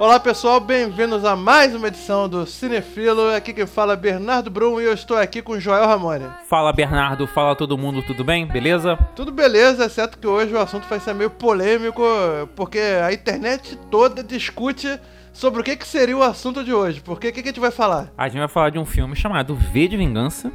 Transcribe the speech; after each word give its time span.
Olá 0.00 0.18
pessoal, 0.18 0.58
bem-vindos 0.60 1.26
a 1.26 1.36
mais 1.36 1.74
uma 1.74 1.88
edição 1.88 2.26
do 2.26 2.46
Cinefilo. 2.46 3.34
Aqui 3.34 3.52
quem 3.52 3.66
fala 3.66 3.92
é 3.92 3.96
Bernardo 3.96 4.50
Brum 4.50 4.80
e 4.80 4.84
eu 4.84 4.94
estou 4.94 5.14
aqui 5.14 5.42
com 5.42 5.60
Joel 5.60 5.86
Ramone. 5.86 6.24
Fala 6.48 6.72
Bernardo, 6.72 7.26
fala 7.26 7.54
todo 7.54 7.76
mundo, 7.76 8.00
tudo 8.00 8.24
bem? 8.24 8.46
Beleza? 8.46 8.96
Tudo 9.14 9.30
beleza, 9.30 9.84
exceto 9.84 10.16
que 10.16 10.26
hoje 10.26 10.54
o 10.54 10.58
assunto 10.58 10.88
vai 10.88 10.98
ser 11.00 11.12
meio 11.14 11.28
polêmico, 11.28 12.02
porque 12.56 12.78
a 12.78 13.12
internet 13.12 13.76
toda 13.90 14.24
discute 14.24 14.98
sobre 15.34 15.60
o 15.60 15.62
que, 15.62 15.76
que 15.76 15.86
seria 15.86 16.16
o 16.16 16.22
assunto 16.22 16.64
de 16.64 16.72
hoje. 16.72 17.02
Porque 17.02 17.28
o 17.28 17.32
que, 17.32 17.42
que 17.42 17.48
a 17.50 17.52
gente 17.52 17.60
vai 17.60 17.70
falar? 17.70 18.10
A 18.16 18.26
gente 18.26 18.38
vai 18.38 18.48
falar 18.48 18.70
de 18.70 18.78
um 18.78 18.86
filme 18.86 19.14
chamado 19.14 19.54
V 19.54 19.86
de 19.86 19.98
Vingança 19.98 20.50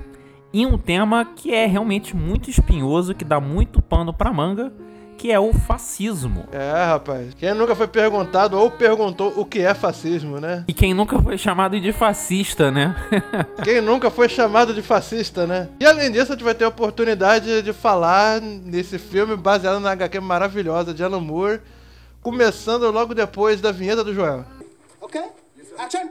e 0.52 0.66
um 0.66 0.76
tema 0.76 1.24
que 1.24 1.54
é 1.54 1.68
realmente 1.68 2.16
muito 2.16 2.50
espinhoso, 2.50 3.14
que 3.14 3.24
dá 3.24 3.40
muito 3.40 3.80
pano 3.80 4.12
pra 4.12 4.34
manga 4.34 4.74
que 5.18 5.32
é 5.32 5.40
o 5.40 5.54
fascismo. 5.54 6.48
É, 6.52 6.86
rapaz. 6.86 7.34
Quem 7.36 7.54
nunca 7.54 7.76
foi 7.76 7.88
perguntado 7.88 8.58
ou 8.58 8.70
perguntou 8.70 9.34
o 9.36 9.46
que 9.46 9.60
é 9.60 9.74
fascismo, 9.74 10.40
né? 10.40 10.64
E 10.68 10.74
quem 10.74 10.94
nunca 10.94 11.22
foi 11.22 11.38
chamado 11.38 11.80
de 11.80 11.92
fascista, 11.92 12.72
né? 12.72 12.96
quem 13.64 13.82
nunca 13.82 14.10
foi 14.10 14.30
chamado 14.30 14.74
de 14.74 14.82
fascista, 14.82 15.48
né? 15.48 15.70
E 15.80 15.86
além 15.86 16.12
disso, 16.12 16.32
a 16.32 16.36
gente 16.36 16.44
vai 16.44 16.54
ter 16.54 16.66
a 16.66 16.70
oportunidade 16.70 17.62
de 17.62 17.74
falar 17.74 18.42
nesse 18.42 19.00
filme 19.00 19.36
baseado 19.36 19.80
na 19.80 19.92
HQ 19.92 20.20
maravilhosa 20.20 20.94
de 20.94 21.04
Alan 21.04 21.22
Moore, 21.22 21.62
começando 22.22 22.90
logo 22.92 23.14
depois 23.14 23.62
da 23.62 23.72
vinheta 23.72 24.04
do 24.04 24.14
Joel. 24.14 24.46
Ok, 25.02 25.22
action! 25.78 26.10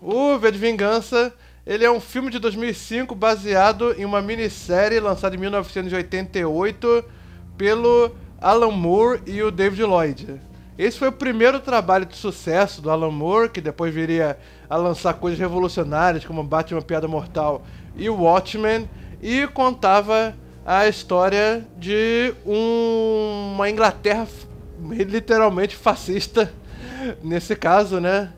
O 0.00 0.36
V 0.38 0.50
de 0.50 0.58
Vingança 0.58 1.32
ele 1.64 1.84
é 1.84 1.90
um 1.90 2.00
filme 2.00 2.28
de 2.28 2.40
2005 2.40 3.14
baseado 3.14 3.94
em 3.96 4.04
uma 4.04 4.20
minissérie 4.20 4.98
lançada 4.98 5.36
em 5.36 5.38
1988 5.38 7.04
pelo 7.62 8.10
Alan 8.40 8.72
Moore 8.72 9.22
e 9.24 9.40
o 9.40 9.48
David 9.48 9.84
Lloyd. 9.84 10.40
Esse 10.76 10.98
foi 10.98 11.06
o 11.06 11.12
primeiro 11.12 11.60
trabalho 11.60 12.04
de 12.04 12.16
sucesso 12.16 12.82
do 12.82 12.90
Alan 12.90 13.12
Moore, 13.12 13.50
que 13.50 13.60
depois 13.60 13.94
viria 13.94 14.36
a 14.68 14.76
lançar 14.76 15.14
coisas 15.14 15.38
revolucionárias 15.38 16.24
como 16.24 16.42
Batman 16.42 16.82
Piada 16.82 17.06
Mortal 17.06 17.62
e 17.94 18.10
Watchmen, 18.10 18.90
e 19.22 19.46
contava 19.46 20.34
a 20.66 20.88
história 20.88 21.64
de 21.78 22.34
um, 22.44 23.52
uma 23.54 23.70
Inglaterra 23.70 24.26
literalmente 24.90 25.76
fascista, 25.76 26.52
nesse 27.22 27.54
caso, 27.54 28.00
né? 28.00 28.32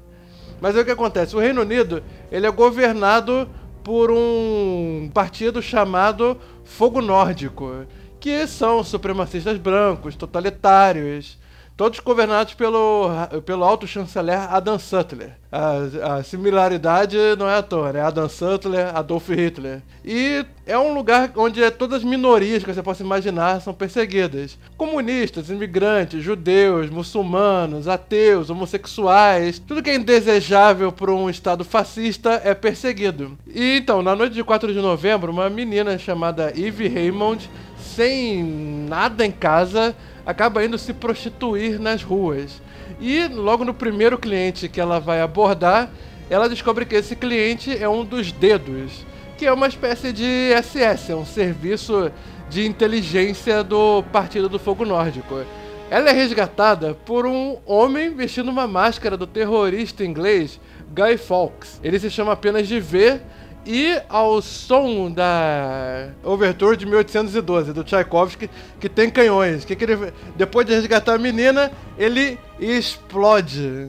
Mas 0.61 0.77
é 0.77 0.83
o 0.83 0.85
que 0.85 0.91
acontece, 0.91 1.35
o 1.35 1.41
Reino 1.41 1.63
Unido 1.63 2.03
ele 2.31 2.47
é 2.47 2.51
governado 2.51 3.49
por 3.83 4.11
um 4.11 5.11
partido 5.15 5.63
chamado 5.63 6.39
Fogo 6.63 7.01
Nórdico, 7.01 7.87
que 8.25 8.47
são 8.47 8.83
supremacistas 8.83 9.59
brancos, 9.59 10.17
totalitários, 10.17 11.37
todos 11.77 12.01
governados 12.01 12.55
pelo, 12.55 13.11
pelo 13.45 13.63
alto 13.63 13.87
chanceler 13.87 14.51
Adam 14.51 14.79
Sutler. 14.79 15.33
A, 15.53 16.15
a, 16.17 16.23
similaridade 16.23 17.19
não 17.39 17.47
é 17.47 17.57
à 17.59 17.63
toa, 17.63 17.93
né? 17.93 18.01
Adam 18.01 18.27
Sutler, 18.27 18.97
Adolf 18.97 19.29
Hitler. 19.29 19.83
E 20.03 20.43
é 20.65 20.79
um 20.79 20.95
lugar 20.95 21.33
onde 21.37 21.71
todas 21.73 21.99
as 21.99 22.05
minorias 22.05 22.65
que 22.65 22.73
você 22.73 22.83
possa 22.83 23.03
imaginar 23.03 23.61
são 23.61 23.75
perseguidas. 23.75 24.59
Comunistas, 24.75 25.51
imigrantes, 25.51 26.25
judeus, 26.25 26.89
muçulmanos, 26.89 27.87
ateus, 27.89 28.49
homossexuais, 28.49 29.59
tudo 29.59 29.83
que 29.83 29.91
é 29.91 29.97
indesejável 29.97 30.91
para 30.91 31.13
um 31.13 31.29
estado 31.29 31.63
fascista 31.63 32.41
é 32.43 32.55
perseguido. 32.55 33.37
E 33.47 33.77
então, 33.77 34.03
na 34.03 34.17
noite 34.17 34.33
de 34.33 34.43
4 34.43 34.73
de 34.73 34.81
novembro, 34.81 35.31
uma 35.31 35.51
menina 35.51 35.99
chamada 35.99 36.55
Eve 36.57 36.89
Raymond, 36.89 37.51
sem 37.95 38.43
nada 38.89 39.25
em 39.25 39.31
casa, 39.31 39.95
acaba 40.27 40.65
indo 40.65 40.77
se 40.79 40.93
prostituir 40.93 41.81
nas 41.81 42.03
ruas. 42.03 42.61
E 43.01 43.27
logo 43.29 43.65
no 43.65 43.75
primeiro 43.75 44.19
cliente 44.19 44.69
que 44.69 44.81
ela 44.81 44.99
vai 44.99 45.21
abordar, 45.21 45.91
ela 46.29 46.49
descobre 46.49 46.85
que 46.85 46.95
esse 46.95 47.15
cliente 47.15 47.77
é 47.77 47.89
um 47.89 48.05
dos 48.05 48.33
dedos, 48.33 49.05
que 49.37 49.47
é 49.47 49.53
uma 49.53 49.67
espécie 49.67 50.13
de 50.13 50.51
SS, 50.63 51.13
é 51.13 51.17
um 51.17 51.27
serviço 51.27 52.11
de 52.49 52.67
inteligência 52.67 53.63
do 53.63 54.03
Partido 54.13 54.49
do 54.49 54.59
Fogo 54.59 54.85
Nórdico. 54.85 55.45
Ela 55.91 56.11
é 56.11 56.13
resgatada 56.13 56.95
por 57.05 57.27
um 57.27 57.59
homem 57.67 58.15
vestindo 58.15 58.51
uma 58.51 58.67
máscara 58.67 59.17
do 59.17 59.27
terrorista 59.27 60.05
inglês 60.05 60.59
Guy 60.95 61.17
Fawkes. 61.17 61.81
Ele 61.83 61.99
se 61.99 62.11
chama 62.11 62.33
apenas 62.33 62.67
de 62.67 62.81
V 62.81 63.21
e 63.67 64.01
ao 64.09 64.43
som 64.43 65.11
da 65.11 66.09
Overture 66.23 66.77
de 66.77 66.85
1812, 66.85 67.73
do 67.73 67.83
Tchaikovsky, 67.83 68.51
que 68.79 68.89
tem 68.89 69.11
canhões. 69.11 69.65
Que, 69.65 69.75
que 69.75 69.85
ele, 69.85 70.13
depois 70.37 70.67
de 70.67 70.75
resgatar 70.75 71.15
a 71.15 71.19
menina, 71.19 71.73
ele 71.97 72.39
explode 72.59 73.89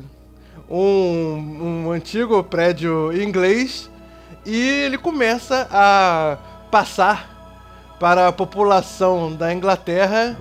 um, 0.70 1.86
um 1.88 1.92
antigo 1.92 2.44
prédio 2.44 3.12
inglês 3.22 3.90
e 4.46 4.58
ele 4.58 4.98
começa 4.98 5.68
a 5.72 6.38
passar 6.72 7.34
para 8.00 8.28
a 8.28 8.32
população 8.32 9.34
da 9.34 9.54
Inglaterra 9.54 10.38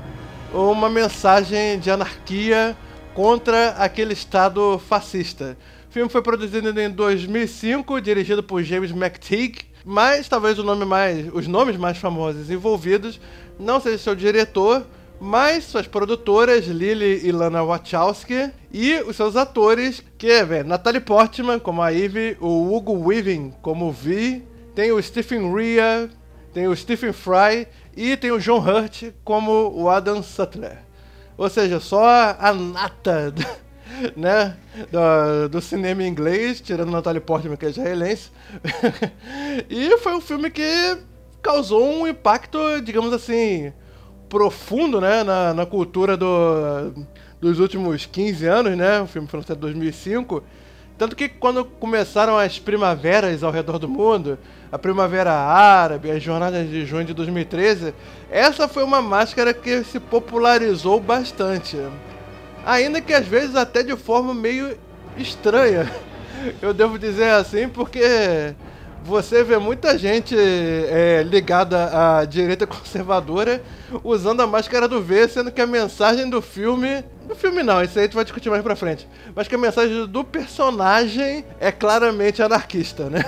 uma 0.52 0.88
mensagem 0.88 1.78
de 1.78 1.90
anarquia 1.90 2.76
contra 3.14 3.70
aquele 3.70 4.12
Estado 4.12 4.80
fascista. 4.88 5.56
O 5.94 5.96
filme 5.96 6.10
foi 6.10 6.22
produzido 6.22 6.80
em 6.80 6.90
2005, 6.90 8.00
dirigido 8.00 8.42
por 8.42 8.64
James 8.64 8.90
McTeague, 8.90 9.60
mas 9.84 10.28
talvez 10.28 10.58
o 10.58 10.64
nome 10.64 10.84
mais, 10.84 11.32
os 11.32 11.46
nomes 11.46 11.76
mais 11.76 11.98
famosos 11.98 12.50
envolvidos 12.50 13.20
não 13.60 13.78
seja 13.78 13.98
seu 13.98 14.16
diretor, 14.16 14.84
mas 15.20 15.62
suas 15.62 15.86
produtoras 15.86 16.66
Lily 16.66 17.24
e 17.24 17.30
Lana 17.30 17.62
Wachowski 17.62 18.50
e 18.72 18.96
os 19.02 19.14
seus 19.14 19.36
atores, 19.36 20.02
que 20.18 20.26
é 20.26 20.64
Natalie 20.64 21.00
Portman 21.00 21.60
como 21.60 21.80
a 21.80 21.94
Eve, 21.94 22.36
o 22.40 22.74
Hugo 22.74 22.98
Weaving 22.98 23.54
como 23.62 23.86
o 23.86 23.92
Vi, 23.92 24.44
tem 24.74 24.90
o 24.90 25.00
Stephen 25.00 25.54
Rea, 25.54 26.10
tem 26.52 26.66
o 26.66 26.74
Stephen 26.74 27.12
Fry 27.12 27.68
e 27.96 28.16
tem 28.16 28.32
o 28.32 28.40
John 28.40 28.58
Hurt 28.58 29.12
como 29.22 29.70
o 29.72 29.88
Adam 29.88 30.24
Sutler. 30.24 30.78
Ou 31.38 31.48
seja, 31.48 31.78
só 31.78 32.36
a 32.36 32.52
nata 32.52 33.32
né, 34.16 34.56
do, 34.90 35.48
do, 35.48 35.60
cinema 35.60 36.02
inglês, 36.02 36.60
tirando 36.60 36.90
Natalie 36.90 37.20
Portman, 37.20 37.56
que 37.56 37.66
é 37.66 37.70
israelense. 37.70 38.30
e 39.68 39.98
foi 39.98 40.14
um 40.14 40.20
filme 40.20 40.50
que 40.50 40.98
causou 41.42 41.84
um 41.84 42.06
impacto, 42.06 42.58
digamos 42.82 43.12
assim, 43.12 43.72
profundo, 44.28 45.00
né, 45.00 45.22
na, 45.22 45.54
na 45.54 45.66
cultura 45.66 46.16
do, 46.16 47.06
dos 47.40 47.60
últimos 47.60 48.06
15 48.06 48.46
anos, 48.46 48.76
né? 48.76 49.00
O 49.00 49.06
filme 49.06 49.28
foi 49.28 49.40
lançado 49.40 49.58
em 49.58 49.60
2005. 49.60 50.42
Tanto 50.96 51.16
que 51.16 51.28
quando 51.28 51.64
começaram 51.64 52.38
as 52.38 52.58
primaveras 52.58 53.42
ao 53.42 53.50
redor 53.50 53.78
do 53.78 53.88
mundo, 53.88 54.38
a 54.70 54.78
Primavera 54.78 55.32
Árabe, 55.32 56.10
as 56.10 56.22
Jornadas 56.22 56.68
de 56.68 56.86
Junho 56.86 57.04
de 57.04 57.12
2013, 57.12 57.92
essa 58.30 58.68
foi 58.68 58.84
uma 58.84 59.02
máscara 59.02 59.52
que 59.52 59.82
se 59.82 59.98
popularizou 59.98 61.00
bastante 61.00 61.76
ainda 62.64 63.00
que 63.00 63.12
às 63.12 63.26
vezes 63.26 63.56
até 63.56 63.82
de 63.82 63.96
forma 63.96 64.34
meio 64.34 64.76
estranha. 65.16 65.90
Eu 66.60 66.74
devo 66.74 66.98
dizer 66.98 67.30
assim, 67.30 67.68
porque 67.68 68.54
você 69.04 69.44
vê 69.44 69.58
muita 69.58 69.98
gente 69.98 70.34
é, 70.36 71.22
ligada 71.22 72.18
à 72.18 72.24
direita 72.24 72.66
conservadora 72.66 73.62
usando 74.02 74.40
a 74.40 74.46
máscara 74.46 74.88
do 74.88 75.00
V, 75.00 75.28
sendo 75.28 75.52
que 75.52 75.60
a 75.60 75.66
mensagem 75.66 76.28
do 76.28 76.40
filme. 76.40 77.04
Do 77.26 77.34
filme 77.34 77.62
não, 77.62 77.82
isso 77.82 77.98
aí 77.98 78.04
gente 78.04 78.14
vai 78.14 78.24
discutir 78.24 78.50
mais 78.50 78.62
pra 78.62 78.76
frente. 78.76 79.08
Mas 79.34 79.48
que 79.48 79.54
a 79.54 79.58
mensagem 79.58 80.06
do 80.06 80.24
personagem 80.24 81.44
é 81.60 81.70
claramente 81.70 82.42
anarquista, 82.42 83.08
né? 83.08 83.24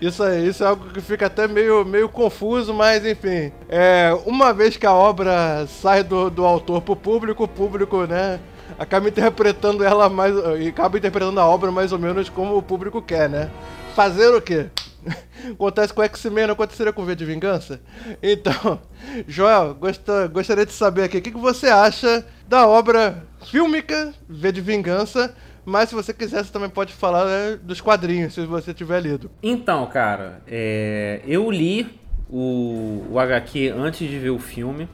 Isso 0.00 0.22
aí, 0.22 0.48
isso 0.48 0.64
é 0.64 0.66
algo 0.66 0.90
que 0.90 1.00
fica 1.00 1.26
até 1.26 1.46
meio, 1.46 1.84
meio 1.84 2.08
confuso, 2.08 2.72
mas 2.72 3.04
enfim. 3.04 3.52
É, 3.68 4.16
uma 4.24 4.52
vez 4.52 4.76
que 4.76 4.86
a 4.86 4.92
obra 4.92 5.66
sai 5.66 6.02
do, 6.02 6.30
do 6.30 6.44
autor 6.44 6.82
pro 6.82 6.96
público, 6.96 7.44
o 7.44 7.48
público, 7.48 8.04
né? 8.04 8.40
Acaba 8.78 9.08
interpretando 9.08 9.84
ela 9.84 10.08
mais. 10.08 10.34
e 10.60 10.68
acaba 10.68 10.98
interpretando 10.98 11.38
a 11.40 11.46
obra 11.46 11.70
mais 11.70 11.92
ou 11.92 11.98
menos 11.98 12.28
como 12.28 12.56
o 12.56 12.62
público 12.62 13.00
quer, 13.00 13.28
né? 13.28 13.50
Fazer 13.94 14.28
o 14.34 14.40
quê? 14.40 14.66
Acontece 15.52 15.94
com 15.94 16.02
X-Men, 16.02 16.48
não 16.48 16.54
aconteceria 16.54 16.92
com 16.92 17.04
V 17.04 17.14
de 17.14 17.24
Vingança? 17.24 17.80
Então, 18.22 18.80
Joel, 19.28 19.74
gosta, 19.74 20.26
gostaria 20.26 20.66
de 20.66 20.72
saber 20.72 21.04
aqui 21.04 21.18
o 21.18 21.22
que, 21.22 21.30
que 21.30 21.38
você 21.38 21.68
acha 21.68 22.26
da 22.48 22.66
obra 22.66 23.24
fílmica 23.44 24.12
V 24.28 24.52
de 24.52 24.60
Vingança 24.60 25.34
mas 25.66 25.88
se 25.88 25.96
você 25.96 26.14
quiser, 26.14 26.44
você 26.44 26.52
também 26.52 26.70
pode 26.70 26.92
falar 26.92 27.24
né, 27.24 27.58
dos 27.60 27.80
quadrinhos, 27.80 28.32
se 28.32 28.46
você 28.46 28.72
tiver 28.72 29.00
lido. 29.00 29.28
Então, 29.42 29.84
cara, 29.86 30.40
é, 30.46 31.20
eu 31.26 31.50
li 31.50 31.98
o, 32.30 33.04
o 33.10 33.18
HQ 33.18 33.74
antes 33.76 34.08
de 34.08 34.16
ver 34.16 34.30
o 34.30 34.38
filme. 34.38 34.88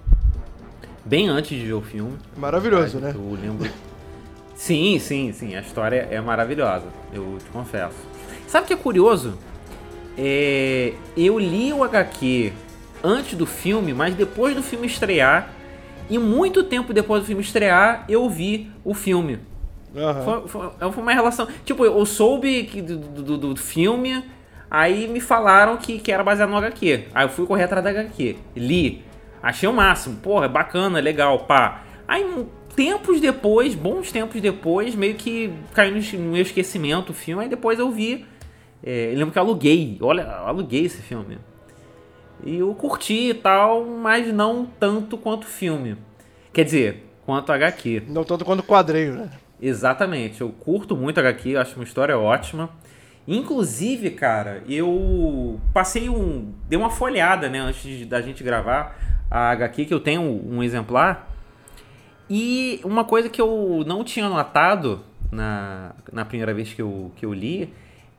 Bem 1.04 1.28
antes 1.28 1.50
de 1.58 1.66
ver 1.66 1.74
o 1.74 1.82
filme. 1.82 2.16
Maravilhoso, 2.36 2.98
né? 2.98 3.12
Eu 3.14 3.38
lembro. 3.38 3.70
Sim, 4.54 4.98
sim, 4.98 5.30
sim. 5.32 5.54
A 5.54 5.60
história 5.60 6.08
é 6.10 6.20
maravilhosa, 6.22 6.86
eu 7.12 7.36
te 7.38 7.50
confesso. 7.50 7.96
Sabe 8.46 8.64
o 8.64 8.66
que 8.68 8.72
é 8.72 8.76
curioso? 8.76 9.36
É, 10.16 10.94
eu 11.14 11.38
li 11.38 11.70
o 11.72 11.84
HQ 11.84 12.52
antes 13.04 13.36
do 13.36 13.44
filme, 13.44 13.92
mas 13.92 14.14
depois 14.14 14.54
do 14.54 14.62
filme 14.62 14.86
estrear, 14.86 15.50
e 16.08 16.18
muito 16.18 16.62
tempo 16.62 16.94
depois 16.94 17.22
do 17.22 17.26
filme 17.26 17.42
estrear, 17.42 18.04
eu 18.08 18.28
vi 18.30 18.70
o 18.84 18.94
filme. 18.94 19.38
Uhum. 19.94 20.24
Foi, 20.24 20.48
foi, 20.48 20.92
foi, 20.92 21.02
uma 21.02 21.12
relação. 21.12 21.46
Tipo, 21.64 21.84
eu 21.84 22.04
soube 22.06 22.64
que, 22.64 22.80
do, 22.80 22.96
do, 22.96 23.38
do, 23.38 23.56
filme, 23.56 24.24
aí 24.70 25.06
me 25.06 25.20
falaram 25.20 25.76
que, 25.76 25.98
que 25.98 26.10
era 26.10 26.24
baseado 26.24 26.50
no 26.50 26.56
HQ. 26.56 27.08
Aí 27.14 27.24
eu 27.24 27.28
fui 27.28 27.46
correr 27.46 27.64
atrás 27.64 27.84
da 27.84 27.90
HQ. 27.90 28.36
Li. 28.56 29.04
Achei 29.42 29.68
o 29.68 29.72
máximo. 29.72 30.16
Porra, 30.16 30.48
bacana, 30.48 31.00
legal, 31.00 31.40
pá. 31.40 31.82
Aí, 32.08 32.24
tempos 32.74 33.20
depois, 33.20 33.74
bons 33.74 34.10
tempos 34.10 34.40
depois, 34.40 34.94
meio 34.94 35.14
que 35.14 35.52
caiu 35.74 35.94
no 35.94 36.32
meu 36.32 36.42
esquecimento 36.42 37.10
o 37.10 37.14
filme. 37.14 37.42
Aí 37.42 37.48
depois 37.48 37.78
eu 37.78 37.90
vi. 37.90 38.24
É, 38.82 39.12
eu 39.12 39.18
lembro 39.18 39.32
que 39.32 39.38
eu 39.38 39.42
aluguei. 39.42 39.98
Olha, 40.00 40.22
eu 40.22 40.46
aluguei 40.46 40.84
esse 40.86 41.02
filme. 41.02 41.38
E 42.44 42.58
eu 42.58 42.74
curti 42.74 43.30
e 43.30 43.34
tal, 43.34 43.84
mas 43.84 44.32
não 44.32 44.66
tanto 44.66 45.16
quanto 45.16 45.44
o 45.44 45.46
filme. 45.46 45.96
Quer 46.52 46.64
dizer, 46.64 47.06
quanto 47.24 47.52
HQ. 47.52 48.04
Não 48.08 48.24
tanto 48.24 48.44
quanto 48.44 48.62
quadrinho, 48.62 49.14
né? 49.14 49.30
Exatamente. 49.62 50.40
Eu 50.40 50.50
curto 50.50 50.96
muito 50.96 51.20
HQ, 51.20 51.56
acho 51.56 51.76
uma 51.76 51.84
história 51.84 52.18
ótima. 52.18 52.68
Inclusive, 53.28 54.10
cara, 54.10 54.64
eu 54.68 55.60
passei 55.72 56.08
um. 56.08 56.52
Dei 56.68 56.76
uma 56.76 56.90
folhada, 56.90 57.48
né, 57.48 57.60
antes 57.60 57.80
de, 57.80 58.04
da 58.04 58.20
gente 58.20 58.42
gravar 58.42 58.98
a 59.30 59.50
HQ, 59.50 59.84
que 59.84 59.94
eu 59.94 60.00
tenho 60.00 60.20
um 60.20 60.60
exemplar. 60.64 61.30
E 62.28 62.80
uma 62.82 63.04
coisa 63.04 63.28
que 63.28 63.40
eu 63.40 63.84
não 63.86 64.02
tinha 64.02 64.28
notado 64.28 65.04
na, 65.30 65.92
na 66.12 66.24
primeira 66.24 66.52
vez 66.52 66.72
que 66.72 66.82
eu, 66.82 67.12
que 67.14 67.24
eu 67.24 67.32
li 67.32 67.72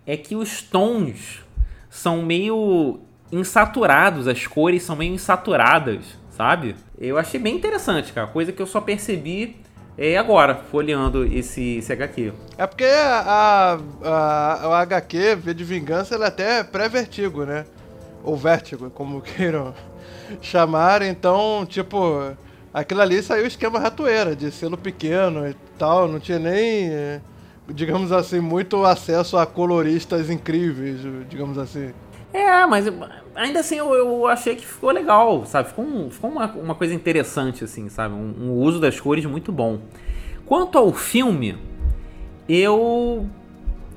é 0.06 0.16
que 0.16 0.36
os 0.36 0.62
tons 0.62 1.44
são 1.90 2.22
meio 2.22 3.02
insaturados, 3.32 4.28
as 4.28 4.48
cores 4.48 4.84
são 4.84 4.96
meio 4.96 5.14
insaturadas, 5.14 6.18
sabe? 6.30 6.76
Eu 6.98 7.18
achei 7.18 7.40
bem 7.40 7.56
interessante, 7.56 8.14
cara. 8.14 8.28
Coisa 8.28 8.54
que 8.54 8.62
eu 8.62 8.68
só 8.68 8.80
percebi 8.80 9.58
é 9.98 10.18
agora, 10.18 10.56
folheando 10.56 11.24
esse, 11.26 11.78
esse 11.78 11.94
HQ. 11.94 12.34
É 12.58 12.66
porque 12.66 12.84
a, 12.84 13.78
a, 14.04 14.54
a 14.68 14.82
HQ, 14.82 15.36
V 15.36 15.54
de 15.54 15.64
Vingança, 15.64 16.16
ela 16.16 16.26
é 16.26 16.28
até 16.28 16.64
pré-vertigo, 16.64 17.46
né? 17.46 17.66
Ou 18.24 18.36
vértigo, 18.36 18.90
como 18.90 19.22
queiram 19.24 19.74
chamar. 20.42 21.04
Então, 21.04 21.66
tipo, 21.68 22.34
aquilo 22.74 23.02
ali 23.02 23.22
saiu 23.22 23.46
esquema 23.46 23.80
ratoeira, 23.80 24.36
de 24.36 24.52
selo 24.52 24.78
pequeno 24.78 25.48
e 25.48 25.56
tal. 25.78 26.08
Não 26.08 26.20
tinha 26.20 26.40
nem, 26.40 26.90
digamos 27.70 28.12
assim, 28.12 28.40
muito 28.40 28.84
acesso 28.84 29.38
a 29.38 29.46
coloristas 29.46 30.30
incríveis, 30.30 31.02
digamos 31.30 31.58
assim. 31.58 31.94
É, 32.34 32.66
mas 32.66 32.88
ainda 33.36 33.60
assim 33.60 33.76
eu, 33.76 33.94
eu 33.94 34.28
achei 34.28 34.56
que 34.56 34.66
ficou 34.66 34.92
legal, 34.92 35.46
sabe? 35.46 35.70
Ficou, 35.70 35.86
um, 35.86 36.10
ficou 36.10 36.30
uma, 36.30 36.48
uma 36.52 36.76
coisa 36.76 36.94
interessante, 36.94 37.64
assim, 37.64 37.90
sabe? 37.90 38.14
Um, 38.14 38.34
um, 38.40 38.52
uso 38.52 38.80
das 38.80 39.00
cores 39.00 39.26
muito 39.26 39.52
bom. 39.52 39.80
Quanto 40.46 40.78
ao 40.78 40.92
filme, 40.94 41.58
eu. 42.48 43.28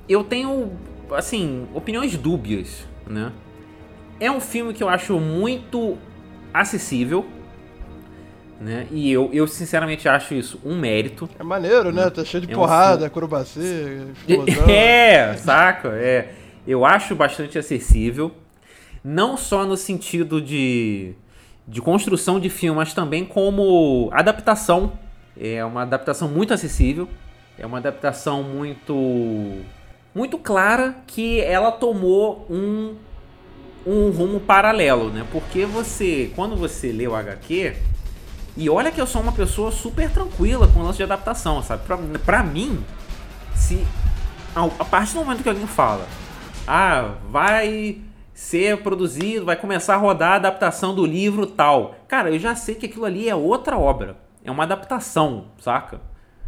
Eu 0.09 0.23
tenho, 0.23 0.71
assim, 1.11 1.67
opiniões 1.75 2.17
dúbias, 2.17 2.87
né? 3.07 3.33
É 4.21 4.31
um 4.31 4.41
filme 4.41 4.73
que 4.73 4.83
eu 4.83 4.89
acho 4.89 5.19
muito 5.19 5.99
acessível, 6.55 7.27
né? 8.61 8.87
E 8.93 9.11
eu, 9.11 9.29
eu 9.33 9.49
sinceramente 9.49 10.09
acho 10.09 10.33
isso 10.35 10.61
um 10.65 10.79
mérito. 10.79 11.29
É 11.39 11.43
maneiro, 11.43 11.93
né? 11.93 12.09
Tá 12.09 12.25
cheio 12.25 12.47
de 12.47 12.53
é 12.53 12.55
porrada, 12.55 13.03
um 13.03 13.07
acrobacia, 13.07 14.07
explosão. 14.15 14.71
É, 14.71 15.37
saca? 15.37 15.89
É 15.89 16.35
eu 16.67 16.85
acho 16.85 17.15
bastante 17.15 17.59
acessível. 17.59 18.33
Não 19.09 19.37
só 19.37 19.65
no 19.65 19.77
sentido 19.77 20.43
de, 20.43 21.15
de 21.65 21.81
construção 21.81 22.41
de 22.41 22.51
filme, 22.51 22.77
mas 22.77 22.93
também 22.93 23.25
como 23.25 24.11
adaptação. 24.13 24.95
É 25.39 25.65
uma 25.65 25.83
adaptação 25.83 26.27
muito 26.29 26.53
acessível. 26.53 27.09
É 27.57 27.65
uma 27.65 27.79
adaptação 27.79 28.43
muito 28.43 29.63
muito 30.13 30.39
clara 30.39 30.97
que 31.07 31.41
ela 31.41 31.71
tomou 31.71 32.49
um, 32.51 32.97
um 33.87 34.11
rumo 34.11 34.41
paralelo, 34.41 35.11
né? 35.11 35.25
Porque 35.31 35.65
você, 35.65 36.33
quando 36.35 36.57
você 36.57 36.91
lê 36.91 37.07
o 37.07 37.15
HQ, 37.15 37.77
e 38.57 38.69
olha 38.69 38.91
que 38.91 39.01
eu 39.01 39.07
sou 39.07 39.23
uma 39.23 39.31
pessoa 39.31 39.71
super 39.71 40.11
tranquila 40.11 40.67
com 40.67 40.81
o 40.81 40.83
lance 40.83 40.97
de 40.97 41.05
adaptação, 41.05 41.63
sabe? 41.63 41.85
Pra, 41.87 41.97
pra 42.25 42.43
mim, 42.43 42.85
se 43.55 43.87
a 44.53 44.85
partir 44.85 45.13
do 45.13 45.21
momento 45.21 45.45
que 45.45 45.49
alguém 45.49 45.67
fala 45.69 46.09
ah, 46.67 47.15
vai 47.31 48.01
ser 48.37 48.83
produzido, 48.83 49.47
vai 49.47 49.57
começar 49.57 49.95
a 49.95 49.97
rodar 49.97 50.33
a 50.33 50.37
adaptação 50.37 50.95
do 50.95 51.07
livro 51.07 51.47
tal. 51.47 51.95
Cara, 52.07 52.31
eu 52.31 52.39
já 52.39 52.55
sei 52.55 52.75
que 52.75 52.85
aquilo 52.85 53.07
ali 53.07 53.31
é 53.31 53.35
outra 53.35 53.79
obra. 53.79 54.19
É 54.45 54.51
uma 54.51 54.65
adaptação, 54.65 55.47
saca? 55.59 56.03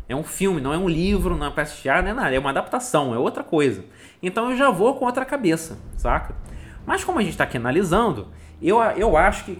É 0.06 0.14
um 0.14 0.22
filme, 0.22 0.60
não 0.60 0.74
é 0.74 0.76
um 0.76 0.86
livro, 0.86 1.34
não 1.34 1.46
é 1.46 1.50
pra 1.50 1.62
assistir, 1.62 1.88
não 1.88 2.10
é 2.10 2.12
nada. 2.12 2.34
É 2.34 2.38
uma 2.38 2.50
adaptação, 2.50 3.14
é 3.14 3.18
outra 3.18 3.42
coisa. 3.42 3.86
Então 4.22 4.50
eu 4.50 4.56
já 4.56 4.68
vou 4.68 4.96
com 4.96 5.06
outra 5.06 5.24
cabeça, 5.24 5.78
saca? 5.96 6.34
Mas 6.84 7.04
como 7.04 7.20
a 7.20 7.22
gente 7.22 7.32
está 7.32 7.44
aqui 7.44 7.56
analisando, 7.56 8.28
eu, 8.60 8.82
eu 8.82 9.16
acho 9.16 9.46
que 9.46 9.58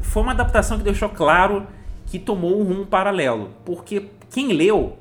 foi 0.00 0.24
uma 0.24 0.32
adaptação 0.32 0.76
que 0.78 0.82
deixou 0.82 1.10
claro 1.10 1.64
que 2.06 2.18
tomou 2.18 2.60
um 2.60 2.64
rumo 2.64 2.86
paralelo. 2.86 3.50
Porque 3.64 4.08
quem 4.30 4.52
leu, 4.52 4.96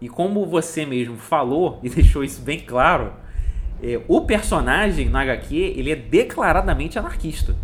e 0.00 0.08
como 0.08 0.46
você 0.46 0.86
mesmo 0.86 1.18
falou 1.18 1.78
e 1.84 1.90
deixou 1.90 2.24
isso 2.24 2.40
bem 2.40 2.60
claro, 2.60 3.12
é, 3.82 4.00
o 4.08 4.22
personagem 4.22 5.08
na 5.08 5.20
HQ 5.22 5.54
ele 5.54 5.90
é 5.90 5.96
declaradamente 5.96 6.98
anarquista. 6.98 7.54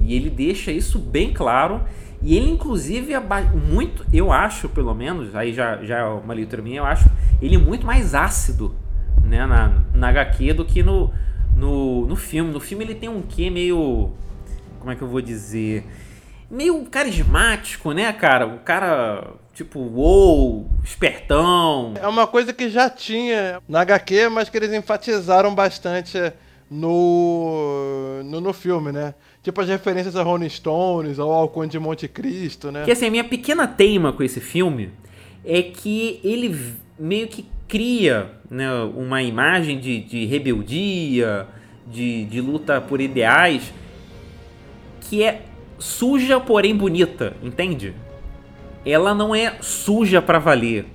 E 0.00 0.14
ele 0.14 0.30
deixa 0.30 0.70
isso 0.70 0.98
bem 0.98 1.32
claro. 1.32 1.80
E 2.22 2.36
ele, 2.36 2.50
inclusive, 2.50 3.12
é 3.12 3.20
muito, 3.20 4.04
eu 4.12 4.32
acho, 4.32 4.68
pelo 4.68 4.94
menos, 4.94 5.34
aí 5.34 5.52
já, 5.52 5.82
já 5.84 5.98
é 5.98 6.04
uma 6.04 6.32
leitura 6.32 6.62
minha, 6.62 6.78
eu 6.78 6.86
acho 6.86 7.08
ele 7.42 7.58
muito 7.58 7.86
mais 7.86 8.14
ácido 8.14 8.74
né, 9.22 9.44
na, 9.46 9.82
na 9.92 10.08
HQ 10.08 10.54
do 10.54 10.64
que 10.64 10.82
no, 10.82 11.12
no, 11.56 12.06
no 12.06 12.16
filme. 12.16 12.52
No 12.52 12.60
filme 12.60 12.84
ele 12.84 12.94
tem 12.94 13.08
um 13.08 13.22
quê 13.22 13.50
meio. 13.50 14.12
Como 14.78 14.90
é 14.90 14.96
que 14.96 15.02
eu 15.02 15.08
vou 15.08 15.20
dizer? 15.20 15.84
Meio 16.50 16.84
carismático, 16.86 17.92
né, 17.92 18.12
cara? 18.12 18.46
O 18.46 18.58
cara 18.58 19.36
Tipo, 19.56 19.80
uou, 19.80 20.68
espertão. 20.84 21.94
É 21.98 22.06
uma 22.06 22.26
coisa 22.26 22.52
que 22.52 22.68
já 22.68 22.90
tinha 22.90 23.58
na 23.66 23.80
HQ, 23.80 24.28
mas 24.28 24.50
que 24.50 24.56
eles 24.58 24.70
enfatizaram 24.70 25.54
bastante 25.54 26.18
no, 26.70 28.22
no, 28.22 28.38
no 28.38 28.52
filme, 28.52 28.92
né? 28.92 29.14
Tipo 29.42 29.62
as 29.62 29.68
referências 29.68 30.14
a 30.14 30.22
Rolling 30.22 30.50
Stones, 30.50 31.18
ao 31.18 31.32
Alconde 31.32 31.72
de 31.72 31.78
Monte 31.78 32.06
Cristo, 32.06 32.70
né? 32.70 32.84
Que 32.84 32.90
assim, 32.90 33.06
a 33.06 33.10
minha 33.10 33.24
pequena 33.24 33.66
teima 33.66 34.12
com 34.12 34.22
esse 34.22 34.42
filme 34.42 34.90
é 35.42 35.62
que 35.62 36.20
ele 36.22 36.54
meio 36.98 37.26
que 37.26 37.46
cria 37.66 38.32
né, 38.50 38.70
uma 38.94 39.22
imagem 39.22 39.80
de, 39.80 40.02
de 40.02 40.26
rebeldia, 40.26 41.46
de, 41.86 42.26
de 42.26 42.42
luta 42.42 42.78
por 42.78 43.00
ideais, 43.00 43.72
que 45.00 45.24
é 45.24 45.44
suja, 45.78 46.40
porém 46.40 46.74
bonita, 46.76 47.36
entende? 47.42 47.94
ela 48.86 49.12
não 49.12 49.34
é 49.34 49.56
suja 49.60 50.22
para 50.22 50.38
valer. 50.38 50.86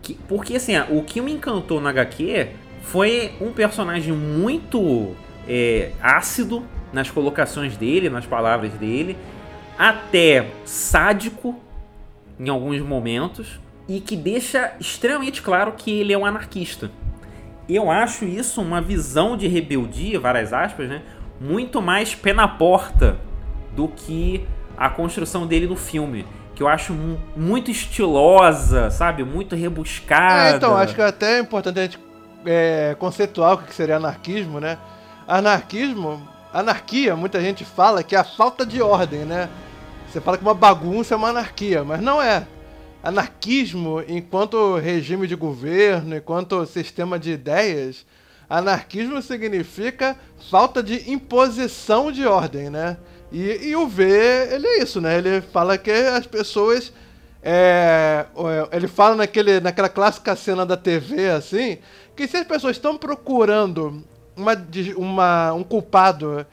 Que, 0.00 0.14
porque 0.28 0.56
assim, 0.56 0.72
o 0.88 1.02
que 1.02 1.20
me 1.20 1.32
encantou 1.32 1.80
na 1.80 1.90
HQ 1.90 2.48
foi 2.82 3.32
um 3.40 3.52
personagem 3.52 4.14
muito 4.14 5.14
é, 5.48 5.90
ácido 6.00 6.62
nas 6.92 7.10
colocações 7.10 7.76
dele, 7.76 8.08
nas 8.08 8.24
palavras 8.24 8.72
dele, 8.74 9.16
até 9.76 10.48
sádico 10.64 11.58
em 12.38 12.48
alguns 12.48 12.80
momentos 12.80 13.60
e 13.88 14.00
que 14.00 14.16
deixa 14.16 14.72
extremamente 14.78 15.42
claro 15.42 15.72
que 15.72 15.90
ele 15.90 16.12
é 16.12 16.18
um 16.18 16.24
anarquista. 16.24 16.90
Eu 17.68 17.90
acho 17.90 18.24
isso 18.24 18.62
uma 18.62 18.80
visão 18.80 19.36
de 19.36 19.46
rebeldia, 19.46 20.18
várias 20.18 20.52
aspas, 20.52 20.88
né? 20.88 21.02
Muito 21.40 21.82
mais 21.82 22.14
pé 22.14 22.32
na 22.32 22.46
porta 22.46 23.18
do 23.72 23.88
que 23.88 24.46
a 24.76 24.88
construção 24.88 25.46
dele 25.46 25.66
no 25.66 25.76
filme 25.76 26.26
que 26.60 26.62
eu 26.62 26.68
acho 26.68 26.92
muito 27.34 27.70
estilosa, 27.70 28.90
sabe? 28.90 29.24
Muito 29.24 29.56
rebuscada. 29.56 30.50
É, 30.50 30.56
então, 30.56 30.76
acho 30.76 30.94
que 30.94 31.00
é 31.00 31.06
até 31.06 31.38
importante 31.38 31.78
a 31.78 31.82
gente 31.84 31.98
é, 32.44 32.94
conceituar 32.98 33.54
o 33.54 33.58
que 33.62 33.74
seria 33.74 33.96
anarquismo, 33.96 34.60
né? 34.60 34.76
Anarquismo, 35.26 36.20
anarquia, 36.52 37.16
muita 37.16 37.40
gente 37.40 37.64
fala 37.64 38.02
que 38.02 38.14
é 38.14 38.18
a 38.18 38.24
falta 38.24 38.66
de 38.66 38.82
ordem, 38.82 39.20
né? 39.20 39.48
Você 40.06 40.20
fala 40.20 40.36
que 40.36 40.42
uma 40.42 40.52
bagunça 40.52 41.14
é 41.14 41.16
uma 41.16 41.28
anarquia, 41.28 41.82
mas 41.82 42.02
não 42.02 42.20
é. 42.20 42.46
Anarquismo, 43.02 44.04
enquanto 44.06 44.76
regime 44.76 45.26
de 45.26 45.36
governo, 45.36 46.14
enquanto 46.14 46.66
sistema 46.66 47.18
de 47.18 47.30
ideias, 47.30 48.04
anarquismo 48.50 49.22
significa 49.22 50.14
falta 50.50 50.82
de 50.82 51.10
imposição 51.10 52.12
de 52.12 52.26
ordem, 52.26 52.68
né? 52.68 52.98
E, 53.32 53.68
e 53.68 53.76
o 53.76 53.86
V, 53.86 54.04
ele 54.50 54.66
é 54.66 54.82
isso, 54.82 55.00
né? 55.00 55.18
Ele 55.18 55.40
fala 55.40 55.78
que 55.78 55.90
as 55.90 56.26
pessoas. 56.26 56.92
É, 57.42 58.26
ele 58.72 58.86
fala 58.86 59.16
naquele, 59.16 59.60
naquela 59.60 59.88
clássica 59.88 60.36
cena 60.36 60.66
da 60.66 60.76
TV, 60.76 61.30
assim, 61.30 61.78
que 62.14 62.28
se 62.28 62.36
as 62.36 62.46
pessoas 62.46 62.76
estão 62.76 62.98
procurando 62.98 64.04
uma, 64.36 64.52
uma, 64.96 65.52
um 65.54 65.62
culpado 65.62 66.46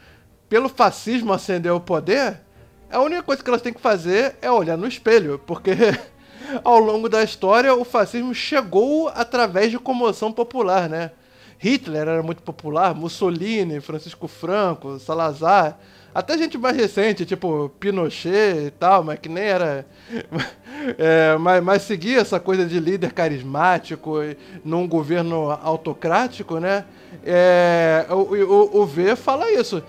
pelo 0.48 0.70
fascismo 0.70 1.34
ascender 1.34 1.72
ao 1.72 1.82
poder, 1.82 2.40
a 2.90 3.02
única 3.02 3.22
coisa 3.22 3.44
que 3.44 3.50
elas 3.50 3.62
têm 3.62 3.74
que 3.74 3.82
fazer 3.82 4.38
é 4.42 4.50
olhar 4.50 4.78
no 4.78 4.88
espelho, 4.88 5.42
porque 5.46 5.72
ao 6.64 6.80
longo 6.80 7.10
da 7.10 7.22
história, 7.22 7.74
o 7.74 7.84
fascismo 7.84 8.34
chegou 8.34 9.10
através 9.10 9.72
de 9.72 9.78
comoção 9.78 10.32
popular, 10.32 10.88
né? 10.88 11.12
Hitler 11.58 12.02
era 12.08 12.24
muito 12.24 12.44
popular, 12.44 12.94
Mussolini, 12.94 13.82
Francisco 13.82 14.28
Franco, 14.28 15.00
Salazar, 15.00 15.80
até 16.14 16.38
gente 16.38 16.58
mais 16.58 16.76
recente, 16.76 17.26
tipo 17.26 17.70
Pinochet 17.80 18.68
e 18.68 18.72
tal, 18.72 19.04
mas 19.04 19.20
que 19.20 19.30
nem 19.30 19.44
era. 19.44 19.86
É, 20.98 21.36
mas, 21.38 21.62
mas 21.62 21.82
seguia 21.82 22.20
essa 22.20 22.40
coisa 22.40 22.66
de 22.66 22.80
líder 22.80 23.12
carismático 23.12 24.20
num 24.64 24.88
governo 24.88 25.52
autocrático, 25.62 26.60
né? 26.60 26.86
É, 27.26 28.06
o, 28.10 28.14
o, 28.14 28.82
o 28.82 28.86
V 28.86 29.16
fala 29.16 29.52
isso. 29.52 29.84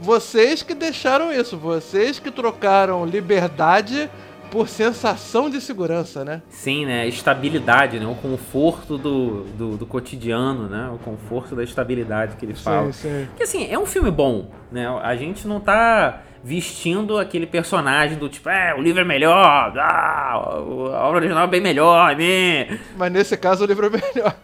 Vocês 0.00 0.62
que 0.62 0.74
deixaram 0.74 1.32
isso, 1.32 1.58
vocês 1.58 2.18
que 2.18 2.30
trocaram 2.30 3.04
liberdade 3.04 4.08
por 4.50 4.68
sensação 4.68 5.48
de 5.50 5.60
segurança, 5.60 6.24
né? 6.24 6.42
Sim, 6.48 6.86
né? 6.86 7.06
Estabilidade, 7.06 7.98
né? 7.98 8.06
O 8.06 8.14
conforto 8.14 8.98
do, 8.98 9.44
do, 9.44 9.76
do 9.76 9.86
cotidiano, 9.86 10.68
né? 10.68 10.90
O 10.92 10.98
conforto 10.98 11.54
da 11.54 11.62
estabilidade 11.62 12.36
que 12.36 12.44
ele 12.44 12.54
fala. 12.54 12.92
Sim, 12.92 13.08
sim. 13.08 13.26
Porque 13.28 13.42
assim, 13.42 13.70
é 13.70 13.78
um 13.78 13.86
filme 13.86 14.10
bom, 14.10 14.50
né? 14.70 14.86
A 15.02 15.14
gente 15.16 15.46
não 15.46 15.60
tá 15.60 16.22
vestindo 16.42 17.18
aquele 17.18 17.46
personagem 17.46 18.16
do 18.16 18.28
tipo, 18.28 18.48
é, 18.48 18.74
o 18.74 18.80
livro 18.80 19.00
é 19.00 19.04
melhor, 19.04 19.76
ah, 19.76 20.32
a 20.32 20.38
obra 20.38 21.18
original 21.18 21.44
é 21.44 21.46
bem 21.48 21.60
melhor, 21.60 22.14
né? 22.16 22.78
Mas 22.96 23.12
nesse 23.12 23.36
caso 23.36 23.64
o 23.64 23.66
livro 23.66 23.86
é 23.86 23.90
melhor. 23.90 24.34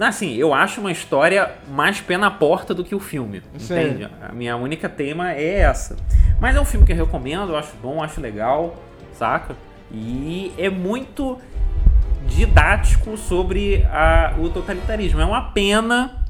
Assim, 0.00 0.36
eu 0.36 0.54
acho 0.54 0.80
uma 0.80 0.92
história 0.92 1.50
mais 1.68 2.00
pé 2.00 2.16
na 2.16 2.30
porta 2.30 2.72
do 2.72 2.84
que 2.84 2.94
o 2.94 3.00
filme, 3.00 3.42
Sim. 3.58 3.74
entende? 3.74 4.08
A 4.22 4.32
minha 4.32 4.56
única 4.56 4.88
tema 4.88 5.32
é 5.32 5.58
essa. 5.58 5.96
Mas 6.40 6.54
é 6.54 6.60
um 6.60 6.64
filme 6.64 6.86
que 6.86 6.92
eu 6.92 6.96
recomendo, 6.96 7.50
eu 7.50 7.56
acho 7.56 7.74
bom, 7.82 8.02
acho 8.02 8.20
legal 8.20 8.76
saca? 9.18 9.56
E 9.92 10.52
é 10.56 10.70
muito 10.70 11.38
didático 12.26 13.16
sobre 13.16 13.84
a, 13.90 14.34
o 14.38 14.48
totalitarismo. 14.48 15.20
É 15.20 15.24
uma 15.24 15.50
pena 15.50 16.24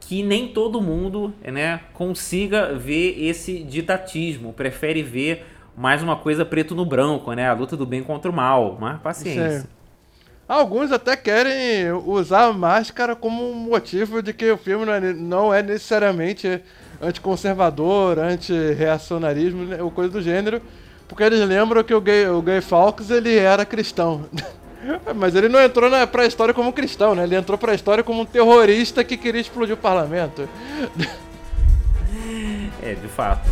que 0.00 0.22
nem 0.22 0.48
todo 0.48 0.80
mundo 0.80 1.32
né, 1.42 1.80
consiga 1.92 2.74
ver 2.74 3.22
esse 3.22 3.62
didatismo, 3.62 4.52
prefere 4.52 5.02
ver 5.02 5.46
mais 5.76 6.02
uma 6.02 6.16
coisa 6.16 6.44
preto 6.44 6.74
no 6.74 6.84
branco, 6.84 7.32
né? 7.32 7.48
A 7.48 7.52
luta 7.52 7.76
do 7.76 7.86
bem 7.86 8.02
contra 8.02 8.30
o 8.30 8.34
mal, 8.34 8.76
mas 8.80 9.00
paciência. 9.00 9.68
Alguns 10.48 10.90
até 10.90 11.16
querem 11.16 11.92
usar 11.92 12.46
a 12.46 12.52
máscara 12.52 13.14
como 13.14 13.54
motivo 13.54 14.20
de 14.20 14.32
que 14.32 14.50
o 14.50 14.58
filme 14.58 14.84
não 14.84 14.92
é, 14.92 15.00
não 15.12 15.54
é 15.54 15.62
necessariamente 15.62 16.60
anticonservador, 17.00 18.18
anti-reacionarismo, 18.18 19.64
né, 19.64 19.80
ou 19.80 19.92
coisa 19.92 20.10
do 20.10 20.20
gênero. 20.20 20.60
Porque 21.10 21.24
eles 21.24 21.40
lembram 21.40 21.82
que 21.82 21.92
o 21.92 22.00
Gay, 22.00 22.28
o 22.28 22.40
Gay 22.40 22.60
Fawkes 22.60 23.10
ele 23.10 23.36
era 23.36 23.66
cristão. 23.66 24.26
Mas 25.16 25.34
ele 25.34 25.48
não 25.48 25.60
entrou 25.60 25.90
na, 25.90 26.06
pra 26.06 26.24
história 26.24 26.54
como 26.54 26.72
cristão, 26.72 27.16
né? 27.16 27.24
Ele 27.24 27.34
entrou 27.34 27.58
pra 27.58 27.74
história 27.74 28.04
como 28.04 28.22
um 28.22 28.24
terrorista 28.24 29.02
que 29.02 29.16
queria 29.16 29.40
explodir 29.40 29.74
o 29.74 29.78
parlamento. 29.78 30.48
É, 32.82 32.94
de 32.94 33.08
fato. 33.08 33.50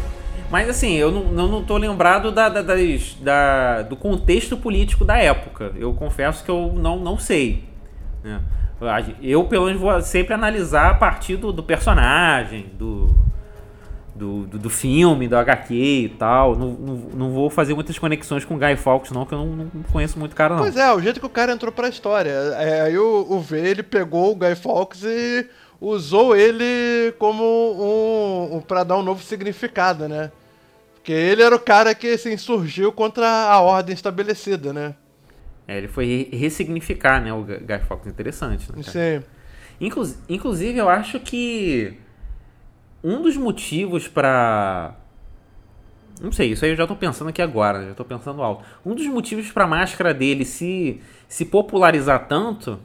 Mas 0.50 0.70
assim, 0.70 0.94
eu 0.94 1.12
não, 1.12 1.24
não, 1.24 1.48
não 1.48 1.62
tô 1.62 1.76
lembrado 1.76 2.32
da, 2.32 2.48
da, 2.48 2.62
das, 2.62 3.14
da, 3.20 3.82
do 3.82 3.94
contexto 3.94 4.56
político 4.56 5.04
da 5.04 5.18
época. 5.18 5.72
Eu 5.76 5.92
confesso 5.92 6.42
que 6.42 6.50
eu 6.50 6.72
não, 6.74 6.98
não 6.98 7.18
sei. 7.18 7.64
Né? 8.24 8.40
Eu, 9.20 9.44
pelo 9.44 9.66
menos, 9.66 9.80
vou 9.80 10.00
sempre 10.00 10.32
analisar 10.32 10.92
a 10.92 10.94
partir 10.94 11.36
do, 11.36 11.52
do 11.52 11.62
personagem, 11.62 12.70
do, 12.78 13.14
do, 14.18 14.46
do, 14.46 14.58
do, 14.58 14.70
filme, 14.70 15.28
do 15.28 15.36
HQ 15.36 15.74
e 15.74 16.08
tal. 16.18 16.56
Não, 16.56 16.72
não, 16.72 16.94
não, 17.14 17.30
vou 17.30 17.48
fazer 17.48 17.74
muitas 17.74 17.98
conexões 17.98 18.44
com 18.44 18.56
o 18.56 18.58
Guy 18.58 18.76
Fawkes, 18.76 19.12
não, 19.12 19.24
que 19.24 19.32
eu 19.32 19.38
não, 19.38 19.46
não, 19.46 19.82
conheço 19.92 20.18
muito 20.18 20.32
o 20.32 20.36
cara, 20.36 20.56
não. 20.56 20.62
Pois 20.62 20.76
é, 20.76 20.92
o 20.92 21.00
jeito 21.00 21.20
que 21.20 21.26
o 21.26 21.30
cara 21.30 21.52
entrou 21.52 21.72
pra 21.72 21.88
história. 21.88 22.30
É, 22.30 22.82
aí 22.82 22.98
o, 22.98 23.26
o 23.30 23.40
V, 23.40 23.58
ele 23.58 23.82
pegou 23.82 24.32
o 24.32 24.34
Guy 24.34 24.56
Fawkes 24.56 25.04
e 25.04 25.46
usou 25.80 26.34
ele 26.36 27.12
como 27.18 27.44
um, 27.44 28.56
um 28.56 28.60
para 28.60 28.82
dar 28.82 28.96
um 28.96 29.02
novo 29.02 29.22
significado, 29.22 30.08
né? 30.08 30.32
Porque 30.94 31.12
ele 31.12 31.42
era 31.42 31.54
o 31.54 31.60
cara 31.60 31.94
que 31.94 32.18
se 32.18 32.32
insurgiu 32.32 32.92
contra 32.92 33.26
a 33.26 33.60
ordem 33.60 33.94
estabelecida, 33.94 34.72
né? 34.72 34.94
É, 35.66 35.78
ele 35.78 35.88
foi 35.88 36.28
ressignificar, 36.32 37.22
né, 37.22 37.32
o 37.32 37.42
Guy 37.42 37.78
Fawkes. 37.86 38.08
Interessante, 38.08 38.70
né? 38.74 38.82
Sim. 38.82 39.24
Inclu 39.80 40.04
inclusive, 40.28 40.78
eu 40.78 40.88
acho 40.88 41.20
que 41.20 41.96
um 43.02 43.22
dos 43.22 43.36
motivos 43.36 44.08
para 44.08 44.94
não 46.20 46.32
sei, 46.32 46.50
isso 46.50 46.64
aí 46.64 46.72
eu 46.72 46.76
já 46.76 46.86
tô 46.86 46.96
pensando 46.96 47.28
aqui 47.28 47.40
agora, 47.40 47.86
já 47.86 47.94
tô 47.94 48.04
pensando 48.04 48.42
alto. 48.42 48.64
Um 48.84 48.94
dos 48.94 49.06
motivos 49.06 49.50
para 49.52 49.64
a 49.64 49.68
máscara 49.68 50.12
dele 50.12 50.44
se 50.44 51.00
se 51.28 51.44
popularizar 51.44 52.26
tanto 52.26 52.78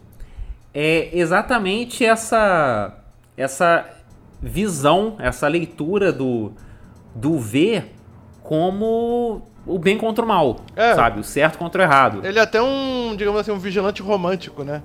é 0.74 1.10
exatamente 1.18 2.06
essa 2.06 2.98
essa 3.36 3.90
visão, 4.42 5.16
essa 5.20 5.48
leitura 5.48 6.12
do 6.12 6.52
do 7.16 7.40
V 7.40 7.84
como 8.44 9.42
o 9.66 9.80
bem 9.80 9.98
contra 9.98 10.24
o 10.24 10.28
mal, 10.28 10.58
é. 10.76 10.94
sabe? 10.94 11.22
O 11.22 11.24
certo 11.24 11.58
contra 11.58 11.82
o 11.82 11.86
errado. 11.86 12.26
Ele 12.26 12.38
é 12.38 12.42
até 12.42 12.62
um, 12.62 13.16
digamos 13.16 13.40
assim, 13.40 13.52
um 13.52 13.58
vigilante 13.58 14.02
romântico, 14.02 14.64
né? 14.64 14.84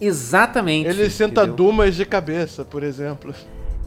Exatamente. 0.00 0.88
Ele 0.88 1.10
senta 1.10 1.42
entendeu? 1.42 1.56
dumas 1.56 1.96
de 1.96 2.06
cabeça, 2.06 2.64
por 2.64 2.82
exemplo. 2.82 3.34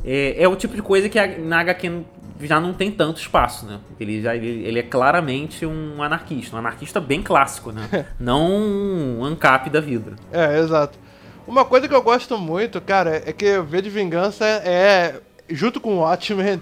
É, 0.08 0.42
é 0.42 0.48
o 0.48 0.56
tipo 0.56 0.74
de 0.74 0.82
coisa 0.82 1.10
que 1.10 1.20
a, 1.20 1.38
na 1.38 1.60
HQ 1.60 2.04
já 2.40 2.62
não 2.62 2.74
tem 2.74 2.90
tanto 2.90 3.20
espaço, 3.20 3.66
né? 3.66 3.80
Ele, 4.00 4.22
já, 4.22 4.36
ele, 4.36 4.66
ele, 4.66 4.80
é 4.80 4.84
claramente 4.84 5.66
um 5.66 6.02
anarquista, 6.02 6.56
um 6.56 6.60
anarquista 6.60 7.02
bem 7.02 7.22
clássico, 7.22 7.74
né? 7.74 8.06
não 8.18 8.50
um 8.50 9.26
ANCAP 9.26 9.70
da 9.70 9.82
vida. 9.82 10.14
É, 10.32 10.60
exato. 10.60 10.98
Uma 11.46 11.66
coisa 11.66 11.88
que 11.88 11.94
eu 11.94 12.02
gosto 12.02 12.38
muito, 12.38 12.80
cara, 12.80 13.22
é 13.26 13.34
que 13.34 13.60
V 13.60 13.82
de 13.82 13.90
Vingança 13.90 14.46
é, 14.46 15.20
junto 15.50 15.82
com 15.82 15.96
o 15.96 16.00
Watchmen, 16.00 16.62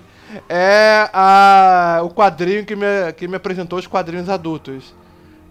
é 0.50 1.10
a, 1.14 2.02
o 2.04 2.10
quadrinho 2.10 2.66
que 2.66 2.76
me, 2.76 3.14
que 3.16 3.28
me 3.28 3.36
apresentou 3.36 3.78
os 3.78 3.88
quadrinhos 3.88 4.30
adultos. 4.30 4.94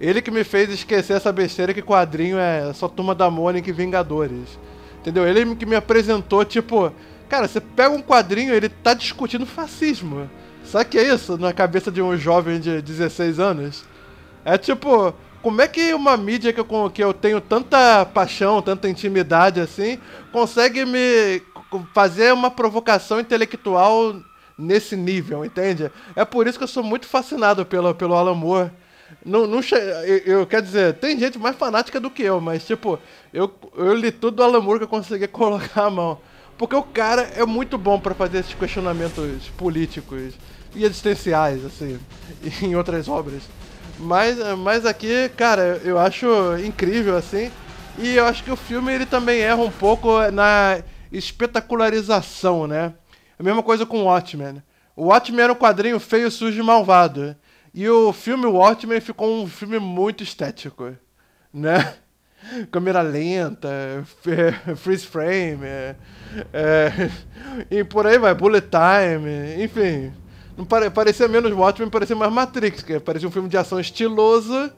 Ele 0.00 0.20
que 0.20 0.30
me 0.30 0.42
fez 0.42 0.70
esquecer 0.70 1.14
essa 1.14 1.32
besteira 1.32 1.72
que 1.72 1.80
quadrinho 1.80 2.38
é 2.38 2.72
só 2.72 2.88
Turma 2.88 3.14
da 3.14 3.30
Mônica 3.30 3.70
e 3.70 3.72
Vingadores. 3.72 4.58
Entendeu? 5.00 5.26
Ele 5.26 5.54
que 5.54 5.66
me 5.66 5.76
apresentou, 5.76 6.44
tipo, 6.44 6.92
Cara, 7.34 7.48
você 7.48 7.60
pega 7.60 7.90
um 7.90 8.00
quadrinho, 8.00 8.54
ele 8.54 8.68
tá 8.68 8.94
discutindo 8.94 9.44
fascismo. 9.44 10.30
Sabe 10.64 10.84
que 10.84 10.96
é 10.96 11.12
isso 11.12 11.36
na 11.36 11.52
cabeça 11.52 11.90
de 11.90 12.00
um 12.00 12.16
jovem 12.16 12.60
de 12.60 12.80
16 12.80 13.40
anos? 13.40 13.84
É 14.44 14.56
tipo, 14.56 15.12
como 15.42 15.60
é 15.60 15.66
que 15.66 15.92
uma 15.94 16.16
mídia 16.16 16.52
que 16.52 16.60
eu, 16.60 16.90
que 16.90 17.02
eu 17.02 17.12
tenho 17.12 17.40
tanta 17.40 18.06
paixão, 18.06 18.62
tanta 18.62 18.88
intimidade 18.88 19.60
assim, 19.60 19.98
consegue 20.30 20.84
me 20.84 21.42
fazer 21.92 22.32
uma 22.32 22.52
provocação 22.52 23.18
intelectual 23.18 24.14
nesse 24.56 24.94
nível, 24.94 25.44
entende? 25.44 25.90
É 26.14 26.24
por 26.24 26.46
isso 26.46 26.56
que 26.56 26.62
eu 26.62 26.68
sou 26.68 26.84
muito 26.84 27.08
fascinado 27.08 27.66
pelo, 27.66 27.92
pelo 27.96 28.14
Alan 28.14 28.34
Moore. 28.34 28.70
Não, 29.26 29.44
não 29.44 29.58
eu, 30.06 30.18
eu 30.38 30.46
quero 30.46 30.62
dizer, 30.62 30.94
tem 30.98 31.18
gente 31.18 31.36
mais 31.36 31.56
fanática 31.56 31.98
do 31.98 32.10
que 32.10 32.22
eu, 32.22 32.40
mas 32.40 32.64
tipo, 32.64 32.96
eu, 33.32 33.52
eu 33.76 33.92
li 33.92 34.12
tudo 34.12 34.36
do 34.36 34.44
Alan 34.44 34.60
Moore 34.60 34.78
que 34.78 34.84
eu 34.84 34.88
consegui 34.88 35.26
colocar 35.26 35.86
a 35.86 35.90
mão. 35.90 36.20
Porque 36.56 36.76
o 36.76 36.82
cara 36.82 37.22
é 37.36 37.44
muito 37.44 37.76
bom 37.76 37.98
para 37.98 38.14
fazer 38.14 38.38
esses 38.38 38.54
questionamentos 38.54 39.48
políticos 39.56 40.34
e 40.74 40.84
existenciais, 40.84 41.64
assim, 41.64 41.98
em 42.62 42.74
outras 42.76 43.08
obras. 43.08 43.42
Mas, 43.98 44.38
mas 44.58 44.86
aqui, 44.86 45.28
cara, 45.36 45.80
eu 45.84 45.98
acho 45.98 46.26
incrível, 46.64 47.16
assim. 47.16 47.50
E 47.98 48.16
eu 48.16 48.24
acho 48.26 48.42
que 48.42 48.50
o 48.50 48.56
filme 48.56 48.92
ele 48.92 49.06
também 49.06 49.40
erra 49.40 49.62
um 49.62 49.70
pouco 49.70 50.18
na 50.32 50.82
espetacularização, 51.12 52.66
né? 52.66 52.92
A 53.38 53.42
mesma 53.42 53.62
coisa 53.62 53.86
com 53.86 54.04
Watchmen. 54.04 54.62
O 54.96 55.06
Watchmen 55.06 55.42
era 55.42 55.52
um 55.52 55.56
quadrinho 55.56 56.00
feio, 56.00 56.30
sujo 56.30 56.60
e 56.60 56.64
malvado. 56.64 57.36
E 57.72 57.88
o 57.88 58.12
filme 58.12 58.46
Watchmen 58.46 59.00
ficou 59.00 59.42
um 59.42 59.46
filme 59.48 59.78
muito 59.78 60.22
estético, 60.22 60.94
né? 61.52 61.94
Câmera 62.70 63.02
lenta, 63.02 63.68
freeze 64.76 65.06
frame, 65.06 65.64
é, 65.64 65.96
é, 66.52 67.10
e 67.70 67.84
por 67.84 68.06
aí 68.06 68.18
vai, 68.18 68.34
bullet 68.34 68.66
time, 68.68 69.64
enfim. 69.64 70.12
Não 70.56 70.64
pare, 70.64 70.88
parecia 70.88 71.26
menos 71.26 71.52
Watchmen, 71.52 71.90
parecia 71.90 72.14
mais 72.14 72.32
Matrix, 72.32 72.82
que 72.82 73.00
parecia 73.00 73.28
um 73.28 73.32
filme 73.32 73.48
de 73.48 73.56
ação 73.56 73.80
estiloso 73.80 74.70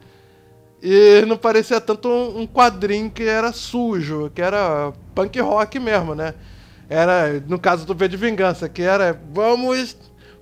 e 0.82 1.24
não 1.26 1.36
parecia 1.36 1.80
tanto 1.80 2.08
um, 2.08 2.40
um 2.40 2.46
quadrinho 2.46 3.10
que 3.10 3.24
era 3.24 3.52
sujo, 3.52 4.30
que 4.34 4.40
era 4.40 4.92
punk 5.14 5.38
rock 5.40 5.78
mesmo, 5.78 6.14
né? 6.14 6.34
Era, 6.88 7.40
no 7.46 7.58
caso 7.58 7.84
do 7.84 7.94
V 7.94 8.08
de 8.08 8.16
Vingança, 8.16 8.68
que 8.68 8.82
era 8.82 9.18
vamos 9.32 9.96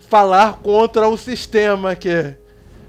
falar 0.08 0.58
contra 0.58 1.08
o 1.08 1.16
sistema 1.16 1.92
aqui. 1.92 2.36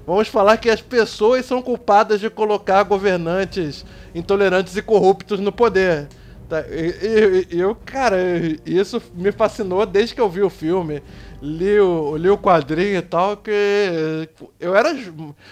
Vamos 0.06 0.28
falar 0.28 0.56
que 0.58 0.70
as 0.70 0.80
pessoas 0.80 1.44
são 1.44 1.60
culpadas 1.60 2.20
de 2.20 2.30
colocar 2.30 2.84
governantes 2.84 3.84
intolerantes 4.14 4.76
e 4.76 4.82
corruptos 4.82 5.40
no 5.40 5.50
poder. 5.50 6.08
Tá, 6.48 6.60
e, 6.60 7.48
e, 7.50 7.58
eu, 7.58 7.74
cara, 7.74 8.16
isso 8.64 9.02
me 9.14 9.32
fascinou 9.32 9.84
desde 9.84 10.14
que 10.14 10.20
eu 10.20 10.28
vi 10.28 10.42
o 10.42 10.50
filme. 10.50 11.02
li 11.42 11.78
o, 11.80 12.16
li 12.16 12.30
o 12.30 12.38
quadrinho 12.38 12.98
e 12.98 13.02
tal, 13.02 13.36
que 13.36 13.50
eu 14.60 14.74
era. 14.76 14.96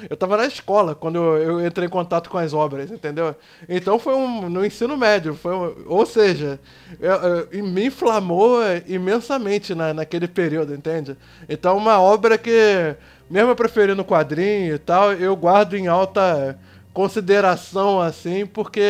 Eu 0.08 0.16
tava 0.16 0.36
na 0.36 0.46
escola 0.46 0.94
quando 0.94 1.16
eu, 1.16 1.36
eu 1.36 1.66
entrei 1.66 1.88
em 1.88 1.90
contato 1.90 2.30
com 2.30 2.38
as 2.38 2.52
obras, 2.52 2.92
entendeu? 2.92 3.34
Então 3.68 3.98
foi 3.98 4.14
um, 4.14 4.48
no 4.48 4.64
ensino 4.64 4.96
médio, 4.96 5.34
foi 5.34 5.52
um, 5.52 5.74
ou 5.86 6.06
seja, 6.06 6.60
eu, 7.00 7.12
eu, 7.12 7.64
me 7.64 7.86
inflamou 7.86 8.60
imensamente 8.86 9.74
na, 9.74 9.92
naquele 9.92 10.28
período, 10.28 10.74
entende? 10.74 11.16
Então 11.48 11.76
uma 11.76 12.00
obra 12.00 12.38
que, 12.38 12.94
mesmo 13.30 13.50
eu 13.50 13.56
preferindo 13.56 14.04
quadrinho 14.04 14.74
e 14.74 14.78
tal, 14.78 15.12
eu 15.12 15.34
guardo 15.36 15.74
em 15.74 15.86
alta 15.86 16.58
consideração, 16.92 18.00
assim, 18.00 18.46
porque 18.46 18.82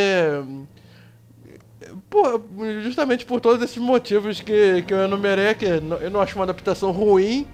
por, 2.10 2.42
justamente 2.82 3.24
por 3.24 3.40
todos 3.40 3.62
esses 3.62 3.78
motivos 3.78 4.40
que, 4.40 4.82
que 4.82 4.92
eu 4.92 5.02
enumerei 5.04 5.48
aqui. 5.48 5.66
Eu 5.66 6.10
não 6.10 6.20
acho 6.20 6.36
uma 6.36 6.44
adaptação 6.44 6.90
ruim, 6.90 7.46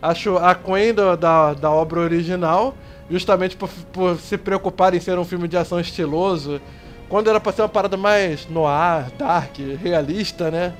acho 0.00 0.36
a 0.36 0.54
Queen 0.54 0.94
da, 0.94 1.16
da, 1.16 1.54
da 1.54 1.70
obra 1.70 2.00
original, 2.00 2.74
justamente 3.10 3.56
por, 3.56 3.68
por 3.92 4.18
se 4.18 4.36
preocupar 4.36 4.94
em 4.94 5.00
ser 5.00 5.18
um 5.18 5.24
filme 5.24 5.48
de 5.48 5.56
ação 5.56 5.80
estiloso, 5.80 6.60
quando 7.08 7.28
era 7.28 7.40
pra 7.40 7.52
ser 7.52 7.62
uma 7.62 7.68
parada 7.68 7.96
mais 7.96 8.48
noir, 8.48 9.10
dark, 9.18 9.56
realista, 9.82 10.50
né? 10.50 10.74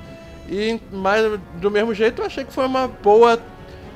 E 0.49 0.79
mas 0.91 1.39
do 1.55 1.69
mesmo 1.69 1.93
jeito 1.93 2.21
eu 2.21 2.25
achei 2.25 2.43
que 2.43 2.53
foi 2.53 2.65
uma 2.65 2.87
boa 2.87 3.39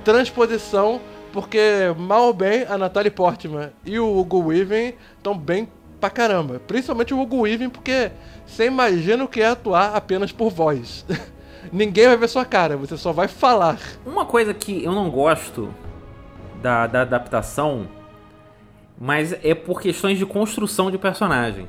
transposição, 0.04 1.00
porque 1.32 1.94
mal 1.98 2.24
ou 2.24 2.34
bem 2.34 2.66
a 2.70 2.78
Natalie 2.78 3.12
Portman 3.12 3.72
e 3.86 4.00
o 4.00 4.20
Hugo 4.20 4.48
Weaving 4.48 4.94
estão 5.18 5.38
bem 5.38 5.68
pra 6.00 6.10
caramba. 6.10 6.60
Principalmente 6.68 7.14
o 7.14 7.22
Hugo 7.22 7.42
Weaving, 7.42 7.70
porque 7.70 8.12
você 8.46 8.66
imagina 8.66 9.24
o 9.24 9.28
que 9.28 9.42
é 9.42 9.48
atuar 9.48 9.96
apenas 9.96 10.32
por 10.32 10.50
voz. 10.50 11.06
Ninguém 11.72 12.08
vai 12.08 12.18
ver 12.18 12.28
sua 12.28 12.44
cara, 12.44 12.76
você 12.76 12.98
só 12.98 13.14
vai 13.14 13.28
falar. 13.28 13.78
Uma 14.06 14.26
coisa 14.26 14.54
que 14.54 14.84
eu 14.84 14.92
não 14.92 15.10
gosto 15.10 15.74
da, 16.62 16.88
da 16.88 17.02
adaptação, 17.02 17.88
mas 19.00 19.34
é 19.44 19.54
por 19.54 19.82
questões 19.82 20.18
de 20.18 20.26
construção 20.26 20.92
de 20.92 20.98
personagem, 20.98 21.68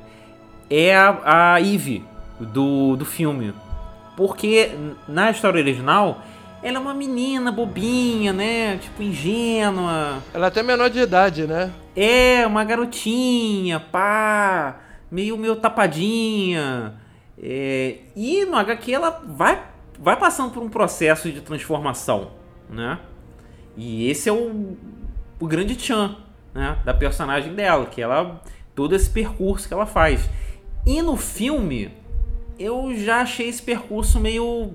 é 0.69 0.95
a, 0.95 1.53
a 1.53 1.61
Eve 1.61 2.03
do, 2.39 2.95
do 2.95 3.05
filme. 3.05 3.53
Porque 4.17 4.71
na 5.07 5.31
história 5.31 5.59
original, 5.59 6.21
ela 6.63 6.77
é 6.77 6.79
uma 6.79 6.93
menina 6.93 7.51
bobinha, 7.51 8.33
né? 8.33 8.77
Tipo, 8.77 9.03
ingênua. 9.03 10.23
Ela 10.33 10.45
é 10.45 10.47
até 10.47 10.63
menor 10.63 10.89
de 10.89 10.99
idade, 10.99 11.45
né? 11.45 11.71
É, 11.95 12.47
uma 12.47 12.63
garotinha, 12.63 13.79
pá 13.79 14.79
meio, 15.13 15.37
meio 15.37 15.55
tapadinha. 15.55 16.95
É, 17.37 17.97
e 18.15 18.45
no 18.45 18.57
HQ 18.57 18.91
ela 18.91 19.21
vai, 19.27 19.63
vai 19.99 20.17
passando 20.17 20.51
por 20.51 20.63
um 20.63 20.69
processo 20.69 21.31
de 21.31 21.39
transformação, 21.39 22.31
né? 22.67 22.97
E 23.77 24.09
esse 24.09 24.27
é 24.27 24.31
o, 24.31 24.75
o 25.39 25.47
grande 25.47 25.75
tchan 25.75 26.15
né, 26.53 26.79
da 26.83 26.93
personagem 26.93 27.53
dela, 27.53 27.85
que 27.85 28.01
ela 28.01 28.41
todo 28.73 28.95
esse 28.95 29.09
percurso 29.09 29.67
que 29.67 29.73
ela 29.73 29.85
faz. 29.85 30.27
E 30.85 31.01
no 31.01 31.15
filme 31.15 31.91
eu 32.57 32.95
já 32.95 33.21
achei 33.21 33.49
esse 33.49 33.61
percurso 33.61 34.19
meio 34.19 34.73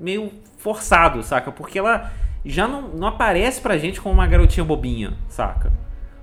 meio 0.00 0.32
forçado, 0.58 1.22
saca? 1.22 1.52
Porque 1.52 1.78
ela 1.78 2.10
já 2.44 2.66
não, 2.66 2.82
não 2.88 3.08
aparece 3.08 3.60
pra 3.60 3.78
gente 3.78 4.00
como 4.00 4.14
uma 4.14 4.26
garotinha 4.26 4.64
bobinha, 4.64 5.14
saca? 5.28 5.72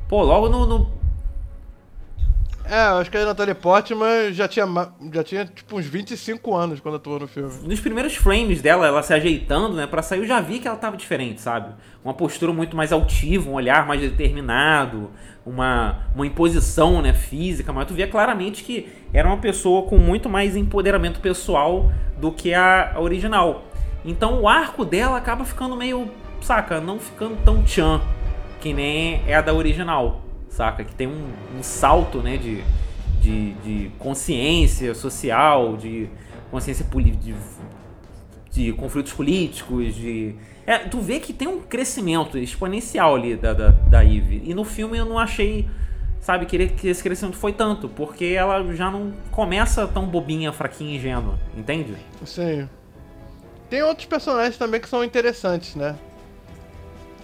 Pô, 0.09 0.23
logo 0.23 0.49
no, 0.49 0.65
no 0.65 0.96
é, 2.69 2.89
eu 2.89 2.97
acho 2.97 3.09
que 3.09 3.17
a 3.17 3.25
Natalie 3.25 3.55
Portman 3.55 4.31
já 4.31 4.47
tinha, 4.47 4.65
já 5.13 5.23
tinha 5.23 5.45
tipo 5.45 5.77
uns 5.77 5.85
25 5.85 6.55
anos 6.55 6.79
quando 6.79 6.95
atuou 6.95 7.19
no 7.19 7.27
filme. 7.27 7.51
Nos 7.63 7.79
primeiros 7.79 8.15
frames 8.15 8.61
dela, 8.61 8.85
ela 8.87 9.01
se 9.01 9.13
ajeitando, 9.13 9.75
né, 9.75 9.87
pra 9.87 10.01
sair, 10.01 10.19
eu 10.19 10.27
já 10.27 10.39
vi 10.39 10.59
que 10.59 10.67
ela 10.67 10.77
tava 10.77 10.97
diferente, 10.97 11.41
sabe? 11.41 11.73
Uma 12.03 12.13
postura 12.13 12.53
muito 12.53 12.75
mais 12.75 12.91
altiva, 12.91 13.49
um 13.49 13.53
olhar 13.53 13.87
mais 13.87 14.01
determinado, 14.01 15.09
uma, 15.45 15.99
uma 16.13 16.27
imposição, 16.27 17.01
né, 17.01 17.13
física, 17.13 17.71
mas 17.71 17.87
tu 17.87 17.93
via 17.93 18.07
claramente 18.07 18.63
que 18.63 18.87
era 19.13 19.27
uma 19.27 19.37
pessoa 19.37 19.87
com 19.87 19.97
muito 19.97 20.29
mais 20.29 20.55
empoderamento 20.55 21.19
pessoal 21.19 21.91
do 22.17 22.31
que 22.31 22.53
a, 22.53 22.93
a 22.95 22.99
original. 22.99 23.65
Então 24.05 24.41
o 24.41 24.47
arco 24.47 24.85
dela 24.85 25.17
acaba 25.17 25.43
ficando 25.45 25.75
meio, 25.75 26.09
saca, 26.41 26.79
não 26.79 26.99
ficando 26.99 27.37
tão 27.43 27.63
tchan 27.63 28.01
que 28.59 28.73
nem 28.73 29.21
é 29.27 29.35
a 29.35 29.41
da 29.41 29.53
original 29.53 30.26
saca? 30.57 30.83
Que 30.83 30.93
tem 30.95 31.07
um, 31.07 31.29
um 31.57 31.61
salto, 31.61 32.17
né, 32.17 32.35
de, 32.35 32.63
de, 33.21 33.53
de, 33.53 33.91
consciência 33.99 34.95
social, 34.95 35.77
de 35.77 36.09
consciência 36.49 36.83
de, 36.83 37.35
de 38.51 38.73
conflitos 38.73 39.13
políticos, 39.13 39.93
de... 39.93 40.35
É, 40.65 40.79
tu 40.79 40.99
vê 40.99 41.19
que 41.19 41.31
tem 41.31 41.47
um 41.47 41.61
crescimento 41.61 42.37
exponencial 42.37 43.15
ali 43.15 43.37
da, 43.37 43.53
da, 43.53 43.69
da 43.69 44.03
Eve. 44.03 44.41
E 44.43 44.53
no 44.53 44.65
filme 44.65 44.97
eu 44.97 45.05
não 45.05 45.17
achei, 45.17 45.69
sabe, 46.19 46.45
que 46.45 46.87
esse 46.87 47.03
crescimento 47.03 47.37
foi 47.37 47.53
tanto, 47.53 47.87
porque 47.87 48.25
ela 48.25 48.73
já 48.73 48.89
não 48.91 49.13
começa 49.31 49.87
tão 49.87 50.05
bobinha, 50.07 50.51
fraquinha 50.51 50.93
e 50.93 50.97
ingênua, 50.97 51.39
entende? 51.55 51.95
Sim. 52.25 52.67
Tem 53.69 53.83
outros 53.83 54.07
personagens 54.07 54.57
também 54.57 54.81
que 54.81 54.89
são 54.89 55.03
interessantes, 55.03 55.75
né? 55.75 55.95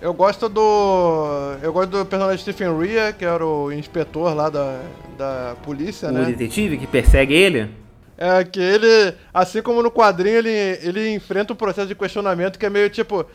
Eu 0.03 0.13
gosto 0.13 0.49
do. 0.49 1.55
Eu 1.61 1.71
gosto 1.71 1.91
do 1.91 2.05
personagem 2.05 2.37
Stephen 2.37 2.77
Rea, 2.77 3.13
que 3.13 3.23
era 3.23 3.45
o 3.45 3.71
inspetor 3.71 4.35
lá 4.35 4.49
da, 4.49 4.81
da 5.17 5.55
polícia, 5.63 6.09
o 6.09 6.11
né? 6.11 6.23
O 6.23 6.25
detetive 6.25 6.77
que 6.77 6.85
persegue 6.85 7.33
ele? 7.33 7.69
É, 8.17 8.43
que 8.43 8.59
ele, 8.59 9.15
assim 9.33 9.61
como 9.61 9.81
no 9.81 9.89
quadrinho, 9.89 10.39
ele, 10.39 10.49
ele 10.81 11.15
enfrenta 11.15 11.53
um 11.53 11.55
processo 11.55 11.87
de 11.87 11.95
questionamento 11.95 12.59
que 12.59 12.65
é 12.65 12.69
meio 12.69 12.89
tipo. 12.89 13.25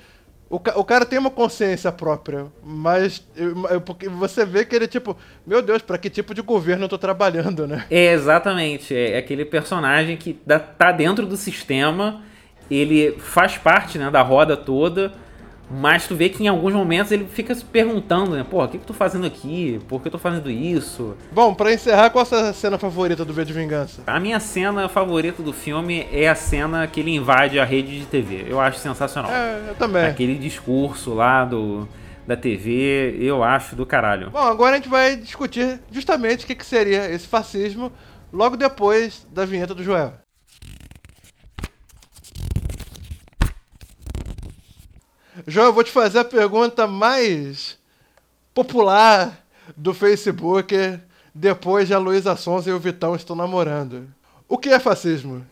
O, 0.50 0.56
o 0.56 0.84
cara 0.84 1.06
tem 1.06 1.18
uma 1.18 1.30
consciência 1.30 1.90
própria, 1.90 2.48
mas 2.62 3.26
porque 3.86 4.06
você 4.06 4.44
vê 4.44 4.62
que 4.66 4.76
ele, 4.76 4.86
tipo, 4.86 5.16
meu 5.46 5.62
Deus, 5.62 5.80
para 5.80 5.96
que 5.96 6.10
tipo 6.10 6.34
de 6.34 6.42
governo 6.42 6.84
eu 6.84 6.88
tô 6.90 6.98
trabalhando, 6.98 7.66
né? 7.66 7.86
É, 7.90 8.12
exatamente. 8.12 8.94
É 8.94 9.16
aquele 9.16 9.46
personagem 9.46 10.18
que 10.18 10.34
tá 10.76 10.92
dentro 10.92 11.24
do 11.24 11.36
sistema, 11.38 12.20
ele 12.70 13.12
faz 13.18 13.56
parte 13.56 13.96
né, 13.96 14.10
da 14.10 14.20
roda 14.20 14.54
toda 14.54 15.14
mas 15.70 16.06
tu 16.06 16.14
vê 16.14 16.28
que 16.28 16.42
em 16.42 16.48
alguns 16.48 16.72
momentos 16.72 17.12
ele 17.12 17.26
fica 17.26 17.54
se 17.54 17.64
perguntando, 17.64 18.32
né? 18.36 18.44
Porra, 18.48 18.66
o 18.66 18.68
que, 18.68 18.78
que 18.78 18.84
eu 18.84 18.88
tô 18.88 18.94
fazendo 18.94 19.26
aqui? 19.26 19.80
Por 19.88 20.00
que 20.00 20.08
eu 20.08 20.12
tô 20.12 20.18
fazendo 20.18 20.50
isso? 20.50 21.16
Bom, 21.30 21.54
para 21.54 21.72
encerrar, 21.72 22.10
qual 22.10 22.26
é 22.30 22.34
a 22.48 22.52
cena 22.52 22.78
favorita 22.78 23.24
do 23.24 23.32
V 23.32 23.44
de 23.44 23.52
Vingança? 23.52 24.02
A 24.06 24.18
minha 24.18 24.40
cena 24.40 24.88
favorita 24.88 25.42
do 25.42 25.52
filme 25.52 26.06
é 26.12 26.28
a 26.28 26.34
cena 26.34 26.86
que 26.86 27.00
ele 27.00 27.14
invade 27.14 27.60
a 27.60 27.64
rede 27.64 27.98
de 27.98 28.06
TV. 28.06 28.46
Eu 28.48 28.60
acho 28.60 28.78
sensacional. 28.78 29.30
É, 29.30 29.60
eu 29.68 29.74
também. 29.74 30.06
Aquele 30.06 30.36
discurso 30.36 31.12
lá 31.12 31.44
do, 31.44 31.86
da 32.26 32.36
TV, 32.36 33.16
eu 33.20 33.42
acho 33.42 33.76
do 33.76 33.84
caralho. 33.84 34.30
Bom, 34.30 34.38
agora 34.38 34.72
a 34.72 34.76
gente 34.76 34.88
vai 34.88 35.16
discutir 35.16 35.80
justamente 35.90 36.44
o 36.44 36.46
que, 36.46 36.54
que 36.54 36.64
seria 36.64 37.10
esse 37.10 37.26
fascismo 37.26 37.92
logo 38.32 38.56
depois 38.56 39.26
da 39.32 39.44
vinheta 39.44 39.74
do 39.74 39.82
Joel. 39.82 40.14
João, 45.48 45.64
eu 45.68 45.72
vou 45.72 45.82
te 45.82 45.90
fazer 45.90 46.18
a 46.18 46.24
pergunta 46.26 46.86
mais 46.86 47.78
popular 48.52 49.42
do 49.74 49.94
Facebook 49.94 51.00
depois 51.34 51.88
de 51.88 51.94
a 51.94 51.98
Luísa 51.98 52.36
Sonza 52.36 52.68
e 52.68 52.72
o 52.74 52.78
Vitão 52.78 53.16
estão 53.16 53.34
namorando. 53.34 54.08
O 54.46 54.58
que 54.58 54.68
é 54.68 54.78
fascismo? 54.78 55.42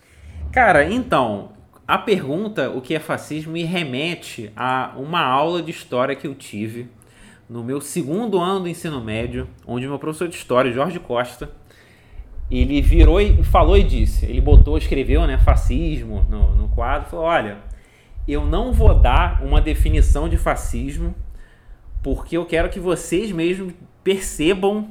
Cara, 0.53 0.85
então, 0.85 1.53
a 1.89 1.97
pergunta 1.97 2.69
o 2.69 2.83
que 2.83 2.95
é 2.95 3.01
fascismo 3.01 3.55
me 3.55 3.65
remete 3.65 4.53
a 4.55 4.93
uma 4.99 5.25
aula 5.25 5.63
de 5.63 5.71
história 5.71 6.15
que 6.15 6.27
eu 6.27 6.35
tive 6.35 6.91
no 7.49 7.65
meu 7.65 7.81
segundo 7.81 8.39
ano 8.39 8.61
do 8.61 8.69
ensino 8.69 9.03
médio, 9.03 9.49
onde 9.67 9.89
meu 9.89 9.99
professor 9.99 10.29
de 10.29 10.37
história, 10.37 10.71
Jorge 10.75 11.01
Costa, 11.01 11.51
ele 12.51 12.83
virou 12.83 13.19
e 13.19 13.43
falou 13.43 13.79
e 13.79 13.83
disse, 13.83 14.27
ele 14.27 14.43
botou, 14.43 14.77
escreveu, 14.77 15.27
né, 15.27 15.39
fascismo 15.39 16.27
no, 16.29 16.55
no 16.55 16.69
quadro, 16.69 17.09
falou, 17.09 17.25
olha, 17.25 17.57
eu 18.27 18.45
não 18.45 18.73
vou 18.73 18.95
dar 18.95 19.43
uma 19.43 19.61
definição 19.61 20.29
de 20.29 20.37
fascismo, 20.37 21.15
porque 22.03 22.37
eu 22.37 22.45
quero 22.45 22.69
que 22.69 22.81
vocês 22.81 23.31
mesmos 23.31 23.73
percebam 24.03 24.89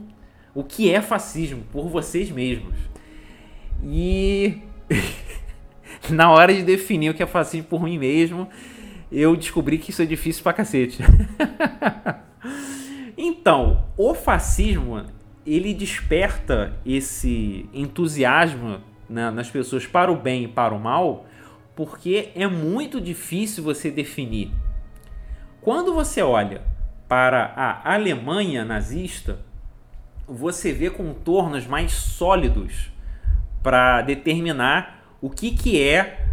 o 0.54 0.64
que 0.64 0.90
é 0.90 1.02
fascismo 1.02 1.64
por 1.72 1.90
vocês 1.90 2.32
mesmos. 2.32 2.76
E 3.84 4.62
na 6.10 6.32
hora 6.32 6.54
de 6.54 6.64
definir 6.64 7.10
o 7.10 7.14
que 7.14 7.24
é 7.24 7.26
fascismo 7.26 7.68
por 7.68 7.84
mim 7.84 7.98
mesmo, 7.98 8.48
eu 9.12 9.36
descobri 9.36 9.78
que 9.78 9.92
isso 9.92 10.02
é 10.02 10.06
difícil 10.06 10.44
pra 10.44 10.54
cacete. 10.54 11.00
então, 13.18 13.86
o 13.98 14.14
fascismo, 14.14 15.06
ele 15.46 15.74
desperta 15.74 16.74
esse 16.86 17.70
entusiasmo 17.74 18.80
né, 19.10 19.30
nas 19.30 19.50
pessoas 19.50 19.86
para 19.86 20.12
o 20.12 20.16
bem 20.16 20.46
e 20.46 20.48
para 20.48 20.74
o 20.74 20.80
mal, 20.80 21.26
porque 21.76 22.32
é 22.36 22.48
muito 22.48 23.02
difícil 23.02 23.64
você 23.64 23.92
definir. 23.92 24.52
Quando 25.62 25.94
você 25.94 26.22
olha 26.22 26.62
para 27.08 27.54
a 27.56 27.94
Alemanha 27.94 28.64
nazista, 28.64 29.40
você 30.28 30.72
vê 30.72 30.90
contornos 30.90 31.68
mais 31.68 31.92
sólidos 31.92 32.92
para 33.62 34.02
determinar 34.02 35.04
o 35.22 35.30
que, 35.30 35.52
que 35.52 35.82
é 35.82 36.26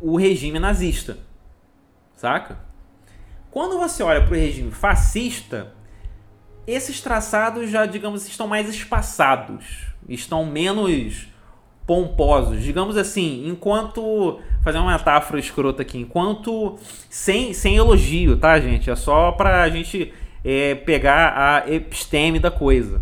o 0.00 0.16
regime 0.16 0.58
nazista, 0.58 1.18
saca? 2.16 2.58
Quando 3.50 3.78
você 3.78 4.02
olha 4.02 4.22
para 4.22 4.32
o 4.32 4.38
regime 4.38 4.70
fascista, 4.70 5.72
esses 6.66 7.00
traçados 7.00 7.70
já, 7.70 7.86
digamos, 7.86 8.26
estão 8.26 8.48
mais 8.48 8.68
espaçados, 8.68 9.86
estão 10.08 10.44
menos 10.44 11.28
pomposos. 11.86 12.62
Digamos 12.62 12.96
assim, 12.96 13.48
enquanto. 13.48 14.40
Fazer 14.62 14.78
uma 14.78 14.92
metáfora 14.92 15.38
escrota 15.38 15.82
aqui. 15.82 15.98
Enquanto. 15.98 16.78
Sem, 17.08 17.52
sem 17.52 17.76
elogio, 17.76 18.36
tá, 18.36 18.58
gente? 18.58 18.90
É 18.90 18.96
só 18.96 19.32
pra 19.32 19.68
gente 19.68 20.12
é, 20.44 20.74
pegar 20.74 21.34
a 21.36 21.70
episteme 21.70 22.38
da 22.38 22.50
coisa. 22.50 23.00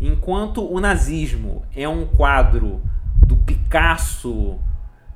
Enquanto 0.00 0.64
o 0.70 0.78
nazismo 0.78 1.64
é 1.74 1.88
um 1.88 2.06
quadro 2.06 2.80
do 3.26 3.36
Picasso, 3.36 4.58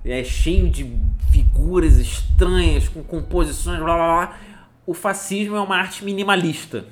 é 0.05 0.25
cheio 0.25 0.69
de 0.69 0.99
figuras 1.31 1.97
estranhas, 1.97 2.89
com 2.89 3.03
composições, 3.03 3.79
blá 3.79 3.95
blá 3.95 4.07
blá, 4.07 4.39
o 4.87 4.95
fascismo 4.95 5.57
é 5.57 5.61
uma 5.61 5.77
arte 5.77 6.05
minimalista. 6.05 6.87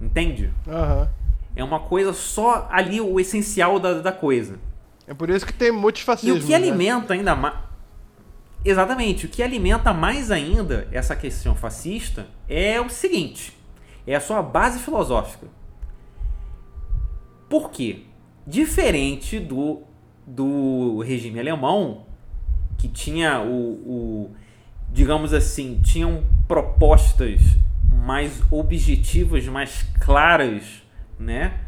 Entende? 0.00 0.50
Aham. 0.66 1.08
É 1.56 1.62
uma 1.62 1.80
coisa 1.80 2.12
só 2.12 2.68
ali, 2.70 3.00
o 3.00 3.20
essencial 3.20 3.78
da, 3.78 3.94
da 3.94 4.12
coisa. 4.12 4.58
É 5.06 5.14
por 5.14 5.30
isso 5.30 5.44
que 5.44 5.52
tem 5.52 5.70
multifascismo. 5.70 6.36
E 6.36 6.40
o 6.40 6.42
que 6.42 6.50
né? 6.50 6.56
alimenta 6.56 7.14
ainda 7.14 7.34
mais. 7.34 7.54
Exatamente, 8.64 9.26
o 9.26 9.28
que 9.28 9.42
alimenta 9.42 9.92
mais 9.92 10.30
ainda 10.30 10.88
essa 10.90 11.14
questão 11.14 11.54
fascista 11.54 12.26
é 12.48 12.80
o 12.80 12.88
seguinte: 12.88 13.56
é 14.06 14.14
a 14.14 14.20
sua 14.20 14.42
base 14.42 14.78
filosófica. 14.78 15.46
Por 17.48 17.70
quê? 17.70 18.04
Diferente 18.46 19.38
do, 19.38 19.82
do 20.26 21.00
regime 21.00 21.38
alemão, 21.38 22.06
que 22.78 22.88
tinha 22.88 23.40
o, 23.40 23.72
o 23.86 24.36
digamos 24.90 25.34
assim, 25.34 25.80
tinham 25.82 26.24
propostas 26.46 27.40
mais 28.04 28.42
objetivas, 28.50 29.46
mais 29.46 29.82
claras, 30.00 30.82
né? 31.18 31.63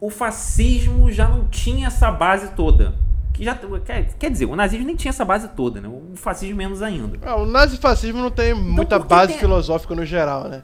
O 0.00 0.10
fascismo 0.10 1.10
já 1.10 1.28
não 1.28 1.48
tinha 1.48 1.88
essa 1.88 2.10
base 2.10 2.52
toda. 2.54 2.94
Que 3.32 3.44
já, 3.44 3.54
quer, 3.84 4.14
quer 4.18 4.30
dizer, 4.30 4.46
o 4.46 4.56
nazismo 4.56 4.86
nem 4.86 4.96
tinha 4.96 5.10
essa 5.10 5.24
base 5.24 5.48
toda, 5.48 5.80
né? 5.80 5.88
O 5.88 6.16
fascismo 6.16 6.56
menos 6.56 6.82
ainda. 6.82 7.18
Ah, 7.22 7.36
o 7.36 7.46
nazifascismo 7.46 8.20
não 8.20 8.30
tem 8.30 8.52
muita 8.54 8.98
por 8.98 9.06
que 9.06 9.14
base 9.14 9.32
tem- 9.32 9.40
filosófica 9.40 9.94
no 9.94 10.04
geral, 10.04 10.48
né? 10.48 10.62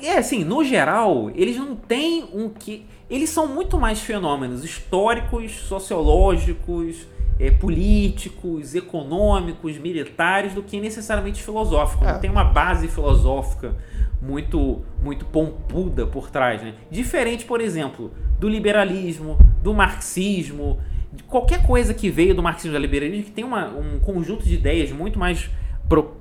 É 0.00 0.16
assim, 0.18 0.44
no 0.44 0.62
geral, 0.64 1.30
eles 1.34 1.56
não 1.56 1.74
têm 1.74 2.24
um 2.32 2.48
que. 2.48 2.86
Eles 3.10 3.30
são 3.30 3.46
muito 3.48 3.78
mais 3.80 4.00
fenômenos 4.00 4.64
históricos, 4.64 5.52
sociológicos, 5.60 7.06
eh, 7.38 7.50
políticos, 7.50 8.74
econômicos, 8.74 9.78
militares, 9.78 10.54
do 10.54 10.62
que 10.62 10.80
necessariamente 10.80 11.42
filosóficos. 11.42 12.06
É. 12.06 12.12
Não 12.12 12.20
tem 12.20 12.30
uma 12.30 12.44
base 12.44 12.88
filosófica 12.88 13.74
muito, 14.20 14.82
muito 15.02 15.24
pompuda 15.26 16.06
por 16.06 16.30
trás. 16.30 16.62
Né? 16.62 16.74
Diferente, 16.90 17.44
por 17.44 17.60
exemplo, 17.60 18.12
do 18.38 18.48
liberalismo, 18.48 19.38
do 19.62 19.72
marxismo, 19.72 20.78
de 21.12 21.22
qualquer 21.22 21.64
coisa 21.66 21.94
que 21.94 22.10
veio 22.10 22.34
do 22.34 22.42
marxismo 22.42 22.76
e 22.76 22.78
do 22.78 22.82
liberalismo, 22.82 23.24
que 23.24 23.30
tem 23.30 23.44
uma- 23.44 23.68
um 23.68 23.98
conjunto 23.98 24.44
de 24.44 24.54
ideias 24.54 24.90
muito 24.92 25.18
mais. 25.18 25.48
pro- 25.88 26.18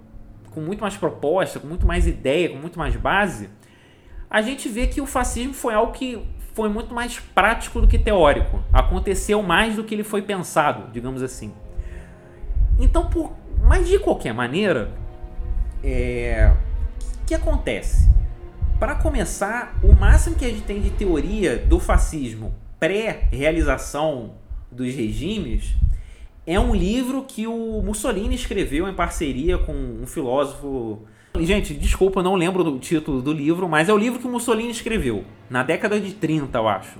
com 0.51 0.61
muito 0.61 0.79
mais 0.79 0.95
proposta, 0.95 1.59
com 1.59 1.67
muito 1.67 1.85
mais 1.85 2.07
ideia, 2.07 2.49
com 2.49 2.55
muito 2.57 2.79
mais 2.79 2.95
base, 2.95 3.49
a 4.29 4.41
gente 4.41 4.69
vê 4.69 4.87
que 4.87 5.01
o 5.01 5.05
fascismo 5.05 5.53
foi 5.53 5.73
algo 5.73 5.91
que 5.91 6.17
foi 6.57 6.69
muito 6.69 6.91
mais 6.91 7.19
prático 7.19 7.79
do 7.79 7.87
que 7.87 7.99
teórico. 7.99 8.63
Aconteceu 8.73 9.43
mais 9.43 9.75
do 9.75 9.83
que 9.83 9.93
ele 9.93 10.03
foi 10.03 10.23
pensado, 10.23 10.91
digamos 10.91 11.21
assim. 11.21 11.53
Então, 12.79 13.05
por, 13.05 13.31
mas 13.61 13.87
de 13.87 13.99
qualquer 13.99 14.33
maneira, 14.33 14.91
é, 15.83 16.51
que 17.27 17.35
acontece? 17.35 18.09
Para 18.79 18.95
começar, 18.95 19.77
o 19.83 19.93
máximo 19.93 20.35
que 20.35 20.45
a 20.45 20.49
gente 20.49 20.63
tem 20.63 20.81
de 20.81 20.89
teoria 20.89 21.57
do 21.59 21.79
fascismo 21.79 22.51
pré-realização 22.79 24.31
dos 24.71 24.95
regimes 24.95 25.75
é 26.47 26.57
um 26.57 26.73
livro 26.73 27.25
que 27.27 27.45
o 27.45 27.81
Mussolini 27.83 28.33
escreveu 28.33 28.87
em 28.87 28.93
parceria 28.93 29.57
com 29.57 29.73
um 29.73 30.07
filósofo. 30.07 30.99
Gente, 31.37 31.73
desculpa, 31.73 32.23
não 32.23 32.35
lembro 32.35 32.63
do 32.63 32.79
título 32.79 33.21
do 33.21 33.33
livro, 33.33 33.67
mas 33.67 33.89
é 33.89 33.93
o 33.93 33.97
livro 33.97 34.17
que 34.17 34.25
o 34.25 34.31
Mussolini 34.31 34.71
escreveu, 34.71 35.25
na 35.49 35.61
década 35.61 35.99
de 35.99 36.13
30, 36.13 36.57
eu 36.57 36.67
acho. 36.69 36.97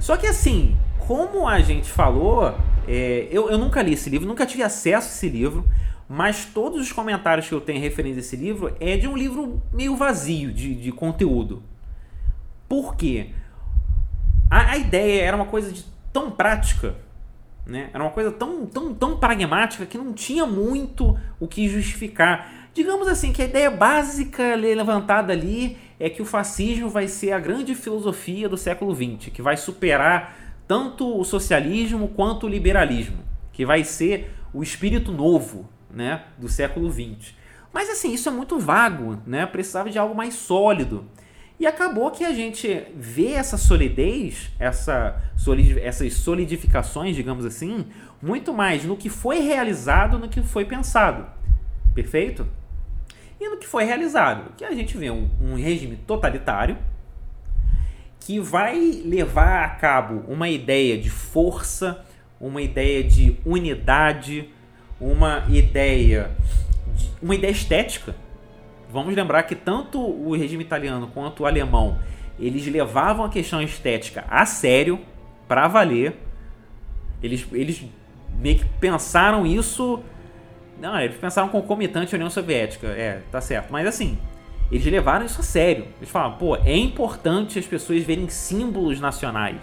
Só 0.00 0.16
que 0.16 0.26
assim, 0.26 0.76
como 0.98 1.46
a 1.46 1.60
gente 1.60 1.88
falou, 1.88 2.58
é, 2.88 3.28
eu, 3.30 3.48
eu 3.48 3.56
nunca 3.56 3.80
li 3.80 3.92
esse 3.92 4.10
livro, 4.10 4.26
nunca 4.26 4.44
tive 4.44 4.64
acesso 4.64 5.06
a 5.06 5.10
esse 5.12 5.28
livro, 5.28 5.64
mas 6.08 6.44
todos 6.46 6.80
os 6.80 6.90
comentários 6.90 7.48
que 7.48 7.54
eu 7.54 7.60
tenho 7.60 7.80
referente 7.80 8.16
a 8.16 8.20
esse 8.20 8.34
livro 8.34 8.74
é 8.80 8.96
de 8.96 9.06
um 9.06 9.16
livro 9.16 9.62
meio 9.72 9.94
vazio 9.94 10.52
de, 10.52 10.74
de 10.74 10.90
conteúdo. 10.90 11.62
Por 12.68 12.96
quê? 12.96 13.28
A, 14.50 14.72
a 14.72 14.76
ideia 14.76 15.22
era 15.22 15.36
uma 15.36 15.46
coisa 15.46 15.70
de 15.70 15.84
tão 16.12 16.32
prática, 16.32 16.96
né? 17.66 17.90
Era 17.92 18.02
uma 18.02 18.12
coisa 18.12 18.30
tão, 18.30 18.64
tão, 18.64 18.94
tão 18.94 19.18
pragmática 19.18 19.84
que 19.84 19.98
não 19.98 20.12
tinha 20.12 20.46
muito 20.46 21.18
o 21.40 21.48
que 21.48 21.68
justificar. 21.68 22.68
Digamos 22.72 23.08
assim, 23.08 23.32
que 23.32 23.42
a 23.42 23.46
ideia 23.46 23.70
básica 23.70 24.54
levantada 24.54 25.32
ali 25.32 25.76
é 25.98 26.08
que 26.08 26.22
o 26.22 26.26
fascismo 26.26 26.88
vai 26.88 27.08
ser 27.08 27.32
a 27.32 27.38
grande 27.38 27.74
filosofia 27.74 28.48
do 28.48 28.56
século 28.56 28.94
XX, 28.94 29.30
que 29.32 29.42
vai 29.42 29.56
superar 29.56 30.36
tanto 30.68 31.18
o 31.18 31.24
socialismo 31.24 32.08
quanto 32.08 32.46
o 32.46 32.48
liberalismo, 32.48 33.18
que 33.52 33.64
vai 33.64 33.82
ser 33.82 34.30
o 34.52 34.62
espírito 34.62 35.10
novo 35.10 35.68
né, 35.90 36.22
do 36.38 36.48
século 36.48 36.90
XX. 36.90 37.34
Mas 37.72 37.90
assim, 37.90 38.12
isso 38.12 38.28
é 38.28 38.32
muito 38.32 38.58
vago, 38.58 39.18
né? 39.26 39.44
precisava 39.44 39.90
de 39.90 39.98
algo 39.98 40.14
mais 40.14 40.34
sólido. 40.34 41.04
E 41.58 41.66
acabou 41.66 42.10
que 42.10 42.24
a 42.24 42.34
gente 42.34 42.86
vê 42.94 43.32
essa 43.32 43.56
solidez, 43.56 44.50
essa 44.58 45.22
solid, 45.36 45.80
essas 45.80 46.12
solidificações, 46.12 47.16
digamos 47.16 47.46
assim, 47.46 47.86
muito 48.20 48.52
mais 48.52 48.84
no 48.84 48.96
que 48.96 49.08
foi 49.08 49.40
realizado 49.40 50.18
no 50.18 50.28
que 50.28 50.42
foi 50.42 50.66
pensado. 50.66 51.26
Perfeito? 51.94 52.46
E 53.40 53.48
no 53.48 53.56
que 53.56 53.66
foi 53.66 53.84
realizado? 53.84 54.52
Que 54.56 54.64
a 54.64 54.72
gente 54.72 54.96
vê 54.98 55.10
um, 55.10 55.28
um 55.40 55.54
regime 55.54 55.96
totalitário 55.96 56.76
que 58.20 58.40
vai 58.40 59.02
levar 59.04 59.64
a 59.64 59.68
cabo 59.68 60.24
uma 60.26 60.48
ideia 60.48 60.98
de 60.98 61.08
força, 61.08 62.04
uma 62.40 62.60
ideia 62.60 63.04
de 63.04 63.38
unidade, 63.46 64.50
uma 65.00 65.44
ideia 65.48 66.30
de, 66.94 67.10
uma 67.22 67.34
ideia 67.34 67.52
estética. 67.52 68.14
Vamos 68.96 69.14
lembrar 69.14 69.42
que 69.42 69.54
tanto 69.54 70.00
o 70.00 70.34
regime 70.34 70.64
italiano 70.64 71.10
quanto 71.12 71.42
o 71.42 71.46
alemão, 71.46 71.98
eles 72.40 72.66
levavam 72.66 73.26
a 73.26 73.28
questão 73.28 73.60
estética 73.60 74.24
a 74.26 74.46
sério, 74.46 74.98
para 75.46 75.68
valer. 75.68 76.16
Eles, 77.22 77.46
eles 77.52 77.84
meio 78.40 78.56
que 78.56 78.64
pensaram 78.80 79.44
isso. 79.44 80.02
Não, 80.80 80.98
eles 80.98 81.14
pensaram 81.18 81.50
concomitante 81.50 82.14
à 82.14 82.16
União 82.16 82.30
Soviética. 82.30 82.86
É, 82.86 83.20
tá 83.30 83.38
certo. 83.38 83.70
Mas 83.70 83.86
assim, 83.86 84.16
eles 84.72 84.86
levaram 84.86 85.26
isso 85.26 85.42
a 85.42 85.44
sério. 85.44 85.88
Eles 85.98 86.08
falaram, 86.08 86.38
pô, 86.38 86.56
é 86.56 86.74
importante 86.74 87.58
as 87.58 87.66
pessoas 87.66 88.02
verem 88.02 88.30
símbolos 88.30 88.98
nacionais. 88.98 89.60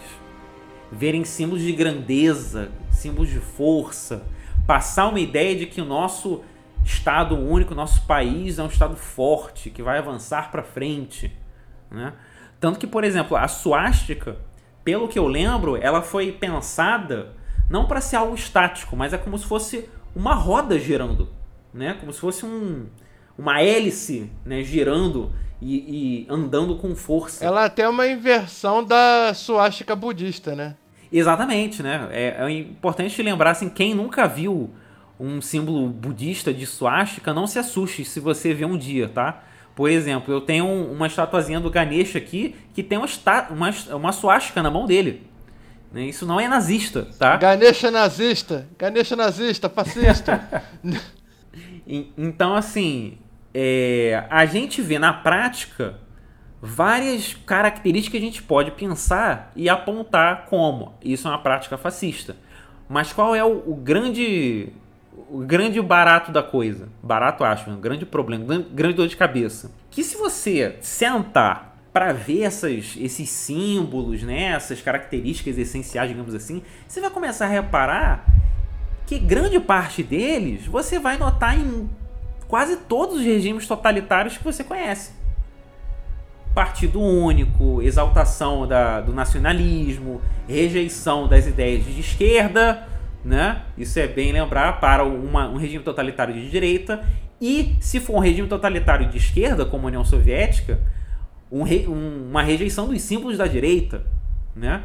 Verem 0.92 1.26
símbolos 1.26 1.64
de 1.64 1.72
grandeza, 1.72 2.70
símbolos 2.92 3.32
de 3.32 3.40
força. 3.40 4.28
Passar 4.68 5.08
uma 5.08 5.20
ideia 5.20 5.56
de 5.56 5.66
que 5.66 5.82
o 5.82 5.86
nosso 5.86 6.44
Estado 6.84 7.36
único, 7.36 7.74
nosso 7.74 8.06
país 8.06 8.60
é 8.60 8.64
um 8.64 8.68
Estado 8.68 8.96
forte, 8.96 9.70
que 9.70 9.82
vai 9.82 9.98
avançar 9.98 10.52
para 10.52 10.64
frente. 10.64 11.36
Né? 11.90 12.14
Tanto 12.60 12.80
que, 12.80 12.88
por 12.88 13.04
exemplo, 13.04 13.38
a 13.38 13.48
suástica, 13.48 14.38
pelo 14.84 15.08
que 15.08 15.20
eu 15.20 15.28
lembro, 15.28 15.78
ela 15.78 16.02
foi 16.02 16.32
pensada 16.32 17.34
não 17.70 17.86
para 17.86 18.02
ser 18.02 18.18
algo 18.18 18.36
estático, 18.36 18.96
mas 18.96 19.14
é 19.14 19.18
como 19.18 19.38
se 19.38 19.46
fosse 19.46 19.90
uma 20.16 20.34
roda 20.34 20.78
girando, 20.78 21.30
né? 21.74 21.98
Como 22.00 22.14
se 22.14 22.20
fosse 22.20 22.46
um, 22.46 22.86
uma 23.38 23.62
hélice 23.62 24.30
né, 24.46 24.64
girando 24.64 25.32
e, 25.62 26.26
e 26.26 26.28
andando 26.30 26.76
com 26.76 26.96
força. 26.96 27.44
Ela 27.44 27.70
tem 27.70 27.88
uma 27.88 28.08
inversão 28.08 28.84
da 28.84 29.34
suástica 29.34 29.96
budista, 29.96 30.56
né? 30.56 30.76
Exatamente, 31.12 31.82
né? 31.82 32.08
É, 32.12 32.44
é 32.44 32.52
importante 32.52 33.22
lembrar 33.22 33.52
assim, 33.52 33.70
quem 33.70 33.94
nunca 33.94 34.28
viu 34.28 34.72
um 35.20 35.42
símbolo 35.42 35.88
budista 35.88 36.54
de 36.54 36.66
suástica, 36.66 37.34
não 37.34 37.48
se 37.48 37.60
assuste 37.60 38.04
se 38.04 38.20
você 38.20 38.54
ver 38.54 38.66
um 38.66 38.78
dia, 38.78 39.08
tá? 39.08 39.44
Por 39.76 39.90
exemplo, 39.90 40.34
eu 40.34 40.42
tenho 40.42 40.68
uma 40.68 41.08
estatuazinha 41.08 41.60
do 41.60 41.70
Ganesha 41.70 42.18
aqui 42.18 42.56
que 42.74 42.84
tem 42.84 42.98
uma, 42.98 43.08
uma, 43.50 43.96
uma 43.96 44.12
suástica 44.12 44.62
na 44.62 44.70
mão 44.70 44.86
dele. 44.86 45.24
né? 45.92 46.04
Isso 46.06 46.26
não 46.26 46.40
é 46.40 46.48
nazista, 46.48 47.08
tá? 47.18 47.38
Ganesha 47.38 47.90
nazista, 47.90 48.68
Ganesha 48.78 49.16
nazista, 49.16 49.70
fascista. 49.70 50.64
Então, 51.86 52.56
assim, 52.56 53.18
é, 53.54 54.26
a 54.30 54.46
gente 54.46 54.82
vê 54.82 54.98
na 54.98 55.14
prática 55.14 56.00
várias 56.62 57.34
características 57.34 58.12
que 58.12 58.26
a 58.26 58.26
gente 58.26 58.42
pode 58.42 58.72
pensar 58.72 59.52
e 59.56 59.68
apontar 59.68 60.46
como 60.46 60.94
isso 61.04 61.28
é 61.28 61.32
uma 61.32 61.42
prática 61.42 61.78
fascista. 61.78 62.38
Mas 62.88 63.12
qual 63.12 63.36
é 63.36 63.44
o, 63.44 63.72
o 63.72 63.76
grande 63.76 64.70
o 65.30 65.40
grande 65.40 65.82
barato 65.82 66.32
da 66.32 66.44
coisa. 66.44 66.90
Barato, 67.02 67.44
acho, 67.44 67.70
um 67.70 67.80
grande 67.80 68.06
problema, 68.06 68.66
grande 68.72 68.96
dor 68.96 69.08
de 69.08 69.18
cabeça. 69.18 69.72
Que 69.90 70.04
se 70.04 70.18
você 70.18 70.78
sentar 70.82 71.78
para 71.92 72.12
ver 72.12 72.42
essas, 72.42 72.96
esses 73.00 73.30
símbolos, 73.30 74.24
né, 74.24 74.46
essas 74.46 74.82
características 74.82 75.58
essenciais, 75.58 76.10
digamos 76.10 76.34
assim, 76.34 76.64
você 76.88 77.00
vai 77.00 77.10
começar 77.12 77.46
a 77.46 77.50
reparar 77.50 78.26
que 79.06 79.20
grande 79.20 79.60
parte 79.60 80.02
deles 80.02 80.66
você 80.66 80.98
vai 80.98 81.18
notar 81.18 81.58
em 81.58 81.88
quase 82.48 82.78
todos 82.78 83.18
os 83.18 83.24
regimes 83.24 83.68
totalitários 83.68 84.38
que 84.38 84.44
você 84.44 84.64
conhece. 84.64 85.12
Partido 86.56 87.02
único, 87.02 87.82
exaltação 87.82 88.68
da, 88.68 89.02
do 89.02 89.14
nacionalismo, 89.14 90.22
rejeição 90.48 91.28
das 91.28 91.48
ideias 91.48 91.86
de 91.86 92.00
esquerda, 92.00 92.88
né? 93.24 93.64
Isso 93.78 93.98
é 94.00 94.08
bem 94.08 94.32
lembrar 94.32 94.80
para 94.80 95.04
uma, 95.04 95.48
um 95.48 95.58
regime 95.58 95.84
totalitário 95.84 96.34
de 96.34 96.50
direita. 96.50 97.04
E 97.40 97.76
se 97.80 98.00
for 98.00 98.18
um 98.18 98.20
regime 98.20 98.48
totalitário 98.48 99.08
de 99.08 99.18
esquerda, 99.18 99.66
como 99.66 99.86
a 99.86 99.88
União 99.88 100.04
Soviética, 100.04 100.80
um 101.52 101.64
re, 101.64 101.88
um, 101.88 102.30
uma 102.30 102.42
rejeição 102.42 102.88
dos 102.88 103.02
símbolos 103.02 103.38
da 103.38 103.48
direita, 103.48 104.04
né? 104.56 104.84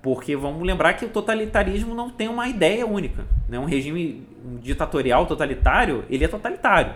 Porque 0.00 0.36
vamos 0.36 0.64
lembrar 0.66 0.94
que 0.94 1.04
o 1.04 1.08
totalitarismo 1.08 1.94
não 1.94 2.08
tem 2.08 2.28
uma 2.28 2.48
ideia 2.48 2.86
única. 2.86 3.24
Né? 3.48 3.58
Um 3.58 3.64
regime 3.64 4.26
ditatorial 4.62 5.26
totalitário, 5.26 6.04
ele 6.08 6.24
é 6.24 6.28
totalitário. 6.28 6.94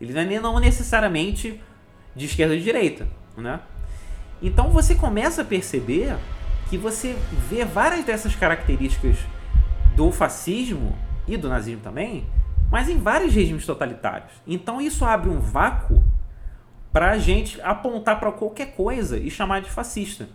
Ele 0.00 0.12
não 0.12 0.20
é 0.20 0.40
não 0.40 0.58
necessariamente 0.58 1.60
de 2.14 2.26
esquerda 2.26 2.52
ou 2.52 2.58
de 2.58 2.64
direita. 2.64 3.06
Né? 3.36 3.60
Então 4.42 4.70
você 4.70 4.96
começa 4.96 5.42
a 5.42 5.44
perceber 5.44 6.16
que 6.68 6.76
você 6.76 7.14
vê 7.48 7.64
várias 7.64 8.04
dessas 8.04 8.34
características 8.34 9.16
do 10.00 10.10
fascismo 10.10 10.96
e 11.28 11.36
do 11.36 11.46
nazismo 11.46 11.82
também, 11.82 12.24
mas 12.70 12.88
em 12.88 12.96
vários 12.96 13.34
regimes 13.34 13.66
totalitários. 13.66 14.32
Então 14.46 14.80
isso 14.80 15.04
abre 15.04 15.28
um 15.28 15.38
vácuo 15.38 16.02
para 16.90 17.10
a 17.10 17.18
gente 17.18 17.60
apontar 17.60 18.18
para 18.18 18.32
qualquer 18.32 18.74
coisa 18.74 19.18
e 19.18 19.30
chamar 19.30 19.60
de 19.60 19.68
fascista. 19.68 20.26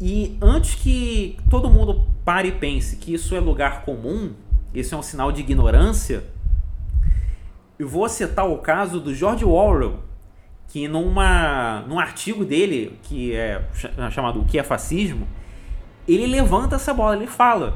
E 0.00 0.38
antes 0.40 0.76
que 0.76 1.36
todo 1.50 1.68
mundo 1.68 2.06
pare 2.24 2.50
e 2.50 2.52
pense 2.52 2.94
que 2.94 3.12
isso 3.12 3.34
é 3.34 3.40
lugar 3.40 3.82
comum, 3.84 4.32
isso 4.72 4.94
é 4.94 4.98
um 4.98 5.02
sinal 5.02 5.32
de 5.32 5.40
ignorância, 5.40 6.22
eu 7.76 7.88
vou 7.88 8.08
citar 8.08 8.48
o 8.48 8.58
caso 8.58 9.00
do 9.00 9.12
George 9.12 9.44
Orwell, 9.44 9.98
que 10.68 10.86
numa, 10.86 11.80
num 11.88 11.98
artigo 11.98 12.44
dele, 12.44 13.00
que 13.02 13.34
é 13.34 13.64
chamado 14.12 14.40
O 14.40 14.44
que 14.44 14.60
é 14.60 14.62
Fascismo, 14.62 15.26
ele 16.06 16.28
levanta 16.28 16.76
essa 16.76 16.94
bola, 16.94 17.16
ele 17.16 17.26
fala. 17.26 17.74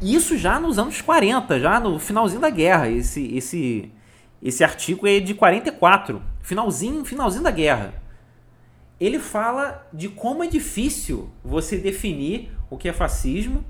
Isso 0.00 0.36
já 0.36 0.58
nos 0.60 0.78
anos 0.78 1.00
40, 1.00 1.60
já 1.60 1.80
no 1.80 1.98
finalzinho 1.98 2.40
da 2.40 2.50
guerra. 2.50 2.88
Esse, 2.88 3.36
esse, 3.36 3.92
esse 4.42 4.62
artigo 4.62 5.06
é 5.06 5.20
de 5.20 5.34
44, 5.34 6.22
finalzinho, 6.42 7.04
finalzinho 7.04 7.42
da 7.42 7.50
guerra 7.50 8.04
ele 9.00 9.18
fala 9.18 9.86
de 9.92 10.08
como 10.08 10.44
é 10.44 10.46
difícil 10.46 11.30
você 11.44 11.76
definir 11.76 12.52
o 12.70 12.76
que 12.76 12.88
é 12.88 12.92
fascismo 12.92 13.64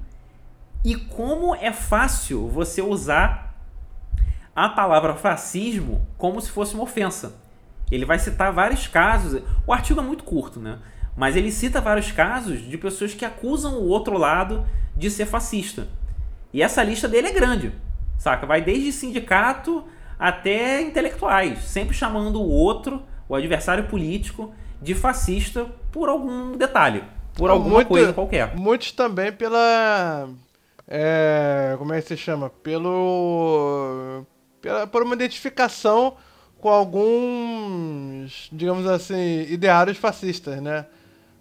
e 0.85 0.95
como 0.95 1.55
é 1.55 1.73
fácil 1.73 2.49
você 2.49 2.83
usar 2.83 3.55
a 4.55 4.69
palavra 4.69 5.15
fascismo 5.15 6.07
como 6.19 6.41
se 6.41 6.51
fosse 6.51 6.75
uma 6.75 6.85
ofensa. 6.85 7.37
Ele 7.91 8.05
vai 8.05 8.19
citar 8.19 8.53
vários 8.53 8.87
casos. 8.87 9.43
O 9.67 9.73
artigo 9.73 10.01
é 10.01 10.03
muito 10.03 10.25
curto, 10.25 10.61
né? 10.61 10.79
Mas 11.17 11.37
ele 11.37 11.51
cita 11.51 11.81
vários 11.81 12.13
casos 12.13 12.61
de 12.61 12.77
pessoas 12.77 13.15
que 13.15 13.25
acusam 13.25 13.75
o 13.75 13.89
outro 13.89 14.19
lado 14.19 14.67
de 14.97 15.11
ser 15.11 15.27
fascista. 15.27 15.89
E 16.55 16.63
essa 16.63 16.85
lista 16.85 17.09
dele 17.09 17.27
é 17.27 17.33
grande, 17.33 17.73
saca? 18.17 18.47
Vai 18.47 18.63
desde 18.63 18.93
sindicato 18.93 19.85
até 20.17 20.81
intelectuais, 20.81 21.65
sempre 21.65 21.97
chamando 21.97 22.41
o 22.41 22.49
outro, 22.49 23.03
o 23.29 23.35
adversário 23.35 23.89
político, 23.89 24.55
de 24.81 24.95
fascista 24.95 25.67
por 25.91 26.09
algum 26.09 26.53
detalhe, 26.57 27.03
por 27.35 27.51
alguma 27.51 27.75
Muito, 27.75 27.89
coisa 27.89 28.13
qualquer. 28.13 28.55
Muitos 28.55 28.93
também 28.93 29.33
pela. 29.33 30.29
É, 30.87 31.75
como 31.77 31.93
é 31.93 32.01
que 32.01 32.07
se 32.07 32.17
chama? 32.17 32.49
Pelo. 32.49 34.25
Pela, 34.63 34.87
por 34.87 35.03
uma 35.03 35.17
identificação 35.17 36.15
com 36.61 36.69
alguns, 36.69 38.49
digamos 38.53 38.87
assim, 38.87 39.43
ideários 39.51 39.99
fascistas, 39.99 40.63
né? 40.63 40.87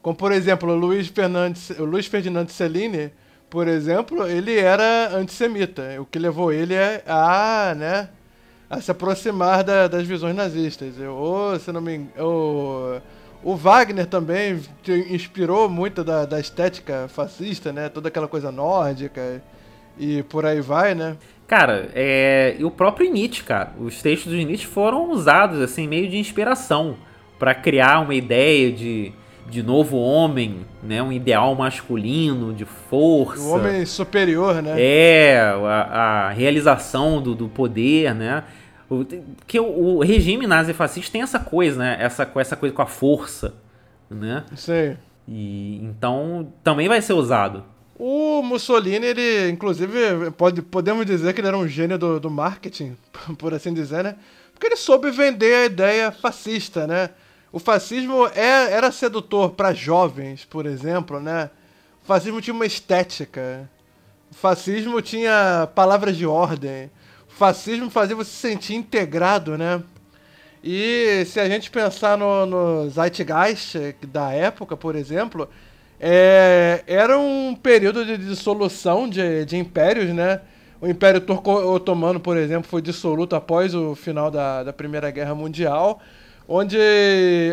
Como, 0.01 0.15
por 0.15 0.31
exemplo, 0.31 0.71
o 0.71 0.75
Luiz, 0.75 1.07
Fernandes, 1.07 1.69
o 1.69 1.85
Luiz 1.85 2.07
Ferdinando 2.07 2.51
Cellini, 2.51 3.11
por 3.53 3.67
exemplo, 3.67 4.27
ele 4.27 4.57
era 4.57 5.15
antissemita, 5.15 5.83
o 5.99 6.05
que 6.07 6.17
levou 6.17 6.51
ele 6.51 6.73
a, 7.05 7.75
né, 7.77 8.09
a 8.67 8.81
se 8.81 8.89
aproximar 8.89 9.63
da, 9.63 9.87
das 9.87 10.07
visões 10.07 10.35
nazistas. 10.35 10.95
Ou, 10.99 11.59
se 11.59 11.71
não 11.71 11.79
me 11.79 11.97
engano, 11.97 12.99
o 13.43 13.55
Wagner 13.55 14.07
também 14.07 14.59
inspirou 15.07 15.69
muito 15.69 16.03
da, 16.03 16.25
da 16.25 16.39
estética 16.39 17.07
fascista, 17.07 17.71
né? 17.71 17.89
Toda 17.89 18.07
aquela 18.07 18.27
coisa 18.27 18.51
nórdica 18.51 19.39
e 19.99 20.23
por 20.23 20.47
aí 20.47 20.59
vai, 20.59 20.95
né? 20.95 21.15
Cara, 21.45 21.91
é... 21.93 22.55
e 22.57 22.65
o 22.65 22.71
próprio 22.71 23.11
Nietzsche, 23.11 23.43
cara. 23.43 23.71
Os 23.77 24.01
textos 24.01 24.31
do 24.31 24.37
Nietzsche 24.39 24.65
foram 24.65 25.11
usados, 25.11 25.61
assim, 25.61 25.87
meio 25.87 26.09
de 26.09 26.17
inspiração 26.17 26.97
para 27.37 27.53
criar 27.53 27.99
uma 27.99 28.15
ideia 28.15 28.71
de, 28.71 29.13
de 29.49 29.61
novo 29.61 29.97
homem, 29.97 30.65
né? 30.81 31.01
Um 31.01 31.11
ideal 31.11 31.53
masculino, 31.55 32.53
de 32.53 32.65
força. 32.65 33.41
O 33.41 33.51
homem 33.51 33.85
superior, 33.85 34.61
né? 34.61 34.75
É, 34.77 35.39
a, 35.39 36.27
a 36.27 36.29
realização 36.29 37.21
do, 37.21 37.35
do 37.35 37.47
poder, 37.47 38.13
né? 38.15 38.43
Porque 38.87 39.59
o, 39.59 39.97
o 39.97 40.03
regime 40.03 40.45
nazi-fascista 40.45 41.11
tem 41.11 41.21
essa 41.21 41.39
coisa, 41.39 41.79
né? 41.79 41.97
Essa, 41.99 42.29
essa 42.35 42.55
coisa 42.55 42.73
com 42.75 42.81
a 42.81 42.87
força, 42.87 43.53
né? 44.09 44.43
Sei. 44.55 44.97
E 45.27 45.79
então 45.83 46.51
também 46.63 46.87
vai 46.87 47.01
ser 47.01 47.13
usado. 47.13 47.63
O 47.97 48.41
Mussolini, 48.41 49.05
ele, 49.05 49.49
inclusive, 49.49 50.31
pode, 50.31 50.61
podemos 50.61 51.05
dizer 51.05 51.33
que 51.33 51.41
ele 51.41 51.47
era 51.47 51.57
um 51.57 51.67
gênio 51.67 51.97
do, 51.97 52.19
do 52.19 52.29
marketing, 52.29 52.97
por 53.37 53.53
assim 53.53 53.73
dizer, 53.73 54.03
né? 54.03 54.15
Porque 54.53 54.67
ele 54.67 54.75
soube 54.75 55.09
vender 55.11 55.53
a 55.55 55.65
ideia 55.65 56.11
fascista, 56.11 56.85
né? 56.87 57.09
O 57.53 57.59
fascismo 57.59 58.27
é, 58.35 58.73
era 58.73 58.91
sedutor 58.91 59.51
para 59.51 59.73
jovens, 59.73 60.43
por 60.43 60.65
exemplo, 60.65 61.21
né? 61.21 61.49
O 62.03 62.05
fascismo 62.05 62.41
tinha 62.41 62.53
uma 62.53 62.65
estética. 62.65 63.69
O 64.29 64.35
fascismo 64.35 65.01
tinha 65.01 65.69
palavras 65.73 66.17
de 66.17 66.25
ordem 66.25 66.91
fascismo 67.33 67.89
fazia 67.89 68.15
você 68.15 68.29
se 68.29 68.37
sentir 68.37 68.75
integrado, 68.75 69.57
né? 69.57 69.81
E 70.63 71.25
se 71.25 71.39
a 71.39 71.49
gente 71.49 71.69
pensar 71.69 72.17
no, 72.17 72.45
no 72.45 72.89
Zeitgeist 72.89 73.75
da 74.07 74.31
época, 74.31 74.77
por 74.77 74.95
exemplo, 74.95 75.49
é, 75.99 76.83
era 76.87 77.17
um 77.17 77.53
período 77.53 78.05
de 78.05 78.17
dissolução 78.17 79.09
de, 79.09 79.43
de 79.45 79.57
impérios, 79.57 80.13
né? 80.13 80.39
O 80.79 80.87
Império 80.87 81.19
Turco-Otomano, 81.19 82.19
por 82.19 82.37
exemplo, 82.37 82.69
foi 82.69 82.81
dissoluto 82.81 83.35
após 83.35 83.73
o 83.73 83.95
final 83.95 84.29
da, 84.29 84.63
da 84.63 84.73
Primeira 84.73 85.09
Guerra 85.11 85.33
Mundial, 85.35 86.01
onde 86.47 86.77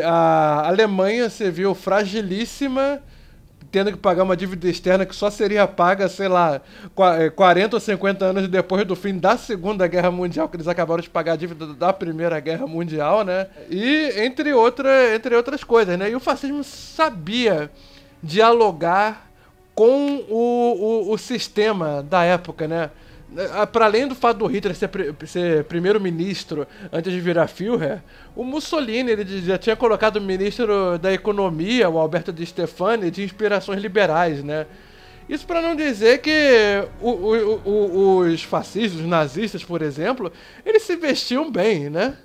a 0.05 0.69
Alemanha 0.69 1.29
se 1.31 1.51
viu 1.51 1.75
fragilíssima 1.75 3.01
tendo 3.71 3.93
que 3.93 3.99
pagar 3.99 4.25
uma 4.25 4.37
dívida 4.37 4.69
externa 4.69 5.07
que 5.07 5.15
só 5.15 5.31
seria 5.31 5.67
paga, 5.67 6.09
sei 6.09 6.29
lá, 6.29 6.61
40 6.95 7.61
eh, 7.61 7.77
ou 7.77 7.81
50 7.81 8.25
anos 8.25 8.49
depois 8.49 8.85
do 8.85 8.97
fim 8.97 9.17
da 9.17 9.37
Segunda 9.37 9.87
Guerra 9.87 10.11
Mundial, 10.11 10.49
que 10.49 10.57
eles 10.57 10.67
acabaram 10.67 11.01
de 11.01 11.09
pagar 11.09 11.35
a 11.35 11.37
dívida 11.37 11.67
da 11.75 11.93
Primeira 11.93 12.41
Guerra 12.41 12.67
Mundial, 12.67 13.25
né? 13.25 13.47
E 13.71 14.13
entre, 14.17 14.53
outra, 14.53 15.15
entre 15.15 15.37
outras 15.37 15.63
coisas, 15.63 15.97
né? 15.97 16.11
E 16.11 16.17
o 16.17 16.21
fascismo 16.21 16.65
sabia 16.65 17.71
dialogar 18.23 19.31
com 19.75 20.25
o, 20.29 21.07
o, 21.09 21.13
o 21.13 21.19
sistema 21.19 22.03
da 22.03 22.25
época, 22.25 22.67
né? 22.67 22.91
Ah, 23.53 23.67
para 23.67 23.85
além 23.85 24.09
do 24.09 24.15
fato 24.15 24.39
do 24.39 24.47
Hitler 24.47 24.75
ser, 24.75 24.91
ser 25.27 25.65
primeiro-ministro 25.65 26.67
antes 26.93 27.13
de 27.13 27.21
virar 27.21 27.47
Führer, 27.47 28.03
o 28.35 28.43
Mussolini 28.43 29.13
ele 29.13 29.41
já 29.43 29.57
tinha 29.57 29.77
colocado 29.77 30.17
o 30.17 30.21
ministro 30.21 30.99
da 30.99 31.13
Economia, 31.13 31.89
o 31.89 31.99
Alberto 31.99 32.33
Di 32.33 32.45
Stefani, 32.45 33.11
de 33.11 33.23
inspirações 33.23 33.81
liberais, 33.81 34.43
né? 34.43 34.67
Isso 35.29 35.47
para 35.47 35.63
não 35.63 35.77
dizer 35.77 36.19
que 36.19 36.89
o, 37.01 37.11
o, 37.11 37.61
o, 37.65 38.19
os 38.19 38.43
fascistas, 38.43 39.01
os 39.01 39.07
nazistas, 39.07 39.63
por 39.63 39.81
exemplo, 39.81 40.33
eles 40.67 40.83
se 40.83 40.97
vestiam 40.97 41.49
bem, 41.53 41.89
né? 41.89 42.17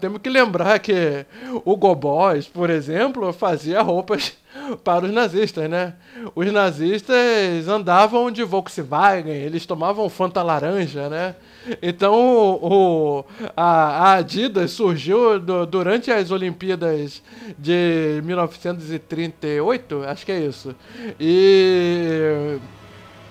Temos 0.00 0.20
que 0.20 0.28
lembrar 0.28 0.80
que 0.80 1.24
o 1.64 1.76
Goebbels, 1.76 2.48
por 2.48 2.70
exemplo, 2.70 3.32
fazia 3.32 3.80
roupas 3.82 4.36
para 4.82 5.04
os 5.04 5.12
nazistas, 5.12 5.70
né? 5.70 5.94
Os 6.34 6.52
nazistas 6.52 7.68
andavam 7.68 8.32
de 8.32 8.42
Volkswagen, 8.42 9.32
eles 9.32 9.64
tomavam 9.64 10.08
Fanta 10.08 10.42
laranja, 10.42 11.08
né? 11.08 11.36
Então 11.80 12.14
o, 12.14 13.24
a, 13.56 14.10
a 14.10 14.14
Adidas 14.14 14.72
surgiu 14.72 15.38
do, 15.38 15.64
durante 15.66 16.10
as 16.10 16.32
Olimpíadas 16.32 17.22
de 17.56 18.20
1938, 18.24 20.02
acho 20.04 20.26
que 20.26 20.32
é 20.32 20.40
isso. 20.40 20.74
E 21.18 22.58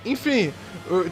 enfim, 0.06 0.54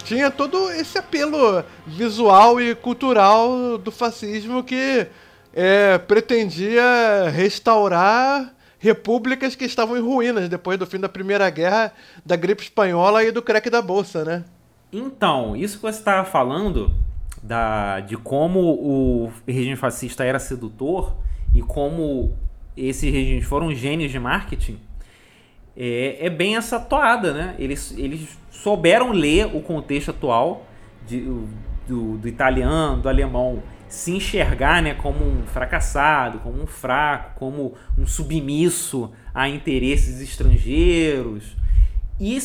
tinha 0.03 0.29
todo 0.29 0.69
esse 0.71 0.97
apelo 0.97 1.63
visual 1.87 2.59
e 2.59 2.75
cultural 2.75 3.77
do 3.77 3.91
fascismo 3.91 4.63
que 4.63 5.07
é, 5.53 5.97
pretendia 5.97 7.29
restaurar 7.29 8.53
repúblicas 8.79 9.55
que 9.55 9.65
estavam 9.65 9.95
em 9.95 10.01
ruínas 10.01 10.49
depois 10.49 10.77
do 10.77 10.87
fim 10.87 10.99
da 10.99 11.07
Primeira 11.07 11.49
Guerra, 11.49 11.93
da 12.25 12.35
gripe 12.35 12.63
espanhola 12.63 13.23
e 13.23 13.31
do 13.31 13.41
crack 13.41 13.69
da 13.69 13.81
bolsa, 13.81 14.25
né? 14.25 14.43
Então, 14.91 15.55
isso 15.55 15.77
que 15.77 15.83
você 15.83 15.99
estava 15.99 16.25
falando 16.25 16.91
da, 17.41 17.99
de 18.01 18.17
como 18.17 18.59
o 18.59 19.31
regime 19.47 19.75
fascista 19.75 20.23
era 20.23 20.39
sedutor 20.39 21.15
e 21.53 21.61
como 21.61 22.35
esses 22.75 23.11
regimes 23.11 23.45
foram 23.45 23.73
gênios 23.73 24.11
de 24.11 24.19
marketing, 24.19 24.79
é, 25.83 26.27
é 26.27 26.29
bem 26.29 26.55
essa 26.55 26.79
toada, 26.79 27.33
né? 27.33 27.55
Eles, 27.57 27.91
eles 27.97 28.37
souberam 28.51 29.11
ler 29.11 29.47
o 29.47 29.61
contexto 29.61 30.11
atual 30.11 30.67
de, 31.07 31.21
do, 31.87 32.19
do 32.19 32.27
italiano, 32.27 33.01
do 33.01 33.09
alemão, 33.09 33.63
se 33.87 34.11
enxergar 34.11 34.79
né, 34.79 34.93
como 34.93 35.25
um 35.25 35.41
fracassado, 35.47 36.37
como 36.37 36.61
um 36.61 36.67
fraco, 36.67 37.39
como 37.39 37.73
um 37.97 38.05
submisso 38.05 39.11
a 39.33 39.49
interesses 39.49 40.21
estrangeiros 40.21 41.57
e 42.19 42.37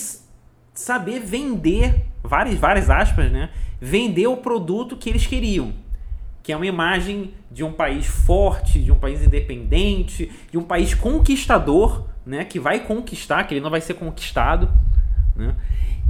saber 0.72 1.20
vender, 1.20 2.06
várias, 2.24 2.58
várias 2.58 2.88
aspas, 2.88 3.30
né? 3.30 3.50
Vender 3.78 4.28
o 4.28 4.38
produto 4.38 4.96
que 4.96 5.10
eles 5.10 5.26
queriam. 5.26 5.74
Que 6.46 6.52
é 6.52 6.56
uma 6.56 6.64
imagem 6.64 7.34
de 7.50 7.64
um 7.64 7.72
país 7.72 8.06
forte, 8.06 8.78
de 8.78 8.92
um 8.92 8.98
país 9.00 9.20
independente, 9.20 10.30
de 10.48 10.56
um 10.56 10.62
país 10.62 10.94
conquistador, 10.94 12.06
né? 12.24 12.44
Que 12.44 12.60
vai 12.60 12.78
conquistar, 12.86 13.42
que 13.42 13.54
ele 13.54 13.60
não 13.60 13.68
vai 13.68 13.80
ser 13.80 13.94
conquistado. 13.94 14.70
Né? 15.34 15.56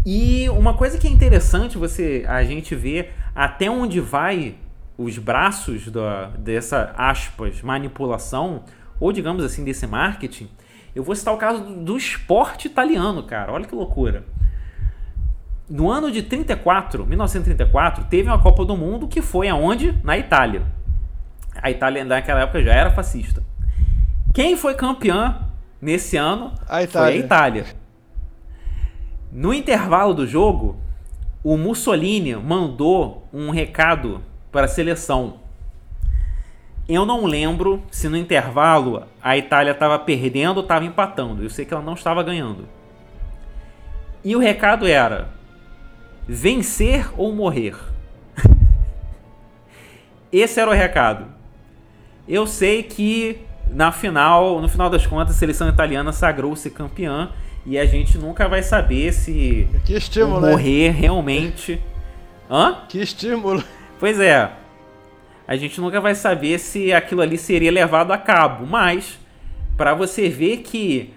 E 0.04 0.46
uma 0.50 0.74
coisa 0.74 0.98
que 0.98 1.06
é 1.06 1.10
interessante 1.10 1.78
você 1.78 2.22
a 2.28 2.44
gente 2.44 2.74
ver 2.74 3.14
até 3.34 3.70
onde 3.70 3.98
vai 3.98 4.56
os 4.98 5.16
braços 5.16 5.90
da, 5.90 6.26
dessa 6.26 6.92
aspas 6.98 7.62
manipulação 7.62 8.62
ou 9.00 9.12
digamos 9.12 9.42
assim 9.42 9.64
desse 9.64 9.86
marketing. 9.86 10.50
Eu 10.94 11.02
vou 11.02 11.16
citar 11.16 11.32
o 11.32 11.38
caso 11.38 11.64
do, 11.64 11.82
do 11.82 11.96
esporte 11.96 12.66
italiano, 12.66 13.22
cara. 13.22 13.54
Olha 13.54 13.64
que 13.64 13.74
loucura. 13.74 14.22
No 15.68 15.90
ano 15.90 16.12
de 16.12 16.22
34, 16.22 17.04
1934, 17.04 18.04
teve 18.04 18.28
uma 18.28 18.38
Copa 18.38 18.64
do 18.64 18.76
Mundo 18.76 19.08
que 19.08 19.20
foi 19.20 19.48
aonde? 19.48 19.98
Na 20.04 20.16
Itália. 20.16 20.62
A 21.60 21.70
Itália 21.70 22.04
naquela 22.04 22.42
época 22.42 22.62
já 22.62 22.72
era 22.72 22.90
fascista. 22.90 23.42
Quem 24.32 24.56
foi 24.56 24.74
campeã 24.74 25.40
nesse 25.80 26.16
ano 26.16 26.52
a 26.68 26.86
foi 26.86 27.00
a 27.00 27.16
Itália. 27.16 27.66
No 29.32 29.52
intervalo 29.52 30.14
do 30.14 30.26
jogo, 30.26 30.76
o 31.42 31.56
Mussolini 31.56 32.36
mandou 32.36 33.26
um 33.32 33.50
recado 33.50 34.22
para 34.52 34.66
a 34.66 34.68
seleção. 34.68 35.40
Eu 36.88 37.04
não 37.04 37.24
lembro 37.24 37.82
se 37.90 38.08
no 38.08 38.16
intervalo 38.16 39.02
a 39.20 39.36
Itália 39.36 39.72
estava 39.72 39.98
perdendo 39.98 40.58
ou 40.58 40.62
estava 40.62 40.84
empatando. 40.84 41.42
Eu 41.42 41.50
sei 41.50 41.64
que 41.64 41.74
ela 41.74 41.82
não 41.82 41.94
estava 41.94 42.22
ganhando. 42.22 42.68
E 44.24 44.36
o 44.36 44.38
recado 44.38 44.86
era: 44.86 45.35
vencer 46.26 47.10
ou 47.16 47.34
morrer. 47.34 47.76
Esse 50.32 50.60
era 50.60 50.70
o 50.70 50.74
recado. 50.74 51.26
Eu 52.28 52.46
sei 52.46 52.82
que 52.82 53.40
na 53.70 53.92
final, 53.92 54.60
no 54.60 54.68
final 54.68 54.90
das 54.90 55.06
contas, 55.06 55.36
a 55.36 55.38
seleção 55.38 55.68
italiana 55.68 56.12
sagrou-se 56.12 56.70
campeã 56.70 57.30
e 57.64 57.78
a 57.78 57.84
gente 57.84 58.16
nunca 58.16 58.48
vai 58.48 58.62
saber 58.62 59.12
se 59.12 59.68
que 59.84 59.94
estímulo, 59.94 60.40
morrer 60.40 60.90
realmente. 60.90 61.80
Hã? 62.50 62.82
Que 62.88 63.00
estímulo. 63.00 63.62
Pois 63.98 64.20
é. 64.20 64.50
A 65.48 65.56
gente 65.56 65.80
nunca 65.80 66.00
vai 66.00 66.14
saber 66.14 66.58
se 66.58 66.92
aquilo 66.92 67.22
ali 67.22 67.38
seria 67.38 67.70
levado 67.70 68.12
a 68.12 68.18
cabo, 68.18 68.66
mas 68.66 69.18
para 69.76 69.94
você 69.94 70.28
ver 70.28 70.58
que 70.58 71.12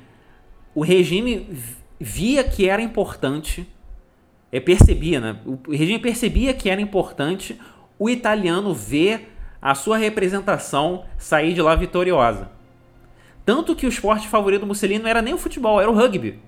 o 0.75 0.81
regime 0.81 1.47
via 1.99 2.43
que 2.43 2.69
era 2.69 2.81
importante 2.81 3.67
é, 4.51 4.59
percebia, 4.59 5.19
né? 5.19 5.37
O 5.45 5.71
regime 5.71 5.99
percebia 5.99 6.53
que 6.53 6.69
era 6.69 6.81
importante 6.81 7.59
o 7.97 8.09
italiano 8.09 8.73
ver 8.73 9.33
a 9.61 9.75
sua 9.75 9.97
representação 9.97 11.05
sair 11.17 11.53
de 11.53 11.61
lá 11.61 11.75
vitoriosa. 11.75 12.49
Tanto 13.45 13.75
que 13.75 13.85
o 13.85 13.89
esporte 13.89 14.27
favorito 14.27 14.61
do 14.61 14.67
Mussolini 14.67 15.03
não 15.03 15.09
era 15.09 15.21
nem 15.21 15.33
o 15.33 15.37
futebol, 15.37 15.81
era 15.81 15.89
o 15.89 15.93
rugby. 15.93 16.39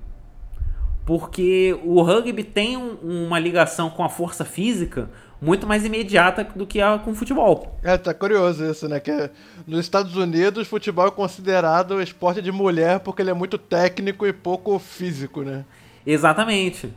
Porque 1.05 1.77
o 1.83 2.01
rugby 2.01 2.43
tem 2.43 2.77
um, 2.77 3.25
uma 3.27 3.39
ligação 3.39 3.89
com 3.89 4.03
a 4.03 4.09
força 4.09 4.45
física 4.45 5.09
muito 5.41 5.65
mais 5.65 5.83
imediata 5.83 6.43
do 6.55 6.67
que 6.67 6.79
a 6.79 6.99
com 6.99 7.11
o 7.11 7.15
futebol. 7.15 7.79
É, 7.83 7.97
tá 7.97 8.13
curioso 8.13 8.63
isso, 8.63 8.87
né? 8.87 8.99
Que 8.99 9.31
nos 9.65 9.79
Estados 9.79 10.15
Unidos, 10.15 10.67
futebol 10.67 11.07
é 11.07 11.11
considerado 11.11 11.99
esporte 11.99 12.41
de 12.41 12.51
mulher 12.51 12.99
porque 12.99 13.23
ele 13.23 13.31
é 13.31 13.33
muito 13.33 13.57
técnico 13.57 14.27
e 14.27 14.31
pouco 14.31 14.77
físico, 14.77 15.41
né? 15.41 15.65
Exatamente. 16.05 16.93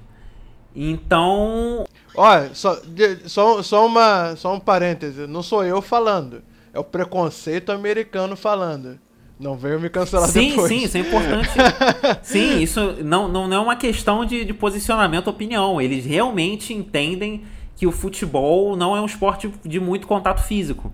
Então. 0.75 1.85
Olha, 2.17 2.51
só, 2.55 2.81
só, 3.27 3.63
só, 3.63 3.87
uma, 3.87 4.35
só 4.37 4.55
um 4.55 4.61
parêntese. 4.61 5.27
Não 5.27 5.43
sou 5.43 5.65
eu 5.65 5.81
falando. 5.81 6.43
É 6.73 6.79
o 6.79 6.85
preconceito 6.85 7.71
americano 7.71 8.37
falando. 8.37 8.99
Não 9.39 9.57
veio 9.57 9.81
me 9.81 9.89
cancelar 9.89 10.29
sim, 10.29 10.51
depois. 10.51 10.69
Sim, 10.69 10.85
isso 10.85 10.97
é 10.97 11.01
importante. 11.01 11.51
sim, 12.23 12.61
isso 12.61 12.97
não, 13.05 13.29
não, 13.29 13.49
não 13.49 13.57
é 13.57 13.61
uma 13.61 13.77
questão 13.77 14.25
de, 14.25 14.45
de 14.45 14.55
posicionamento, 14.55 15.29
opinião. 15.29 15.81
Eles 15.81 16.05
realmente 16.05 16.73
entendem 16.73 17.45
que 17.77 17.87
o 17.87 17.93
futebol 17.93 18.77
não 18.77 18.97
é 18.97 19.01
um 19.01 19.07
esporte 19.07 19.53
de 19.65 19.81
muito 19.81 20.07
contato 20.07 20.43
físico. 20.43 20.93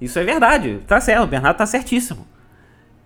Isso 0.00 0.18
é 0.18 0.24
verdade. 0.24 0.80
Tá 0.86 1.00
certo, 1.00 1.24
o 1.24 1.26
Bernardo 1.26 1.56
tá 1.56 1.66
certíssimo. 1.66 2.26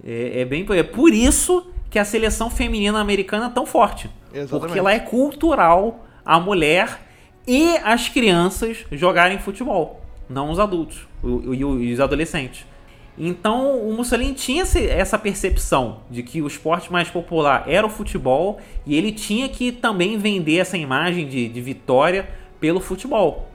É, 0.05 0.41
é 0.41 0.45
bem 0.45 0.67
é 0.71 0.83
por 0.83 1.13
isso 1.13 1.67
que 1.91 1.99
a 1.99 2.05
seleção 2.05 2.49
feminina 2.49 3.01
americana 3.01 3.47
é 3.47 3.51
tão 3.51 3.67
forte. 3.67 4.09
Exatamente. 4.33 4.61
Porque 4.61 4.79
ela 4.79 4.93
é 4.93 4.99
cultural 4.99 6.07
a 6.25 6.39
mulher 6.39 7.01
e 7.47 7.77
as 7.79 8.09
crianças 8.09 8.85
jogarem 8.93 9.39
futebol, 9.39 10.01
não 10.29 10.51
os 10.51 10.59
adultos 10.59 11.07
e 11.23 11.93
os 11.93 12.01
adolescentes. 12.01 12.65
Então 13.19 13.79
o 13.81 13.93
Mussolini 13.93 14.33
tinha 14.33 14.63
essa 14.63 15.19
percepção 15.19 16.01
de 16.11 16.23
que 16.23 16.41
o 16.41 16.47
esporte 16.47 16.91
mais 16.93 17.11
popular 17.11 17.65
era 17.67 17.87
o 17.87 17.91
futebol 17.91 18.59
e 18.87 18.97
ele 18.97 19.13
tinha 19.13 19.49
que 19.49 19.73
também 19.73 20.17
vender 20.17 20.59
essa 20.59 20.79
imagem 20.79 21.27
de, 21.27 21.49
de 21.49 21.61
vitória 21.61 22.29
pelo 22.59 22.81
futebol. 22.81 23.51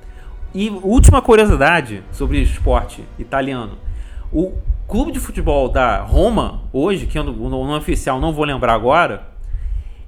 E 0.53 0.69
última 0.69 1.21
curiosidade 1.21 2.03
sobre 2.11 2.41
esporte 2.41 3.03
italiano: 3.17 3.77
o 4.31 4.53
clube 4.87 5.11
de 5.11 5.19
futebol 5.19 5.69
da 5.69 6.01
Roma, 6.01 6.63
hoje, 6.71 7.05
que 7.05 7.17
é 7.17 7.21
o 7.21 7.49
nome 7.49 7.73
oficial 7.73 8.19
não 8.19 8.33
vou 8.33 8.45
lembrar 8.45 8.73
agora, 8.73 9.27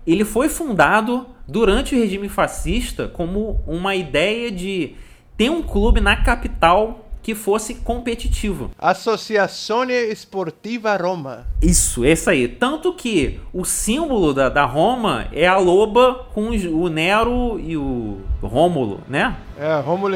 ele 0.06 0.24
foi 0.24 0.50
fundado 0.50 1.26
durante 1.48 1.96
o 1.96 2.00
regime 2.00 2.30
fascista 2.30 3.08
como 3.08 3.62
uma 3.66 3.96
ideia 3.96 4.52
de 4.52 4.96
ter 5.36 5.50
um 5.50 5.62
clube 5.62 6.02
na 6.02 6.16
capital 6.16 7.08
que 7.22 7.36
fosse 7.36 7.76
competitivo. 7.76 8.72
Associazione 8.80 9.92
Esportiva 9.94 10.96
Roma. 10.96 11.46
Isso, 11.62 12.06
esse 12.06 12.30
aí. 12.30 12.48
Tanto 12.48 12.94
que 12.94 13.42
o 13.52 13.66
símbolo 13.66 14.34
da, 14.34 14.48
da 14.48 14.64
Roma 14.64 15.28
é 15.34 15.46
a 15.46 15.58
loba 15.58 16.26
com 16.34 16.52
o 16.52 16.88
Nero 16.88 17.60
e 17.60 17.76
o 17.76 18.22
Rômulo, 18.42 19.02
né? 19.10 19.36
É, 19.60 19.78
Rômulo 19.82 20.16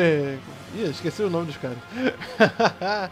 Ih, 0.76 0.90
esqueci 0.90 1.22
o 1.22 1.30
nome 1.30 1.48
dos 1.48 1.58
caras. 1.58 1.78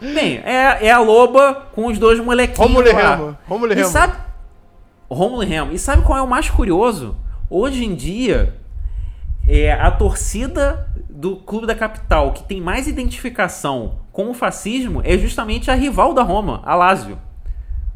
Bem, 0.00 0.38
é, 0.38 0.86
é 0.86 0.90
a 0.90 0.98
loba 0.98 1.68
com 1.72 1.86
os 1.86 1.98
dois 1.98 2.18
molequinhos 2.20 2.58
Rômulo 2.58 2.88
e 2.88 2.92
Remo. 2.92 3.38
Rômulo 3.46 3.72
e 3.72 3.74
Remo. 3.74 3.88
E 3.88 3.90
sabe... 3.90 4.16
Rômulo 5.10 5.42
e 5.42 5.46
Remo. 5.46 5.72
E 5.72 5.78
sabe 5.78 6.02
qual 6.02 6.18
é 6.18 6.22
o 6.22 6.28
mais 6.28 6.48
curioso? 6.48 7.16
Hoje 7.50 7.84
em 7.84 7.94
dia, 7.94 8.56
é 9.46 9.72
a 9.72 9.90
torcida 9.90 10.88
do 11.08 11.36
clube 11.36 11.66
da 11.66 11.74
capital 11.74 12.32
que 12.32 12.44
tem 12.44 12.60
mais 12.60 12.86
identificação 12.86 13.98
com 14.12 14.30
o 14.30 14.34
fascismo 14.34 15.02
é 15.04 15.18
justamente 15.18 15.70
a 15.70 15.74
rival 15.74 16.14
da 16.14 16.22
Roma, 16.22 16.62
a 16.64 16.74
Lazio. 16.74 17.18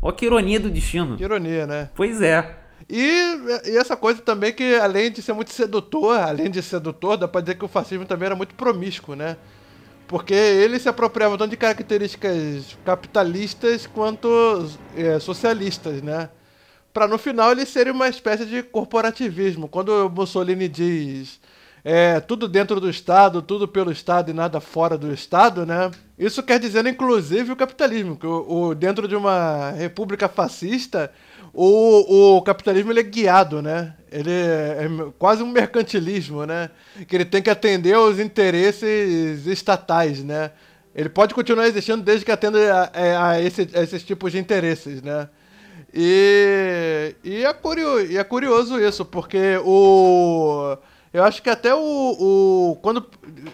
Olha 0.02 0.14
que 0.14 0.26
ironia 0.26 0.60
do 0.60 0.68
destino. 0.68 1.16
Que 1.16 1.24
ironia, 1.24 1.66
né? 1.66 1.88
Pois 1.94 2.20
é. 2.20 2.63
E, 2.88 3.00
e, 3.64 3.76
essa 3.76 3.96
coisa 3.96 4.20
também 4.20 4.52
que, 4.52 4.74
além 4.76 5.10
de 5.10 5.22
ser 5.22 5.32
muito 5.32 5.52
sedutor, 5.52 6.18
além 6.18 6.50
de 6.50 6.62
sedutor, 6.62 7.16
dá 7.16 7.26
pra 7.26 7.40
dizer 7.40 7.56
que 7.56 7.64
o 7.64 7.68
fascismo 7.68 8.04
também 8.04 8.26
era 8.26 8.36
muito 8.36 8.54
promíscuo, 8.54 9.14
né? 9.14 9.36
Porque 10.06 10.34
ele 10.34 10.78
se 10.78 10.88
apropriava 10.88 11.38
tanto 11.38 11.50
de 11.50 11.56
características 11.56 12.76
capitalistas 12.84 13.86
quanto 13.86 14.28
é, 14.96 15.18
socialistas, 15.18 16.02
né? 16.02 16.28
Para 16.92 17.08
no 17.08 17.18
final 17.18 17.50
ele 17.52 17.66
ser 17.66 17.90
uma 17.90 18.08
espécie 18.08 18.44
de 18.44 18.62
corporativismo. 18.62 19.66
Quando 19.66 20.10
Mussolini 20.10 20.68
diz 20.68 21.40
é, 21.84 22.18
tudo 22.20 22.48
dentro 22.48 22.80
do 22.80 22.88
Estado, 22.88 23.42
tudo 23.42 23.68
pelo 23.68 23.92
Estado 23.92 24.30
e 24.30 24.34
nada 24.34 24.60
fora 24.60 24.96
do 24.96 25.12
Estado, 25.12 25.66
né? 25.66 25.90
Isso 26.18 26.42
quer 26.42 26.58
dizer, 26.58 26.86
inclusive, 26.86 27.52
o 27.52 27.56
capitalismo, 27.56 28.16
que 28.16 28.26
o, 28.26 28.68
o 28.68 28.74
dentro 28.74 29.06
de 29.06 29.14
uma 29.14 29.70
república 29.72 30.28
fascista, 30.28 31.12
o, 31.54 32.36
o 32.36 32.42
capitalismo 32.42 32.90
ele 32.90 33.00
é 33.00 33.04
guiado, 33.04 33.62
né? 33.62 33.94
Ele 34.10 34.30
é, 34.30 34.84
é, 34.84 35.12
quase 35.18 35.42
um 35.42 35.46
mercantilismo, 35.46 36.44
né? 36.44 36.68
Que 37.06 37.16
ele 37.16 37.24
tem 37.24 37.40
que 37.40 37.50
atender 37.50 37.94
aos 37.94 38.18
interesses 38.18 39.46
estatais, 39.46 40.22
né? 40.24 40.50
Ele 40.94 41.08
pode 41.08 41.32
continuar 41.34 41.66
existindo 41.66 42.02
desde 42.02 42.24
que 42.24 42.32
atenda 42.32 42.90
a, 42.92 43.30
a, 43.30 43.40
esse, 43.40 43.68
a 43.72 43.82
esses 43.82 44.02
tipos 44.02 44.32
de 44.32 44.38
interesses, 44.38 45.00
né? 45.00 45.28
E, 45.92 47.14
e, 47.22 47.44
é 47.44 47.52
curioso, 47.52 48.06
e 48.06 48.18
é 48.18 48.24
curioso 48.24 48.80
isso, 48.80 49.04
porque 49.04 49.56
o. 49.64 50.76
Eu 51.12 51.22
acho 51.22 51.40
que 51.40 51.48
até 51.48 51.72
o. 51.72 51.78
o 51.78 52.76
quando, 52.82 53.06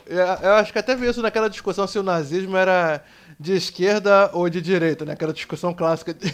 eu 0.07 0.55
acho 0.55 0.73
que 0.73 0.79
até 0.79 0.97
vi 0.97 1.07
isso 1.07 1.21
naquela 1.21 1.51
discussão 1.51 1.87
se 1.87 1.99
o 1.99 2.03
nazismo 2.03 2.57
era 2.57 3.05
de 3.39 3.55
esquerda 3.55 4.31
ou 4.33 4.49
de 4.49 4.61
direita, 4.63 5.05
né? 5.05 5.13
Aquela 5.13 5.35
discussão 5.35 5.75
clássica 5.75 6.15
de, 6.15 6.33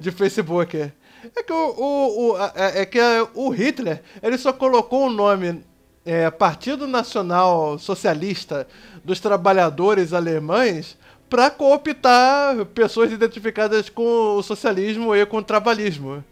de 0.00 0.10
Facebook. 0.10 0.90
É 1.36 1.42
que 1.42 1.52
o, 1.52 1.56
o, 1.56 2.32
o 2.32 2.38
é, 2.38 2.80
é, 2.80 2.86
que 2.86 2.98
o 3.34 3.48
Hitler 3.50 4.02
ele 4.22 4.36
só 4.36 4.52
colocou 4.52 5.06
o 5.06 5.10
nome 5.10 5.62
é, 6.04 6.28
Partido 6.30 6.86
Nacional 6.86 7.78
Socialista 7.78 8.66
dos 9.04 9.20
Trabalhadores 9.20 10.12
Alemães 10.12 10.98
para 11.30 11.48
cooptar 11.48 12.64
pessoas 12.66 13.12
identificadas 13.12 13.88
com 13.88 14.36
o 14.36 14.42
socialismo 14.42 15.14
e 15.14 15.24
com 15.24 15.38
o 15.38 15.42
trabalhismo. 15.42 16.24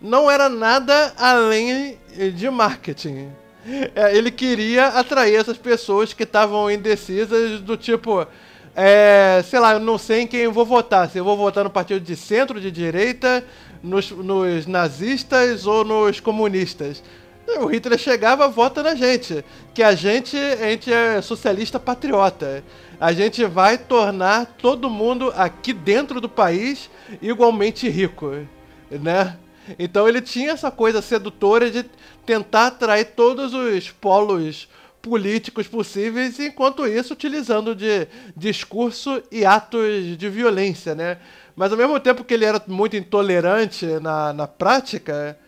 Não 0.00 0.30
era 0.30 0.48
nada 0.48 1.14
além 1.16 1.98
de 2.34 2.48
marketing. 2.50 3.30
É, 3.94 4.16
ele 4.16 4.30
queria 4.30 4.88
atrair 4.88 5.34
essas 5.34 5.56
pessoas 5.56 6.12
que 6.12 6.22
estavam 6.22 6.70
indecisas 6.70 7.60
do 7.60 7.76
tipo, 7.76 8.24
é, 8.76 9.42
sei 9.44 9.58
lá, 9.58 9.72
eu 9.72 9.80
não 9.80 9.98
sei 9.98 10.20
em 10.20 10.26
quem 10.26 10.40
eu 10.40 10.52
vou 10.52 10.64
votar. 10.64 11.10
Se 11.10 11.18
eu 11.18 11.24
vou 11.24 11.36
votar 11.36 11.64
no 11.64 11.70
partido 11.70 11.98
de 11.98 12.14
centro, 12.14 12.60
de 12.60 12.70
direita, 12.70 13.42
nos, 13.86 14.10
nos 14.10 14.66
nazistas 14.66 15.66
ou 15.66 15.84
nos 15.84 16.20
comunistas. 16.20 17.02
O 17.60 17.66
Hitler 17.66 17.98
chegava, 17.98 18.48
vota 18.48 18.82
na 18.82 18.94
gente. 18.94 19.44
Que 19.72 19.82
a 19.82 19.94
gente, 19.94 20.36
a 20.36 20.70
gente 20.70 20.92
é 20.92 21.22
socialista 21.22 21.78
patriota. 21.78 22.64
A 23.00 23.12
gente 23.12 23.44
vai 23.44 23.78
tornar 23.78 24.46
todo 24.58 24.90
mundo 24.90 25.32
aqui 25.36 25.72
dentro 25.72 26.20
do 26.20 26.28
país 26.28 26.90
igualmente 27.22 27.88
rico, 27.88 28.32
né? 28.90 29.36
Então 29.78 30.08
ele 30.08 30.20
tinha 30.20 30.52
essa 30.52 30.70
coisa 30.70 31.02
sedutora 31.02 31.70
de 31.70 31.84
tentar 32.24 32.68
atrair 32.68 33.04
todos 33.04 33.52
os 33.52 33.90
polos 33.90 34.68
políticos 35.02 35.68
possíveis, 35.68 36.40
enquanto 36.40 36.86
isso 36.86 37.12
utilizando 37.12 37.74
de 37.76 38.08
discurso 38.36 39.22
e 39.30 39.44
atos 39.44 40.16
de 40.16 40.28
violência, 40.28 40.94
né? 40.94 41.18
Mas 41.56 41.72
ao 41.72 41.78
mesmo 41.78 41.98
tempo 41.98 42.22
que 42.22 42.34
ele 42.34 42.44
era 42.44 42.62
muito 42.68 42.96
intolerante 42.96 43.86
na, 44.02 44.32
na 44.34 44.46
prática, 44.46 45.38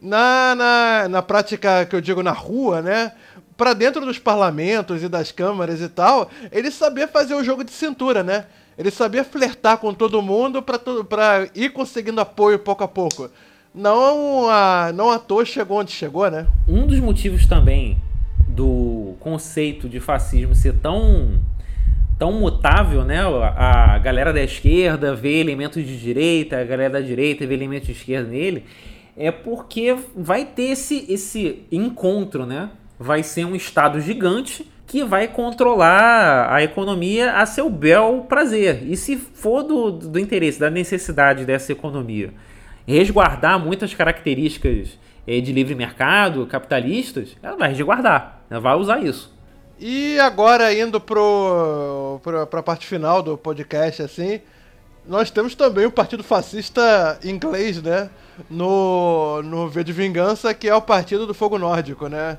na, 0.00 0.54
na, 0.54 1.08
na 1.08 1.22
prática 1.22 1.84
que 1.84 1.96
eu 1.96 2.00
digo 2.00 2.22
na 2.22 2.30
rua, 2.30 2.80
né? 2.80 3.12
Para 3.56 3.74
dentro 3.74 4.06
dos 4.06 4.20
parlamentos 4.20 5.02
e 5.02 5.08
das 5.08 5.32
câmaras 5.32 5.80
e 5.80 5.88
tal, 5.88 6.30
ele 6.52 6.70
sabia 6.70 7.08
fazer 7.08 7.34
o 7.34 7.42
jogo 7.42 7.64
de 7.64 7.72
cintura, 7.72 8.22
né? 8.22 8.46
Ele 8.78 8.92
sabia 8.92 9.24
flertar 9.24 9.78
com 9.78 9.92
todo 9.92 10.22
mundo 10.22 10.62
para 10.62 11.48
ir 11.52 11.70
conseguindo 11.70 12.20
apoio 12.20 12.60
pouco 12.60 12.84
a 12.84 12.88
pouco. 12.88 13.28
Não 13.74 14.48
a, 14.48 14.92
não 14.94 15.10
à 15.10 15.18
toa 15.18 15.44
chegou 15.44 15.80
onde 15.80 15.90
chegou, 15.90 16.30
né? 16.30 16.46
Um 16.68 16.86
dos 16.86 17.00
motivos 17.00 17.46
também 17.46 17.98
do 18.46 19.16
conceito 19.18 19.88
de 19.88 19.98
fascismo 19.98 20.54
ser 20.54 20.74
tão 20.74 21.40
tão 22.18 22.32
mutável, 22.32 23.04
né? 23.04 23.20
A 23.56 23.98
galera 23.98 24.32
da 24.32 24.42
esquerda 24.42 25.14
vê 25.14 25.40
elementos 25.40 25.84
de 25.86 25.98
direita, 25.98 26.60
a 26.60 26.64
galera 26.64 26.94
da 26.94 27.00
direita 27.00 27.46
vê 27.46 27.54
elementos 27.54 27.86
de 27.86 27.92
esquerda 27.92 28.28
nele 28.28 28.64
é 29.18 29.32
porque 29.32 29.96
vai 30.14 30.44
ter 30.44 30.70
esse, 30.70 31.04
esse 31.08 31.66
encontro, 31.72 32.46
né? 32.46 32.70
Vai 32.98 33.24
ser 33.24 33.44
um 33.44 33.56
Estado 33.56 34.00
gigante 34.00 34.70
que 34.86 35.04
vai 35.04 35.26
controlar 35.26 36.52
a 36.52 36.62
economia 36.62 37.32
a 37.32 37.44
seu 37.44 37.68
bel 37.68 38.26
prazer. 38.28 38.84
E 38.88 38.96
se 38.96 39.16
for 39.16 39.62
do, 39.64 39.90
do 39.90 40.18
interesse, 40.18 40.58
da 40.58 40.70
necessidade 40.70 41.44
dessa 41.44 41.72
economia 41.72 42.32
resguardar 42.86 43.58
muitas 43.58 43.92
características 43.92 44.98
é, 45.26 45.40
de 45.40 45.52
livre 45.52 45.74
mercado, 45.74 46.46
capitalistas, 46.46 47.36
ela 47.42 47.56
vai 47.56 47.70
resguardar, 47.70 48.44
ela 48.48 48.60
vai 48.60 48.76
usar 48.76 49.04
isso. 49.04 49.36
E 49.80 50.18
agora 50.18 50.74
indo 50.74 51.00
pro, 51.00 52.20
pro, 52.22 52.46
pra 52.46 52.62
parte 52.62 52.86
final 52.86 53.22
do 53.22 53.38
podcast, 53.38 54.02
assim, 54.02 54.40
nós 55.06 55.30
temos 55.30 55.54
também 55.54 55.86
o 55.86 55.90
Partido 55.90 56.24
Fascista 56.24 57.18
Inglês, 57.24 57.80
né? 57.80 58.10
No, 58.50 59.40
no 59.42 59.68
V 59.68 59.84
de 59.84 59.92
Vingança, 59.92 60.52
que 60.52 60.68
é 60.68 60.74
o 60.74 60.82
Partido 60.82 61.26
do 61.26 61.34
Fogo 61.34 61.58
Nórdico, 61.58 62.08
né? 62.08 62.38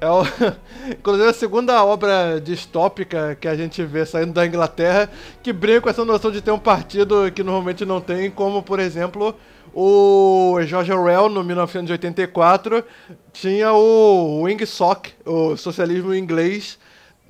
É 0.00 0.08
o, 0.08 0.22
inclusive 0.90 1.28
a 1.28 1.32
segunda 1.32 1.84
obra 1.84 2.40
distópica 2.40 3.36
que 3.40 3.48
a 3.48 3.56
gente 3.56 3.82
vê 3.84 4.04
saindo 4.04 4.32
da 4.32 4.44
Inglaterra 4.44 5.08
que 5.42 5.52
brinca 5.52 5.82
com 5.82 5.88
essa 5.88 6.04
noção 6.04 6.30
de 6.30 6.42
ter 6.42 6.50
um 6.50 6.58
partido 6.58 7.30
que 7.32 7.42
normalmente 7.42 7.84
não 7.84 8.00
tem, 8.00 8.30
como 8.30 8.62
por 8.62 8.78
exemplo 8.78 9.34
o 9.74 10.58
George 10.62 10.92
Orwell 10.92 11.28
no 11.28 11.44
1984 11.44 12.84
tinha 13.32 13.72
o 13.72 14.42
Wingsock, 14.42 15.12
o 15.24 15.56
socialismo 15.56 16.14
inglês 16.14 16.78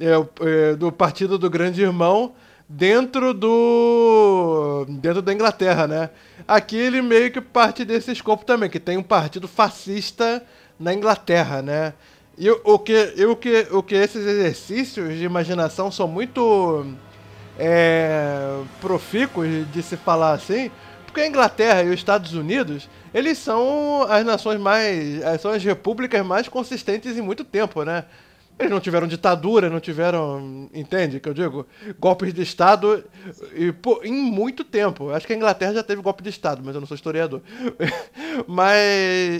é, 0.00 0.06
é, 0.46 0.74
do 0.74 0.92
Partido 0.92 1.38
do 1.38 1.50
Grande 1.50 1.82
Irmão, 1.82 2.32
dentro 2.68 3.32
do 3.32 4.86
dentro 4.88 5.22
da 5.22 5.32
Inglaterra, 5.32 5.86
né? 5.86 6.10
Aqui 6.46 6.76
ele 6.76 7.02
meio 7.02 7.30
que 7.30 7.40
parte 7.40 7.84
desse 7.84 8.12
escopo 8.12 8.44
também, 8.44 8.68
que 8.68 8.80
tem 8.80 8.96
um 8.96 9.02
partido 9.02 9.48
fascista 9.48 10.42
na 10.78 10.94
Inglaterra, 10.94 11.62
né? 11.62 11.94
E 12.36 12.48
o 12.50 12.78
que, 12.78 13.24
o 13.24 13.34
que, 13.34 13.66
o 13.72 13.82
que 13.82 13.96
esses 13.96 14.24
exercícios 14.24 15.16
de 15.16 15.24
imaginação 15.24 15.90
são 15.90 16.06
muito 16.06 16.86
é, 17.58 18.60
profícuos 18.80 19.48
de 19.72 19.82
se 19.82 19.96
falar 19.96 20.32
assim, 20.34 20.70
porque 21.08 21.22
a 21.22 21.26
Inglaterra 21.26 21.82
e 21.82 21.88
os 21.88 21.94
Estados 21.94 22.34
Unidos, 22.34 22.88
eles 23.12 23.38
são 23.38 24.02
as 24.02 24.24
nações 24.24 24.60
mais, 24.60 25.40
são 25.40 25.50
as 25.50 25.64
repúblicas 25.64 26.24
mais 26.24 26.48
consistentes 26.48 27.16
em 27.16 27.22
muito 27.22 27.44
tempo, 27.44 27.82
né? 27.82 28.04
Eles 28.58 28.72
não 28.72 28.80
tiveram 28.80 29.06
ditadura, 29.06 29.70
não 29.70 29.78
tiveram, 29.78 30.68
entende 30.74 31.20
que 31.20 31.28
eu 31.28 31.34
digo? 31.34 31.64
Golpes 31.98 32.34
de 32.34 32.42
Estado 32.42 33.04
e, 33.54 33.70
pô, 33.70 34.00
em 34.02 34.12
muito 34.12 34.64
tempo. 34.64 35.10
Acho 35.10 35.28
que 35.28 35.32
a 35.32 35.36
Inglaterra 35.36 35.74
já 35.74 35.82
teve 35.84 36.02
golpe 36.02 36.24
de 36.24 36.28
Estado, 36.28 36.60
mas 36.64 36.74
eu 36.74 36.80
não 36.80 36.88
sou 36.88 36.96
historiador. 36.96 37.40
mas 38.48 38.76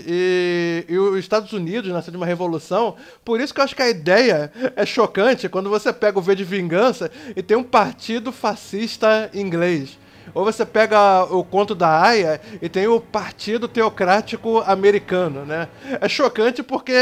e, 0.07 0.85
e 0.87 0.97
os 0.97 1.19
Estados 1.19 1.51
Unidos 1.51 1.91
nasceu 1.91 2.11
de 2.11 2.17
uma 2.17 2.25
revolução, 2.25 2.95
por 3.25 3.41
isso 3.41 3.53
que 3.53 3.59
eu 3.59 3.65
acho 3.65 3.75
que 3.75 3.81
a 3.81 3.89
ideia 3.89 4.53
é 4.73 4.85
chocante 4.85 5.49
quando 5.49 5.69
você 5.69 5.91
pega 5.91 6.17
o 6.17 6.21
V 6.21 6.33
de 6.33 6.45
Vingança 6.45 7.11
e 7.35 7.43
tem 7.43 7.57
um 7.57 7.63
partido 7.63 8.31
fascista 8.31 9.29
inglês. 9.33 9.99
Ou 10.33 10.45
você 10.45 10.65
pega 10.65 11.23
o 11.25 11.43
conto 11.43 11.73
da 11.73 12.01
Aya 12.01 12.39
e 12.61 12.69
tem 12.69 12.87
o 12.87 12.99
Partido 12.99 13.67
Teocrático 13.67 14.59
Americano, 14.59 15.45
né? 15.45 15.67
É 15.99 16.07
chocante 16.07 16.61
porque 16.63 16.93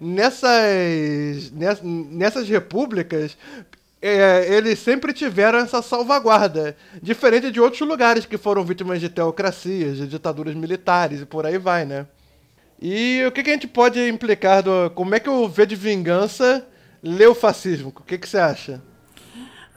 nessas, 0.00 1.50
nessas 1.52 2.48
repúblicas 2.48 3.36
é, 4.00 4.46
eles 4.54 4.78
sempre 4.78 5.12
tiveram 5.12 5.58
essa 5.58 5.82
salvaguarda, 5.82 6.76
diferente 7.02 7.50
de 7.50 7.60
outros 7.60 7.80
lugares 7.86 8.24
que 8.26 8.38
foram 8.38 8.64
vítimas 8.64 9.00
de 9.00 9.08
teocracias, 9.08 9.96
de 9.96 10.06
ditaduras 10.06 10.54
militares 10.54 11.20
e 11.20 11.26
por 11.26 11.44
aí 11.44 11.58
vai, 11.58 11.84
né? 11.84 12.06
E 12.80 13.24
o 13.26 13.32
que, 13.32 13.42
que 13.42 13.50
a 13.50 13.52
gente 13.52 13.66
pode 13.66 14.00
implicar 14.08 14.62
do. 14.62 14.90
Como 14.94 15.14
é 15.14 15.20
que 15.20 15.28
o 15.28 15.48
V 15.48 15.66
de 15.66 15.74
Vingança 15.74 16.64
lê 17.02 17.26
o 17.26 17.34
fascismo? 17.34 17.88
O 17.88 18.02
que, 18.04 18.16
que 18.16 18.28
você 18.28 18.38
acha? 18.38 18.80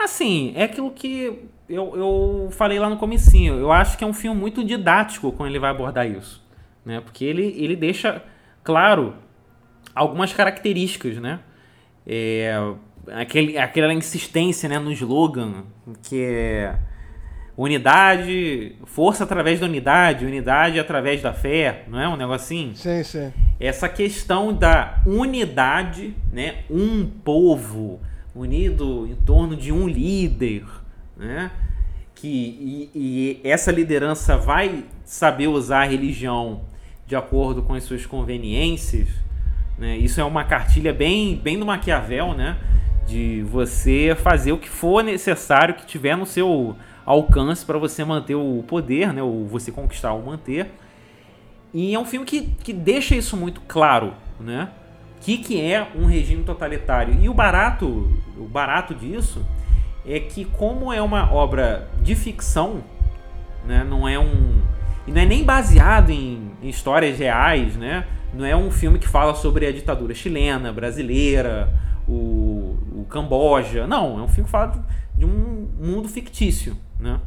Assim, 0.03 0.53
é 0.55 0.63
aquilo 0.63 0.91
que 0.91 1.47
eu, 1.69 1.95
eu 1.95 2.49
falei 2.51 2.79
lá 2.79 2.89
no 2.89 2.97
comecinho, 2.97 3.55
eu 3.55 3.71
acho 3.71 3.97
que 3.97 4.03
é 4.03 4.07
um 4.07 4.13
filme 4.13 4.39
muito 4.39 4.63
didático 4.63 5.31
quando 5.31 5.49
ele 5.49 5.59
vai 5.59 5.71
abordar 5.71 6.07
isso. 6.09 6.43
Né? 6.85 6.99
Porque 6.99 7.23
ele, 7.23 7.55
ele 7.57 7.75
deixa 7.75 8.21
claro 8.63 9.15
algumas 9.95 10.33
características, 10.33 11.17
né? 11.17 11.39
É, 12.05 12.53
aquele, 13.13 13.57
aquela 13.57 13.93
insistência 13.93 14.67
né, 14.67 14.79
no 14.79 14.91
slogan, 14.91 15.65
que 16.03 16.21
é 16.23 16.75
unidade, 17.55 18.75
força 18.85 19.23
através 19.23 19.59
da 19.59 19.65
unidade, 19.65 20.25
unidade 20.25 20.79
através 20.79 21.21
da 21.21 21.31
fé, 21.31 21.83
não 21.87 21.99
é 21.99 22.07
um 22.07 22.15
negocinho? 22.15 22.75
Sim, 22.75 23.03
sim. 23.03 23.31
Essa 23.59 23.87
questão 23.87 24.51
da 24.53 25.01
unidade, 25.05 26.15
né? 26.33 26.63
Um 26.69 27.05
povo 27.05 28.01
unido 28.35 29.07
em 29.07 29.15
torno 29.15 29.55
de 29.55 29.71
um 29.71 29.87
líder, 29.87 30.65
né? 31.17 31.51
Que, 32.15 32.27
e, 32.27 32.89
e 32.93 33.41
essa 33.43 33.71
liderança 33.71 34.37
vai 34.37 34.85
saber 35.03 35.47
usar 35.47 35.81
a 35.81 35.85
religião 35.85 36.61
de 37.07 37.15
acordo 37.15 37.61
com 37.61 37.73
as 37.73 37.83
suas 37.83 38.05
conveniências, 38.05 39.09
Né? 39.77 39.97
Isso 39.97 40.21
é 40.21 40.23
uma 40.23 40.43
cartilha 40.43 40.93
bem, 40.93 41.35
bem 41.35 41.57
do 41.57 41.65
Maquiavel, 41.65 42.33
né? 42.33 42.57
De 43.07 43.41
você 43.43 44.15
fazer 44.21 44.51
o 44.51 44.57
que 44.57 44.69
for 44.69 45.03
necessário, 45.03 45.73
que 45.73 45.85
tiver 45.85 46.15
no 46.15 46.25
seu 46.25 46.75
alcance 47.05 47.65
para 47.65 47.79
você 47.79 48.05
manter 48.05 48.35
o 48.35 48.63
poder, 48.67 49.11
né? 49.11 49.23
Ou 49.23 49.47
você 49.47 49.71
conquistar 49.71 50.13
ou 50.13 50.21
manter. 50.21 50.71
E 51.73 51.95
é 51.95 51.99
um 51.99 52.05
filme 52.05 52.25
que, 52.25 52.41
que 52.63 52.71
deixa 52.71 53.15
isso 53.15 53.35
muito 53.35 53.59
claro, 53.61 54.13
né? 54.39 54.69
Que, 55.21 55.37
que 55.37 55.61
é 55.61 55.87
um 55.95 56.05
regime 56.05 56.43
totalitário. 56.43 57.15
E 57.21 57.29
o 57.29 57.33
barato, 57.33 58.11
o 58.37 58.45
barato 58.45 58.93
disso 58.93 59.45
é 60.05 60.19
que 60.19 60.45
como 60.45 60.91
é 60.91 61.01
uma 61.01 61.31
obra 61.31 61.87
de 62.01 62.15
ficção, 62.15 62.83
né? 63.65 63.85
Não 63.87 64.07
é 64.07 64.19
um 64.19 64.61
e 65.07 65.11
não 65.11 65.21
é 65.21 65.25
nem 65.25 65.43
baseado 65.43 66.11
em, 66.11 66.51
em 66.61 66.69
histórias 66.69 67.17
reais, 67.17 67.75
né? 67.75 68.05
Não 68.33 68.45
é 68.45 68.55
um 68.55 68.71
filme 68.71 68.99
que 68.99 69.07
fala 69.07 69.33
sobre 69.33 69.65
a 69.65 69.71
ditadura 69.71 70.13
chilena, 70.13 70.71
brasileira, 70.71 71.73
o, 72.07 72.77
o 72.93 73.05
Camboja. 73.09 73.87
Não, 73.87 74.19
é 74.19 74.21
um 74.21 74.27
filme 74.27 74.45
que 74.45 74.51
fala 74.51 74.85
de 75.17 75.25
um 75.25 75.67
mundo 75.79 76.07
fictício, 76.07 76.77
né? 76.99 77.19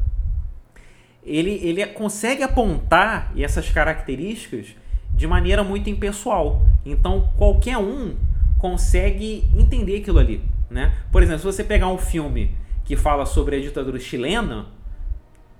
Ele, 1.24 1.59
ele 1.62 1.84
consegue 1.86 2.42
apontar 2.42 3.32
essas 3.36 3.70
características 3.70 4.74
de 5.15 5.27
maneira 5.27 5.62
muito 5.62 5.89
impessoal. 5.89 6.67
Então, 6.85 7.31
qualquer 7.37 7.79
um 7.79 8.15
consegue 8.59 9.49
entender 9.57 9.99
aquilo 9.99 10.19
ali, 10.19 10.43
né? 10.71 10.95
Por 11.12 11.23
exemplo, 11.23 11.41
se 11.41 11.47
você 11.47 11.62
pegar 11.62 11.89
um 11.89 11.99
filme 11.99 12.51
que 12.85 12.97
fala 12.97 13.25
sobre 13.25 13.57
a 13.57 13.61
ditadura 13.61 13.99
chilena, 13.99 14.67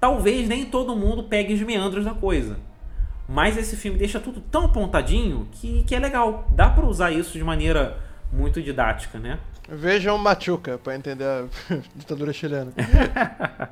talvez 0.01 0.49
nem 0.49 0.67
todo 0.67 0.97
mundo 0.97 1.25
pegue 1.25 1.55
os 1.55 1.63
meandros 1.63 2.05
da 2.05 2.13
coisa. 2.13 2.59
Mas 3.29 3.57
esse 3.57 3.77
filme 3.77 3.99
deixa 3.99 4.21
tudo 4.21 4.41
tão 4.51 4.67
apontadinho 4.67 5.49
que, 5.53 5.83
que 5.85 5.95
é 5.95 5.99
legal. 5.99 6.47
Dá 6.53 6.69
para 6.69 6.85
usar 6.85 7.11
isso 7.11 7.39
de 7.39 7.45
maneira 7.45 7.99
muito 8.31 8.61
didática, 8.61 9.19
né? 9.19 9.39
Vejam 9.69 10.19
Machuca 10.19 10.77
para 10.77 10.95
entender 10.95 11.25
a 11.25 11.47
ditadura 11.97 12.33
chilena. 12.33 12.73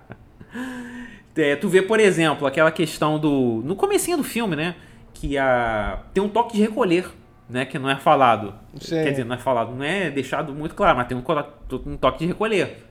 é, 1.36 1.56
tu 1.56 1.68
vê, 1.68 1.82
por 1.82 2.00
exemplo, 2.00 2.46
aquela 2.46 2.70
questão 2.70 3.18
do. 3.18 3.62
No 3.64 3.76
comecinho 3.76 4.16
do 4.16 4.24
filme, 4.24 4.56
né? 4.56 4.74
Que 5.14 5.38
a, 5.38 6.02
tem 6.12 6.22
um 6.22 6.28
toque 6.28 6.56
de 6.56 6.62
recolher, 6.62 7.06
né? 7.48 7.64
Que 7.64 7.78
não 7.78 7.88
é 7.88 7.96
falado. 7.96 8.54
Sim. 8.80 9.02
Quer 9.02 9.10
dizer, 9.10 9.24
não 9.24 9.34
é 9.34 9.38
falado, 9.38 9.74
não 9.74 9.84
é 9.84 10.10
deixado 10.10 10.52
muito 10.52 10.74
claro, 10.74 10.96
mas 10.96 11.06
tem 11.06 11.16
um, 11.16 11.22
um 11.86 11.96
toque 11.96 12.20
de 12.20 12.26
recolher. 12.26 12.86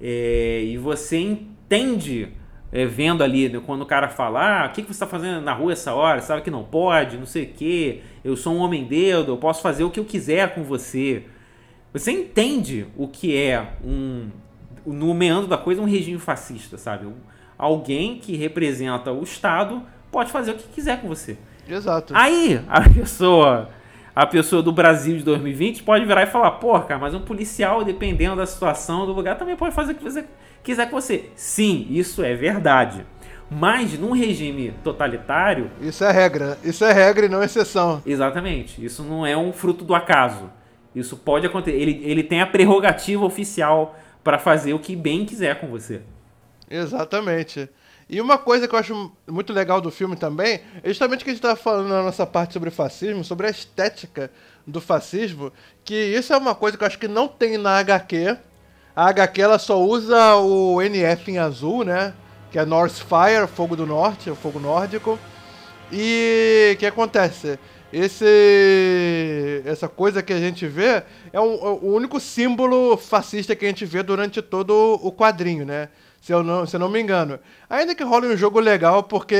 É, 0.00 0.62
e 0.64 0.76
você 0.76 1.18
entende 1.18 2.32
é, 2.74 2.84
vendo 2.84 3.22
ali, 3.22 3.48
né, 3.48 3.62
quando 3.64 3.82
o 3.82 3.86
cara 3.86 4.08
fala, 4.08 4.64
ah, 4.64 4.66
o 4.66 4.72
que, 4.72 4.82
que 4.82 4.88
você 4.88 4.94
está 4.94 5.06
fazendo 5.06 5.40
na 5.40 5.52
rua 5.52 5.72
essa 5.72 5.94
hora? 5.94 6.20
Sabe 6.20 6.42
que 6.42 6.50
não 6.50 6.64
pode, 6.64 7.16
não 7.16 7.24
sei 7.24 7.44
o 7.44 7.48
quê, 7.48 8.00
eu 8.24 8.36
sou 8.36 8.52
um 8.52 8.58
homem 8.58 8.84
dedo, 8.84 9.30
eu 9.30 9.36
posso 9.36 9.62
fazer 9.62 9.84
o 9.84 9.90
que 9.90 10.00
eu 10.00 10.04
quiser 10.04 10.54
com 10.54 10.64
você. 10.64 11.24
Você 11.92 12.10
entende 12.10 12.86
o 12.96 13.06
que 13.06 13.36
é 13.36 13.74
um, 13.84 14.28
no 14.84 15.14
meandro 15.14 15.46
da 15.46 15.56
coisa, 15.56 15.80
um 15.80 15.84
regime 15.84 16.18
fascista, 16.18 16.76
sabe? 16.76 17.06
Alguém 17.56 18.18
que 18.18 18.36
representa 18.36 19.12
o 19.12 19.22
Estado 19.22 19.82
pode 20.14 20.30
fazer 20.30 20.52
o 20.52 20.54
que 20.54 20.68
quiser 20.68 21.00
com 21.00 21.08
você. 21.08 21.36
Exato. 21.68 22.14
Aí 22.16 22.62
a 22.68 22.88
pessoa 22.88 23.68
a 24.14 24.24
pessoa 24.24 24.62
do 24.62 24.70
Brasil 24.70 25.16
de 25.16 25.24
2020 25.24 25.82
pode 25.82 26.04
virar 26.04 26.22
e 26.22 26.26
falar, 26.26 26.52
pô, 26.52 26.78
cara, 26.80 27.00
mas 27.00 27.14
um 27.14 27.20
policial, 27.20 27.82
dependendo 27.82 28.36
da 28.36 28.46
situação 28.46 29.04
do 29.06 29.12
lugar, 29.12 29.36
também 29.36 29.56
pode 29.56 29.74
fazer 29.74 29.90
o 29.90 29.94
que 29.96 30.04
você 30.04 30.24
quiser 30.62 30.88
com 30.88 31.00
você. 31.00 31.30
Sim, 31.34 31.88
isso 31.90 32.22
é 32.22 32.32
verdade. 32.32 33.04
Mas 33.50 33.98
num 33.98 34.12
regime 34.12 34.72
totalitário. 34.84 35.68
Isso 35.80 36.04
é 36.04 36.12
regra. 36.12 36.56
Isso 36.62 36.84
é 36.84 36.92
regra 36.92 37.26
e 37.26 37.28
não 37.28 37.42
exceção. 37.42 38.00
Exatamente. 38.06 38.84
Isso 38.84 39.02
não 39.02 39.26
é 39.26 39.36
um 39.36 39.52
fruto 39.52 39.84
do 39.84 39.96
acaso. 39.96 40.48
Isso 40.94 41.16
pode 41.16 41.44
acontecer. 41.44 41.76
Ele, 41.76 42.00
ele 42.04 42.22
tem 42.22 42.40
a 42.40 42.46
prerrogativa 42.46 43.24
oficial 43.24 43.98
para 44.22 44.38
fazer 44.38 44.74
o 44.74 44.78
que 44.78 44.94
bem 44.94 45.24
quiser 45.24 45.60
com 45.60 45.66
você. 45.66 46.02
Exatamente. 46.70 47.68
E 48.08 48.20
uma 48.20 48.36
coisa 48.38 48.68
que 48.68 48.74
eu 48.74 48.78
acho 48.78 49.12
muito 49.26 49.52
legal 49.52 49.80
do 49.80 49.90
filme 49.90 50.16
também 50.16 50.60
é 50.82 50.88
justamente 50.88 51.24
que 51.24 51.30
a 51.30 51.32
gente 51.32 51.38
estava 51.40 51.56
falando 51.56 51.88
na 51.88 52.02
nossa 52.02 52.26
parte 52.26 52.52
sobre 52.52 52.70
fascismo, 52.70 53.24
sobre 53.24 53.46
a 53.46 53.50
estética 53.50 54.30
do 54.66 54.80
fascismo, 54.80 55.52
que 55.84 55.94
isso 55.94 56.32
é 56.32 56.36
uma 56.36 56.54
coisa 56.54 56.76
que 56.76 56.84
eu 56.84 56.86
acho 56.86 56.98
que 56.98 57.08
não 57.08 57.28
tem 57.28 57.56
na 57.56 57.78
HQ 57.78 58.38
a 58.96 59.08
HQ 59.08 59.42
ela 59.42 59.58
só 59.58 59.82
usa 59.82 60.36
o 60.36 60.80
NF 60.80 61.32
em 61.32 61.38
azul, 61.38 61.84
né? 61.84 62.14
Que 62.52 62.60
é 62.60 62.64
North 62.64 62.92
Fire, 62.92 63.48
Fogo 63.48 63.74
do 63.74 63.84
Norte, 63.84 64.30
o 64.30 64.36
fogo 64.36 64.60
nórdico. 64.60 65.18
E 65.90 66.72
o 66.74 66.78
que 66.78 66.86
acontece? 66.86 67.58
Esse, 67.92 69.62
essa 69.64 69.88
coisa 69.88 70.22
que 70.22 70.32
a 70.32 70.38
gente 70.38 70.66
vê 70.66 71.02
é, 71.32 71.40
um, 71.40 71.54
é 71.54 71.70
o 71.82 71.92
único 71.92 72.20
símbolo 72.20 72.96
fascista 72.96 73.56
que 73.56 73.64
a 73.64 73.68
gente 73.68 73.84
vê 73.84 74.02
durante 74.02 74.40
todo 74.40 75.00
o 75.02 75.10
quadrinho, 75.10 75.66
né? 75.66 75.88
Se 76.24 76.32
eu 76.32 76.42
não, 76.42 76.64
se 76.64 76.74
eu 76.74 76.80
não 76.80 76.88
me 76.88 76.98
engano. 76.98 77.38
Ainda 77.68 77.94
que 77.94 78.02
role 78.02 78.28
um 78.28 78.36
jogo 78.36 78.58
legal, 78.58 79.02
porque 79.02 79.36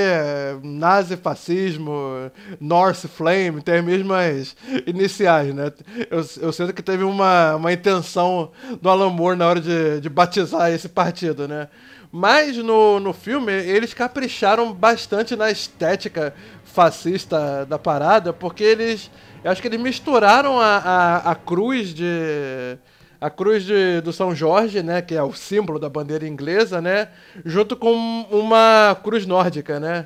nazi, 0.62 1.16
fascismo, 1.16 2.30
North 2.60 3.06
Flame 3.08 3.62
tem 3.62 3.76
as 3.76 3.84
mesmas 3.84 4.54
iniciais, 4.86 5.54
né? 5.54 5.72
Eu, 6.10 6.18
eu 6.42 6.52
sinto 6.52 6.74
que 6.74 6.82
teve 6.82 7.02
uma, 7.02 7.56
uma 7.56 7.72
intenção 7.72 8.52
do 8.82 8.90
Alan 8.90 9.08
Moore 9.08 9.38
na 9.38 9.48
hora 9.48 9.62
de, 9.62 9.98
de 9.98 10.10
batizar 10.10 10.70
esse 10.72 10.90
partido, 10.90 11.48
né? 11.48 11.68
Mas 12.12 12.58
no, 12.58 13.00
no 13.00 13.14
filme, 13.14 13.50
eles 13.50 13.94
capricharam 13.94 14.70
bastante 14.70 15.34
na 15.34 15.50
estética 15.50 16.34
fascista 16.64 17.64
da 17.64 17.78
parada, 17.78 18.30
porque 18.30 18.62
eles. 18.62 19.10
Eu 19.42 19.50
acho 19.50 19.62
que 19.62 19.68
eles 19.68 19.80
misturaram 19.80 20.60
a, 20.60 20.76
a, 20.76 21.30
a 21.30 21.34
cruz 21.34 21.94
de 21.94 22.76
a 23.24 23.30
cruz 23.30 23.64
de, 23.64 24.02
do 24.02 24.12
São 24.12 24.34
Jorge, 24.34 24.82
né, 24.82 25.00
que 25.00 25.14
é 25.14 25.22
o 25.22 25.32
símbolo 25.32 25.78
da 25.78 25.88
bandeira 25.88 26.28
inglesa, 26.28 26.78
né, 26.82 27.08
junto 27.42 27.74
com 27.74 27.90
uma 28.30 28.94
cruz 29.02 29.24
nórdica, 29.24 29.80
né. 29.80 30.04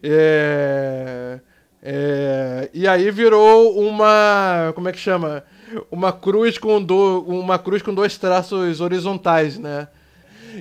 É, 0.00 1.40
é, 1.82 2.70
e 2.72 2.86
aí 2.86 3.10
virou 3.10 3.76
uma, 3.76 4.70
como 4.72 4.88
é 4.88 4.92
que 4.92 5.00
chama, 5.00 5.42
uma 5.90 6.12
cruz 6.12 6.58
com 6.58 6.80
do, 6.80 7.24
uma 7.26 7.58
cruz 7.58 7.82
com 7.82 7.92
dois 7.92 8.16
traços 8.16 8.80
horizontais, 8.80 9.58
né. 9.58 9.88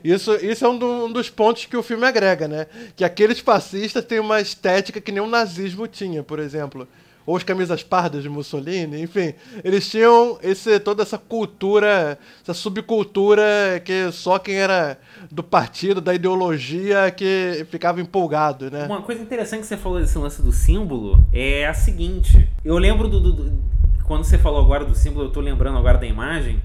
Isso, 0.04 0.34
isso 0.44 0.66
é 0.66 0.68
um, 0.68 0.80
do, 0.80 1.06
um, 1.06 1.12
dos 1.12 1.30
pontos 1.30 1.66
que 1.66 1.78
o 1.78 1.84
filme 1.84 2.08
agrega, 2.08 2.48
né? 2.48 2.66
Que 2.96 3.04
aqueles 3.04 3.40
fascistas 3.40 4.04
têm 4.04 4.20
uma 4.20 4.42
estética 4.42 5.00
que 5.00 5.12
nem 5.12 5.22
o 5.22 5.28
nazismo 5.28 5.88
tinha, 5.88 6.24
por 6.24 6.40
exemplo 6.40 6.88
ou 7.26 7.36
as 7.36 7.44
camisas 7.44 7.84
pardas 7.84 8.24
de 8.24 8.30
Mussolini, 8.30 9.02
enfim, 9.02 9.34
eles 9.64 9.90
tinham 9.90 10.38
esse, 10.42 10.80
toda 10.80 11.04
essa 11.04 11.18
cultura, 11.18 12.18
essa 12.42 12.54
subcultura 12.54 13.82
que 13.84 14.12
só 14.12 14.40
quem 14.40 14.56
era 14.56 14.98
do 15.32 15.44
partido, 15.44 16.02
da 16.02 16.14
ideologia, 16.14 17.12
que 17.12 17.66
ficava 17.70 18.02
empolgado, 18.02 18.72
né? 18.72 18.86
Uma 18.86 19.02
coisa 19.02 19.22
interessante 19.22 19.62
que 19.62 19.68
você 19.68 19.78
falou 19.78 20.00
desse 20.00 20.18
lance 20.18 20.42
do 20.42 20.52
símbolo 20.52 21.24
é 21.32 21.68
a 21.68 21.74
seguinte, 21.74 22.48
eu 22.64 22.78
lembro 22.78 23.08
do, 23.08 23.20
do, 23.20 23.34
do 23.34 23.60
quando 24.04 24.24
você 24.24 24.40
falou 24.40 24.60
agora 24.60 24.84
do 24.84 24.96
símbolo, 24.96 25.26
eu 25.26 25.30
tô 25.30 25.40
lembrando 25.40 25.78
agora 25.78 26.00
da 26.00 26.08
imagem, 26.08 26.60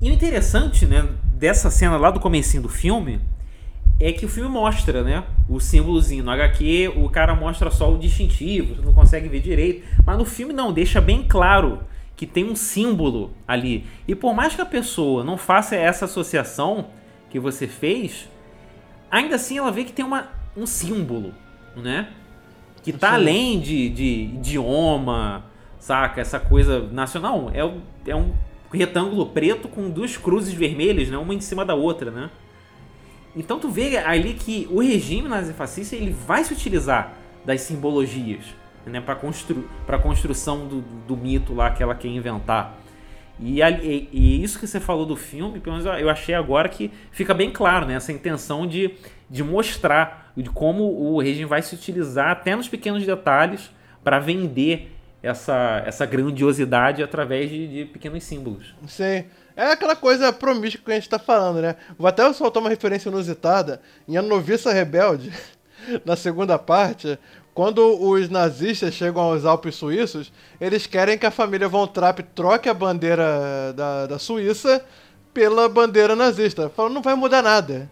e 0.00 0.10
o 0.10 0.12
interessante, 0.12 0.84
né, 0.84 1.08
dessa 1.34 1.70
cena 1.70 1.96
lá 1.96 2.10
do 2.10 2.20
comecinho 2.20 2.62
do 2.62 2.68
filme, 2.68 3.20
é 4.00 4.12
que 4.12 4.24
o 4.24 4.28
filme 4.28 4.48
mostra, 4.48 5.04
né? 5.04 5.22
O 5.46 5.60
símbolozinho. 5.60 6.24
No 6.24 6.30
HQ, 6.30 6.94
o 6.96 7.08
cara 7.10 7.34
mostra 7.34 7.70
só 7.70 7.92
o 7.92 7.98
distintivo, 7.98 8.74
você 8.74 8.82
não 8.82 8.94
consegue 8.94 9.28
ver 9.28 9.40
direito. 9.40 9.86
Mas 10.06 10.16
no 10.16 10.24
filme 10.24 10.54
não, 10.54 10.72
deixa 10.72 11.00
bem 11.00 11.22
claro 11.28 11.80
que 12.16 12.26
tem 12.26 12.44
um 12.44 12.56
símbolo 12.56 13.32
ali. 13.46 13.84
E 14.08 14.14
por 14.14 14.34
mais 14.34 14.54
que 14.54 14.62
a 14.62 14.66
pessoa 14.66 15.22
não 15.22 15.36
faça 15.36 15.76
essa 15.76 16.06
associação 16.06 16.86
que 17.28 17.38
você 17.38 17.66
fez, 17.66 18.28
ainda 19.10 19.36
assim 19.36 19.58
ela 19.58 19.70
vê 19.70 19.84
que 19.84 19.92
tem 19.92 20.04
uma, 20.04 20.28
um 20.56 20.66
símbolo, 20.66 21.34
né? 21.76 22.08
Que 22.82 22.94
tá 22.94 23.12
além 23.12 23.60
de, 23.60 23.90
de 23.90 24.30
idioma, 24.34 25.44
saca? 25.78 26.22
Essa 26.22 26.40
coisa 26.40 26.88
nacional. 26.88 27.50
É, 27.52 28.10
é 28.10 28.16
um 28.16 28.32
retângulo 28.72 29.26
preto 29.26 29.68
com 29.68 29.90
duas 29.90 30.16
cruzes 30.16 30.54
vermelhas, 30.54 31.08
né? 31.10 31.18
Uma 31.18 31.34
em 31.34 31.40
cima 31.40 31.66
da 31.66 31.74
outra, 31.74 32.10
né? 32.10 32.30
Então 33.34 33.58
tu 33.58 33.68
vê 33.68 33.96
ali 33.96 34.34
que 34.34 34.66
o 34.70 34.80
regime 34.80 35.28
nazifascista 35.28 35.94
ele 35.94 36.10
vai 36.26 36.42
se 36.44 36.52
utilizar 36.52 37.14
das 37.44 37.60
simbologias 37.62 38.44
né, 38.86 39.00
para 39.00 39.14
constru 39.14 39.64
a 39.86 39.98
construção 39.98 40.66
do, 40.66 40.80
do, 40.80 41.16
mito 41.16 41.54
lá 41.54 41.70
que 41.70 41.82
ela 41.82 41.94
quer 41.94 42.08
inventar. 42.08 42.78
E, 43.38 43.62
e, 43.62 44.08
e, 44.12 44.42
isso 44.42 44.58
que 44.58 44.66
você 44.66 44.78
falou 44.78 45.06
do 45.06 45.16
filme, 45.16 45.60
pelo 45.60 45.76
menos 45.76 46.00
eu 46.00 46.10
achei 46.10 46.34
agora 46.34 46.68
que 46.68 46.90
fica 47.10 47.32
bem 47.32 47.50
claro, 47.50 47.86
né? 47.86 47.94
Essa 47.94 48.12
intenção 48.12 48.66
de, 48.66 48.94
de 49.30 49.42
mostrar 49.42 50.32
de 50.36 50.50
como 50.50 50.84
o 50.84 51.20
regime 51.20 51.46
vai 51.46 51.62
se 51.62 51.74
utilizar 51.74 52.30
até 52.30 52.54
nos 52.54 52.68
pequenos 52.68 53.04
detalhes 53.04 53.70
para 54.04 54.18
vender 54.18 54.92
essa, 55.22 55.82
essa 55.86 56.04
grandiosidade 56.04 57.02
através 57.02 57.48
de, 57.50 57.66
de 57.66 57.84
pequenos 57.86 58.24
símbolos. 58.24 58.74
Sim. 58.86 59.24
É 59.60 59.72
aquela 59.72 59.94
coisa 59.94 60.32
promíscua 60.32 60.86
que 60.86 60.90
a 60.90 60.94
gente 60.94 61.06
tá 61.06 61.18
falando, 61.18 61.60
né? 61.60 61.76
Vou 61.98 62.08
até 62.08 62.32
soltar 62.32 62.62
uma 62.62 62.70
referência 62.70 63.10
inusitada. 63.10 63.82
Em 64.08 64.16
A 64.16 64.22
Noviça 64.22 64.72
Rebelde, 64.72 65.30
na 66.02 66.16
segunda 66.16 66.58
parte, 66.58 67.18
quando 67.52 68.00
os 68.00 68.30
nazistas 68.30 68.94
chegam 68.94 69.20
aos 69.20 69.44
Alpes 69.44 69.74
suíços, 69.74 70.32
eles 70.58 70.86
querem 70.86 71.18
que 71.18 71.26
a 71.26 71.30
família 71.30 71.68
Von 71.68 71.86
Trapp 71.86 72.22
troque 72.34 72.70
a 72.70 72.74
bandeira 72.74 73.74
da, 73.76 74.06
da 74.06 74.18
Suíça 74.18 74.82
pela 75.34 75.68
bandeira 75.68 76.16
nazista. 76.16 76.70
Falam, 76.70 76.94
não 76.94 77.02
vai 77.02 77.14
mudar 77.14 77.42
nada. 77.42 77.90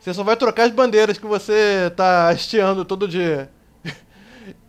Você 0.00 0.12
só 0.12 0.24
vai 0.24 0.34
trocar 0.36 0.64
as 0.64 0.72
bandeiras 0.72 1.16
que 1.16 1.26
você 1.26 1.92
tá 1.94 2.28
hasteando 2.30 2.84
todo 2.84 3.06
dia. 3.06 3.48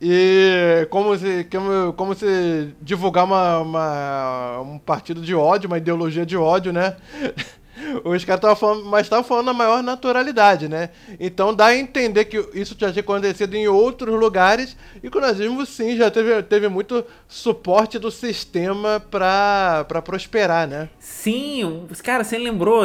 E 0.02 0.88
como 0.90 1.18
se, 1.18 1.44
como, 1.46 1.94
como 1.94 2.14
se 2.14 2.74
divulgar 2.82 3.26
uma, 3.26 3.60
uma, 3.60 4.62
um 4.62 4.80
partido 4.80 5.22
de 5.22 5.36
ódio, 5.36 5.68
uma 5.68 5.78
ideologia 5.78 6.26
de 6.26 6.38
ódio, 6.38 6.72
né? 6.72 6.96
Os 8.04 8.24
caras 8.24 8.40
estavam 8.40 8.56
falando, 8.56 8.86
mas 8.86 9.06
estavam 9.06 9.24
falando 9.24 9.48
na 9.48 9.54
maior 9.54 9.84
naturalidade, 9.84 10.70
né? 10.70 10.90
Então 11.20 11.54
dá 11.54 11.68
a 11.68 11.78
entender 11.78 12.26
que 12.26 12.38
isso 12.54 12.76
já 12.78 12.92
tinha 12.92 13.02
acontecido 13.02 13.54
em 13.54 13.68
outros 13.68 14.18
lugares 14.18 14.78
e 15.04 15.10
que 15.10 15.18
o 15.18 15.22
nazismo 15.22 15.66
sim 15.66 15.98
já 15.98 16.10
teve, 16.10 16.42
teve 16.44 16.70
muito 16.70 17.04
suporte 17.28 18.00
do 18.00 18.10
sistema 18.10 19.00
para 19.12 19.86
prosperar, 20.04 20.68
né? 20.68 20.90
Sim, 20.98 21.86
cara, 22.02 22.24
você 22.24 22.38
lembrou, 22.38 22.84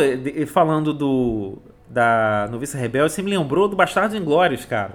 falando 0.49 0.93
do 0.93 1.59
da 1.89 2.49
Noviça 2.51 2.79
Rebelde, 2.79 3.13
você 3.13 3.21
me 3.21 3.31
lembrou 3.31 3.69
do 3.69 3.75
Bastardos 3.75 4.17
Inglórios, 4.17 4.65
cara. 4.65 4.95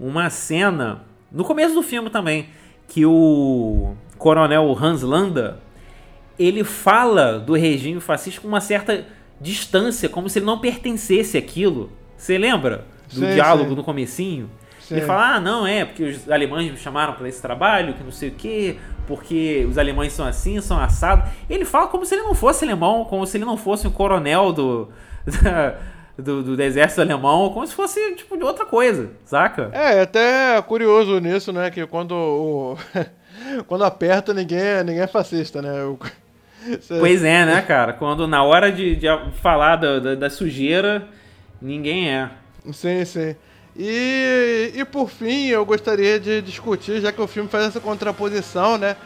Uma 0.00 0.30
cena, 0.30 1.02
no 1.32 1.44
começo 1.44 1.74
do 1.74 1.82
filme 1.82 2.10
também, 2.10 2.48
que 2.88 3.06
o 3.06 3.94
coronel 4.18 4.76
Hans 4.78 5.02
Landa, 5.02 5.58
ele 6.38 6.62
fala 6.62 7.38
do 7.38 7.54
regime 7.54 8.00
fascista 8.00 8.40
com 8.40 8.48
uma 8.48 8.60
certa 8.60 9.06
distância, 9.40 10.08
como 10.08 10.28
se 10.28 10.38
ele 10.38 10.46
não 10.46 10.58
pertencesse 10.58 11.36
àquilo. 11.36 11.90
Você 12.16 12.38
lembra 12.38 12.84
do 13.12 13.20
sim, 13.20 13.34
diálogo 13.34 13.70
sim. 13.70 13.76
no 13.76 13.84
comecinho? 13.84 14.50
Sim. 14.80 14.96
Ele 14.96 15.06
fala, 15.06 15.36
ah, 15.36 15.40
não, 15.40 15.66
é, 15.66 15.84
porque 15.84 16.04
os 16.04 16.30
alemães 16.30 16.70
me 16.70 16.76
chamaram 16.76 17.14
para 17.14 17.28
esse 17.28 17.40
trabalho, 17.40 17.94
que 17.94 18.04
não 18.04 18.12
sei 18.12 18.28
o 18.28 18.32
quê, 18.32 18.76
porque 19.06 19.66
os 19.68 19.78
alemães 19.78 20.12
são 20.12 20.26
assim, 20.26 20.60
são 20.60 20.78
assados. 20.78 21.30
Ele 21.48 21.64
fala 21.64 21.86
como 21.86 22.04
se 22.04 22.14
ele 22.14 22.22
não 22.22 22.34
fosse 22.34 22.64
alemão, 22.64 23.04
como 23.04 23.26
se 23.26 23.36
ele 23.36 23.44
não 23.44 23.56
fosse 23.56 23.86
um 23.86 23.90
coronel 23.90 24.52
do, 24.52 24.88
da, 25.42 25.76
do, 26.18 26.42
do, 26.42 26.56
do, 26.56 26.62
exército 26.62 27.00
alemão, 27.00 27.50
como 27.50 27.66
se 27.66 27.74
fosse, 27.74 28.14
tipo, 28.14 28.36
de 28.36 28.44
outra 28.44 28.66
coisa, 28.66 29.10
saca? 29.24 29.70
É, 29.72 30.02
até 30.02 30.60
curioso 30.62 31.18
nisso, 31.18 31.52
né, 31.52 31.70
que 31.70 31.86
quando 31.86 32.12
o... 32.12 32.76
quando 33.66 33.84
aperta, 33.84 34.34
ninguém, 34.34 34.58
é, 34.58 34.84
ninguém 34.84 35.02
é 35.02 35.06
fascista, 35.06 35.62
né? 35.62 35.84
O... 35.84 35.98
Pois 37.00 37.24
é, 37.24 37.44
né, 37.44 37.60
cara? 37.62 37.92
Quando 37.92 38.28
na 38.28 38.44
hora 38.44 38.70
de, 38.70 38.94
de 38.94 39.06
falar 39.40 39.74
da, 39.74 39.98
da, 39.98 40.14
da, 40.14 40.30
sujeira, 40.30 41.08
ninguém 41.60 42.08
é. 42.08 42.30
Sim, 42.72 43.04
sim. 43.04 43.34
E, 43.76 44.70
e 44.72 44.84
por 44.84 45.10
fim, 45.10 45.48
eu 45.48 45.66
gostaria 45.66 46.20
de 46.20 46.40
discutir, 46.40 47.00
já 47.00 47.10
que 47.10 47.20
o 47.20 47.26
filme 47.26 47.48
faz 47.48 47.64
essa 47.64 47.80
contraposição, 47.80 48.78
né? 48.78 48.96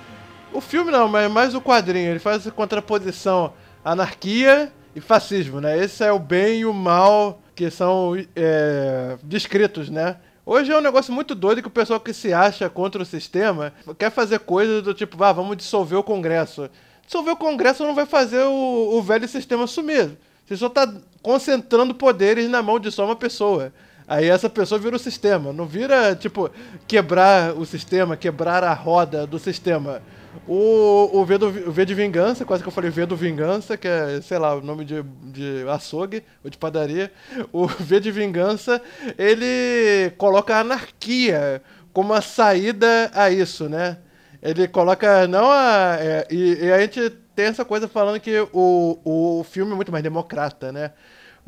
O 0.52 0.60
filme 0.60 0.90
não, 0.90 1.08
mas 1.08 1.30
mais 1.30 1.54
o 1.54 1.62
quadrinho, 1.62 2.10
ele 2.10 2.18
faz 2.18 2.42
essa 2.42 2.50
contraposição 2.50 3.54
anarquia 3.82 4.70
e 4.96 5.00
fascismo, 5.00 5.60
né? 5.60 5.78
Esse 5.78 6.02
é 6.02 6.10
o 6.10 6.18
bem 6.18 6.60
e 6.60 6.66
o 6.66 6.72
mal 6.72 7.40
que 7.54 7.70
são 7.70 8.14
é, 8.34 9.16
descritos, 9.22 9.88
né? 9.88 10.16
Hoje 10.44 10.72
é 10.72 10.76
um 10.76 10.80
negócio 10.80 11.12
muito 11.12 11.34
doido 11.34 11.62
que 11.62 11.68
o 11.68 11.70
pessoal 11.70 12.00
que 12.00 12.12
se 12.12 12.32
acha 12.32 12.68
contra 12.68 13.02
o 13.02 13.06
sistema 13.06 13.72
quer 13.98 14.10
fazer 14.10 14.40
coisas 14.40 14.82
do 14.82 14.94
tipo, 14.94 15.22
ah, 15.22 15.32
vamos 15.32 15.56
dissolver 15.56 15.98
o 15.98 16.02
Congresso 16.02 16.68
dissolver 17.06 17.32
o 17.32 17.36
Congresso 17.36 17.84
não 17.84 17.94
vai 17.94 18.04
fazer 18.04 18.42
o, 18.42 18.96
o 18.98 19.02
velho 19.02 19.26
sistema 19.28 19.66
sumir. 19.66 20.10
Você 20.44 20.56
só 20.56 20.66
está 20.66 20.92
concentrando 21.22 21.94
poderes 21.94 22.48
na 22.48 22.62
mão 22.62 22.78
de 22.78 22.90
só 22.90 23.04
uma 23.04 23.16
pessoa. 23.16 23.72
Aí 24.06 24.28
essa 24.28 24.50
pessoa 24.50 24.78
vira 24.78 24.94
o 24.94 24.98
sistema. 24.98 25.52
Não 25.52 25.66
vira, 25.66 26.14
tipo, 26.14 26.50
quebrar 26.86 27.52
o 27.54 27.64
sistema, 27.64 28.16
quebrar 28.16 28.62
a 28.62 28.72
roda 28.72 29.26
do 29.26 29.38
sistema. 29.38 30.02
O, 30.46 31.20
o, 31.20 31.24
v, 31.24 31.38
do, 31.38 31.46
o 31.46 31.72
v 31.72 31.84
de 31.84 31.94
Vingança, 31.94 32.44
quase 32.44 32.62
que 32.62 32.68
eu 32.68 32.72
falei 32.72 32.90
V 32.90 33.06
do 33.06 33.16
Vingança, 33.16 33.76
que 33.76 33.88
é, 33.88 34.20
sei 34.20 34.38
lá, 34.38 34.54
o 34.54 34.60
nome 34.60 34.84
de, 34.84 35.02
de 35.02 35.64
açougue 35.68 36.22
ou 36.42 36.50
de 36.50 36.58
padaria. 36.58 37.12
O 37.52 37.66
V 37.66 38.00
de 38.00 38.10
Vingança, 38.10 38.80
ele 39.18 40.10
coloca 40.16 40.56
a 40.56 40.60
anarquia 40.60 41.62
como 41.92 42.12
a 42.12 42.20
saída 42.20 43.10
a 43.14 43.30
isso, 43.30 43.68
né? 43.68 43.98
Ele 44.42 44.68
coloca. 44.68 45.26
Não 45.26 45.50
a. 45.50 45.96
É, 45.98 46.28
e, 46.30 46.64
e, 46.64 46.72
a 46.72 46.78
gente 46.80 47.10
tem 47.34 47.46
essa 47.46 47.64
coisa 47.64 47.88
falando 47.88 48.20
que 48.20 48.38
o, 48.52 48.98
o 49.04 49.44
filme 49.44 49.72
é 49.72 49.74
muito 49.74 49.90
mais 49.90 50.04
democrata, 50.04 50.70
né? 50.70 50.92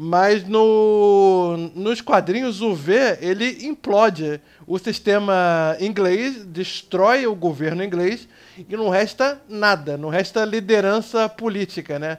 Mas 0.00 0.46
no, 0.46 1.56
nos 1.74 2.00
quadrinhos, 2.00 2.62
o 2.62 2.72
V 2.72 3.18
ele 3.20 3.66
implode 3.66 4.40
o 4.64 4.78
sistema 4.78 5.76
inglês, 5.80 6.44
destrói 6.44 7.26
o 7.26 7.34
governo 7.34 7.82
inglês 7.82 8.28
e 8.68 8.76
não 8.76 8.90
resta 8.90 9.42
nada, 9.48 9.98
não 9.98 10.08
resta 10.08 10.44
liderança 10.44 11.28
política, 11.28 11.98
né? 11.98 12.18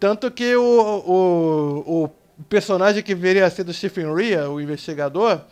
Tanto 0.00 0.30
que 0.30 0.56
o, 0.56 0.62
o, 1.06 2.04
o 2.04 2.44
personagem 2.44 3.02
que 3.02 3.14
viria 3.14 3.44
a 3.44 3.50
ser 3.50 3.64
do 3.64 3.74
Stephen 3.74 4.14
Rea, 4.14 4.48
o 4.48 4.58
investigador, 4.58 5.42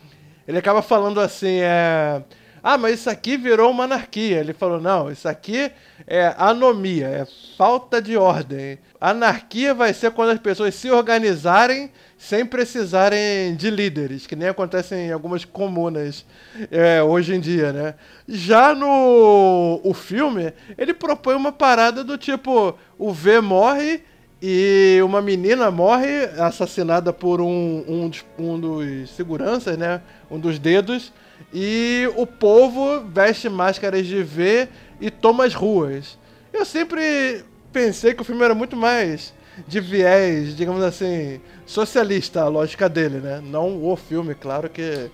ele 0.48 0.56
acaba 0.56 0.80
falando 0.80 1.20
assim, 1.20 1.58
é 1.60 2.22
ah, 2.68 2.76
mas 2.76 2.98
isso 2.98 3.08
aqui 3.08 3.36
virou 3.36 3.70
uma 3.70 3.84
anarquia. 3.84 4.40
Ele 4.40 4.52
falou: 4.52 4.80
não, 4.80 5.08
isso 5.08 5.28
aqui 5.28 5.70
é 6.04 6.34
anomia, 6.36 7.06
é 7.06 7.26
falta 7.56 8.02
de 8.02 8.16
ordem. 8.16 8.76
Anarquia 9.00 9.72
vai 9.72 9.94
ser 9.94 10.10
quando 10.10 10.30
as 10.30 10.40
pessoas 10.40 10.74
se 10.74 10.90
organizarem 10.90 11.92
sem 12.18 12.44
precisarem 12.44 13.54
de 13.54 13.70
líderes, 13.70 14.26
que 14.26 14.34
nem 14.34 14.48
acontece 14.48 14.96
em 14.96 15.12
algumas 15.12 15.44
comunas 15.44 16.26
é, 16.68 17.00
hoje 17.00 17.36
em 17.36 17.40
dia, 17.40 17.72
né? 17.72 17.94
Já 18.26 18.74
no 18.74 19.80
o 19.84 19.94
filme, 19.94 20.52
ele 20.76 20.92
propõe 20.92 21.36
uma 21.36 21.52
parada 21.52 22.02
do 22.02 22.18
tipo: 22.18 22.76
o 22.98 23.12
V 23.12 23.40
morre 23.40 24.02
e 24.42 24.98
uma 25.04 25.22
menina 25.22 25.70
morre 25.70 26.24
assassinada 26.36 27.12
por 27.12 27.40
um, 27.40 27.84
um, 27.86 28.10
um 28.36 28.58
dos 28.58 29.10
seguranças, 29.10 29.78
né? 29.78 30.02
Um 30.28 30.40
dos 30.40 30.58
dedos. 30.58 31.12
E 31.52 32.10
o 32.16 32.26
povo 32.26 33.00
veste 33.08 33.48
máscaras 33.48 34.06
de 34.06 34.22
V 34.22 34.68
e 35.00 35.10
toma 35.10 35.44
as 35.44 35.54
ruas. 35.54 36.18
Eu 36.52 36.64
sempre 36.64 37.44
pensei 37.72 38.14
que 38.14 38.22
o 38.22 38.24
filme 38.24 38.42
era 38.42 38.54
muito 38.54 38.76
mais 38.76 39.34
de 39.66 39.80
viés, 39.80 40.56
digamos 40.56 40.82
assim, 40.82 41.40
socialista, 41.64 42.42
a 42.42 42.48
lógica 42.48 42.88
dele, 42.88 43.18
né? 43.18 43.40
Não 43.42 43.82
o 43.82 43.96
filme, 43.96 44.34
claro 44.34 44.68
que 44.68 45.10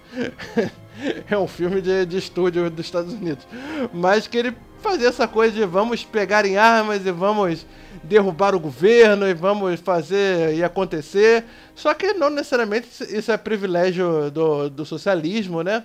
é 1.31 1.39
um 1.39 1.47
filme 1.47 1.81
de, 1.81 2.07
de 2.07 2.19
estúdio 2.19 2.69
dos 2.71 2.87
Estados 2.87 3.13
Unidos. 3.13 3.47
Mas 3.93 4.27
que 4.27 4.39
ele 4.39 4.57
fazia 4.81 5.09
essa 5.09 5.29
coisa 5.29 5.55
de 5.55 5.65
vamos 5.65 6.05
pegar 6.05 6.45
em 6.45 6.57
armas 6.57 7.07
e 7.07 7.13
vamos 7.13 7.65
derrubar 8.03 8.55
o 8.55 8.61
governo 8.61 9.29
e 9.29 9.35
vamos 9.35 9.81
fazer 9.81 10.55
e 10.55 10.65
acontecer. 10.65 11.45
Só 11.75 11.95
que 11.95 12.13
não 12.15 12.29
necessariamente 12.29 12.89
isso 13.09 13.31
é 13.31 13.37
privilégio 13.37 14.31
do, 14.31 14.69
do 14.69 14.85
socialismo, 14.85 15.63
né? 15.63 15.85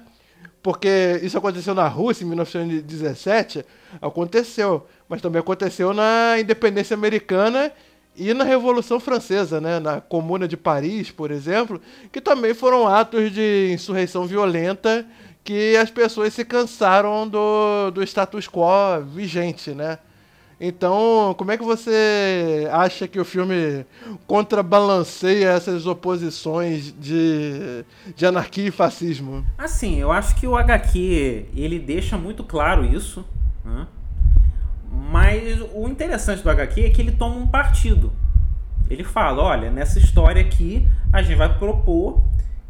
Porque 0.68 1.22
isso 1.24 1.38
aconteceu 1.38 1.74
na 1.74 1.88
Rússia 1.88 2.26
em 2.26 2.28
1917, 2.28 3.64
aconteceu, 4.02 4.86
mas 5.08 5.22
também 5.22 5.40
aconteceu 5.40 5.94
na 5.94 6.36
independência 6.38 6.94
americana 6.94 7.72
e 8.18 8.34
na 8.34 8.44
Revolução 8.44 9.00
Francesa, 9.00 9.62
né, 9.62 9.80
na 9.80 10.02
Comuna 10.02 10.46
de 10.46 10.58
Paris, 10.58 11.10
por 11.10 11.32
exemplo, 11.32 11.80
que 12.12 12.20
também 12.20 12.54
foram 12.54 12.86
atos 12.86 13.32
de 13.32 13.72
insurreição 13.72 14.26
violenta 14.26 15.08
que 15.42 15.78
as 15.78 15.90
pessoas 15.90 16.34
se 16.34 16.44
cansaram 16.44 17.26
do, 17.26 17.90
do 17.92 18.04
status 18.04 18.46
quo 18.46 19.02
vigente, 19.06 19.72
né? 19.72 20.00
Então, 20.60 21.36
como 21.38 21.52
é 21.52 21.58
que 21.58 21.64
você 21.64 22.68
acha 22.72 23.08
que 23.08 23.20
o 23.20 23.26
filme 23.26 23.86
contrabalanceia 24.26 25.50
essas 25.50 25.86
oposições 25.86 26.94
de, 27.00 27.86
de 28.16 28.26
anarquia 28.26 28.68
e 28.68 28.72
fascismo? 28.72 29.46
Assim, 29.56 30.00
eu 30.00 30.12
acho 30.12 30.36
que 30.36 30.48
o 30.48 30.56
HQ 30.56 31.50
ele 31.56 31.78
deixa 31.78 32.18
muito 32.18 32.44
claro 32.44 32.84
isso, 32.84 33.24
né? 33.64 33.86
mas 35.12 35.62
o 35.76 35.88
interessante 35.88 36.42
do 36.42 36.50
HQ 36.50 36.82
é 36.82 36.90
que 36.90 37.02
ele 37.02 37.12
toma 37.12 37.36
um 37.36 37.48
partido. 37.48 38.12
Ele 38.90 39.04
fala, 39.04 39.44
olha, 39.44 39.70
nessa 39.70 40.00
história 40.00 40.42
aqui 40.42 40.88
a 41.14 41.22
gente 41.22 41.38
vai 41.38 41.56
propor 41.56 42.24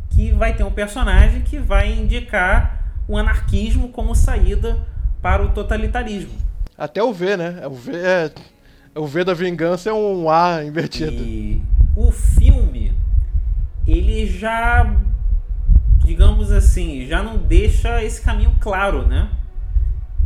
que 0.09 0.31
vai 0.31 0.53
ter 0.53 0.63
um 0.63 0.71
personagem 0.71 1.41
que 1.41 1.57
vai 1.57 1.93
indicar 1.93 2.85
o 3.07 3.15
anarquismo 3.15 3.89
como 3.89 4.13
saída 4.13 4.85
para 5.21 5.43
o 5.43 5.49
totalitarismo. 5.49 6.47
Até 6.77 7.01
o 7.01 7.11
V, 7.11 7.35
né? 7.37 7.65
O 7.65 7.73
V 7.73 7.91
é. 7.95 8.31
O 8.95 9.05
V 9.07 9.23
da 9.23 9.33
vingança 9.33 9.89
é 9.89 9.93
um 9.93 10.29
A 10.29 10.63
invertido. 10.63 11.11
E 11.11 11.61
o 11.95 12.11
filme, 12.11 12.93
ele 13.87 14.27
já. 14.27 14.95
Digamos 16.05 16.51
assim, 16.51 17.05
já 17.05 17.21
não 17.21 17.37
deixa 17.37 18.01
esse 18.03 18.21
caminho 18.21 18.55
claro, 18.61 19.05
né? 19.05 19.29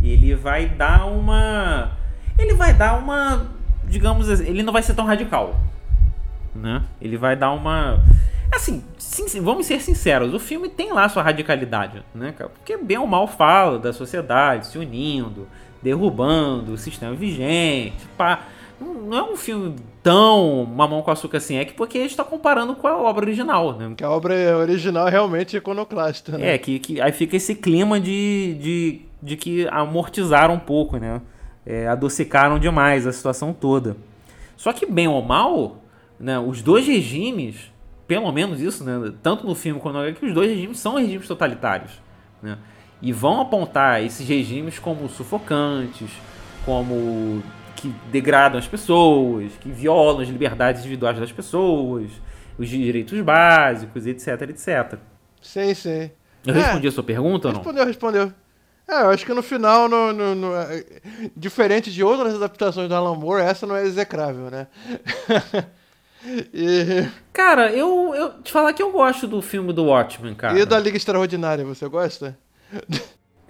Ele 0.02 0.36
vai 0.36 0.68
dar 0.68 1.06
uma. 1.06 1.92
Ele 2.38 2.54
vai 2.54 2.74
dar 2.74 2.98
uma. 2.98 3.48
Digamos 3.88 4.30
assim, 4.30 4.46
ele 4.46 4.64
não 4.64 4.74
vai 4.74 4.84
ser 4.84 4.94
tão 4.94 5.06
radical. 5.06 5.60
Né? 6.54 6.84
Ele 7.00 7.18
vai 7.18 7.36
dar 7.36 7.52
uma. 7.52 8.04
Assim, 8.54 8.84
sim, 8.98 9.40
vamos 9.42 9.66
ser 9.66 9.82
sinceros, 9.82 10.34
o 10.34 10.40
filme 10.40 10.68
tem 10.68 10.92
lá 10.92 11.08
sua 11.08 11.24
radicalidade, 11.24 12.04
né, 12.14 12.34
cara? 12.34 12.50
Porque 12.50 12.76
bem 12.76 12.98
ou 12.98 13.08
mal 13.08 13.26
fala 13.26 13.80
da 13.80 13.94
sociedade 13.94 14.68
se 14.68 14.78
unindo, 14.78 15.48
derrubando 15.82 16.74
o 16.74 16.78
sistema 16.78 17.16
vigente, 17.16 18.06
pá. 18.18 18.48
Não 18.80 19.16
é 19.16 19.24
um 19.24 19.36
filme 19.36 19.76
tão 20.02 20.66
mamão 20.66 21.04
com 21.04 21.12
açúcar 21.12 21.38
assim, 21.38 21.58
é 21.58 21.66
que 21.66 21.74
porque 21.74 22.00
a 22.00 22.02
gente 22.02 22.16
tá 22.16 22.24
comparando 22.24 22.76
com 22.76 22.88
a 22.88 22.98
obra 22.98 23.26
original, 23.26 23.78
né? 23.78 23.94
Que 23.96 24.04
a 24.04 24.10
obra 24.10 24.58
original 24.58 25.08
é 25.08 25.12
realmente 25.12 25.56
iconoclasta, 25.56 26.36
né? 26.36 26.56
É, 26.56 26.58
que, 26.58 26.80
que 26.80 27.00
aí 27.00 27.12
fica 27.12 27.36
esse 27.36 27.54
clima 27.54 28.00
de, 28.00 28.58
de, 28.60 29.02
de 29.22 29.38
que 29.38 29.68
amortizaram 29.68 30.56
um 30.56 30.60
pouco, 30.60 30.98
né? 30.98 31.22
É, 31.64 31.88
adocicaram 31.88 32.58
demais 32.58 33.06
a 33.06 33.12
situação 33.12 33.54
toda. 33.54 33.96
Só 34.58 34.74
que, 34.74 34.86
bem 34.86 35.08
ou 35.08 35.22
mal, 35.22 35.78
né, 36.20 36.40
os 36.40 36.62
dois 36.62 36.86
regimes, 36.86 37.72
pelo 38.08 38.32
menos 38.32 38.62
isso, 38.62 38.84
né, 38.84 39.12
tanto 39.24 39.46
no 39.46 39.56
filme 39.56 39.80
quanto 39.80 39.98
no 39.98 40.14
que 40.14 40.26
os 40.26 40.34
dois 40.34 40.50
regimes 40.50 40.80
são 40.80 40.96
regimes 40.96 41.28
totalitários. 41.28 41.92
Né? 42.42 42.58
E 43.02 43.12
vão 43.12 43.42
apontar 43.42 44.04
esses 44.04 44.28
regimes 44.28 44.78
como 44.78 45.10
sufocantes, 45.10 46.10
como 46.66 47.42
que 47.76 47.90
degradam 48.12 48.60
as 48.60 48.68
pessoas, 48.68 49.52
que 49.60 49.70
violam 49.70 50.22
as 50.22 50.28
liberdades 50.28 50.82
individuais 50.82 51.20
das 51.20 51.32
pessoas, 51.32 52.12
os 52.58 52.70
direitos 52.70 53.20
básicos, 53.22 54.06
etc, 54.06 54.42
etc. 54.50 55.00
Sim, 55.42 55.74
sim. 55.74 56.12
Eu 56.46 56.54
é, 56.54 56.60
respondi 56.60 56.88
a 56.88 56.92
sua 56.92 57.04
pergunta 57.04 57.48
ou 57.48 57.54
não? 57.54 57.60
Respondeu, 57.62 57.86
respondeu. 57.86 58.34
É, 58.88 59.02
eu 59.02 59.10
acho 59.10 59.26
que 59.26 59.34
no 59.34 59.42
final, 59.42 59.88
no, 59.88 60.12
no, 60.12 60.36
no, 60.36 60.56
é, 60.56 60.84
diferente 61.36 61.92
de 61.92 62.04
outras 62.04 62.36
adaptações 62.36 62.90
do 62.90 62.96
Alan 62.96 63.16
Moore, 63.16 63.42
essa 63.42 63.66
não 63.66 63.76
é 63.76 63.84
execrável, 63.84 64.52
né? 64.52 64.68
e... 66.54 67.08
Cara, 67.32 67.72
eu, 67.72 68.14
eu 68.14 68.42
te 68.42 68.52
falar 68.52 68.74
que 68.74 68.84
eu 68.84 68.92
gosto 68.92 69.28
do 69.28 69.42
filme 69.42 69.72
do 69.72 69.86
Watchmen, 69.86 70.36
cara. 70.36 70.60
E 70.60 70.66
da 70.66 70.78
Liga 70.78 70.98
Extraordinária, 70.98 71.64
você 71.64 71.88
gosta? 71.88 72.38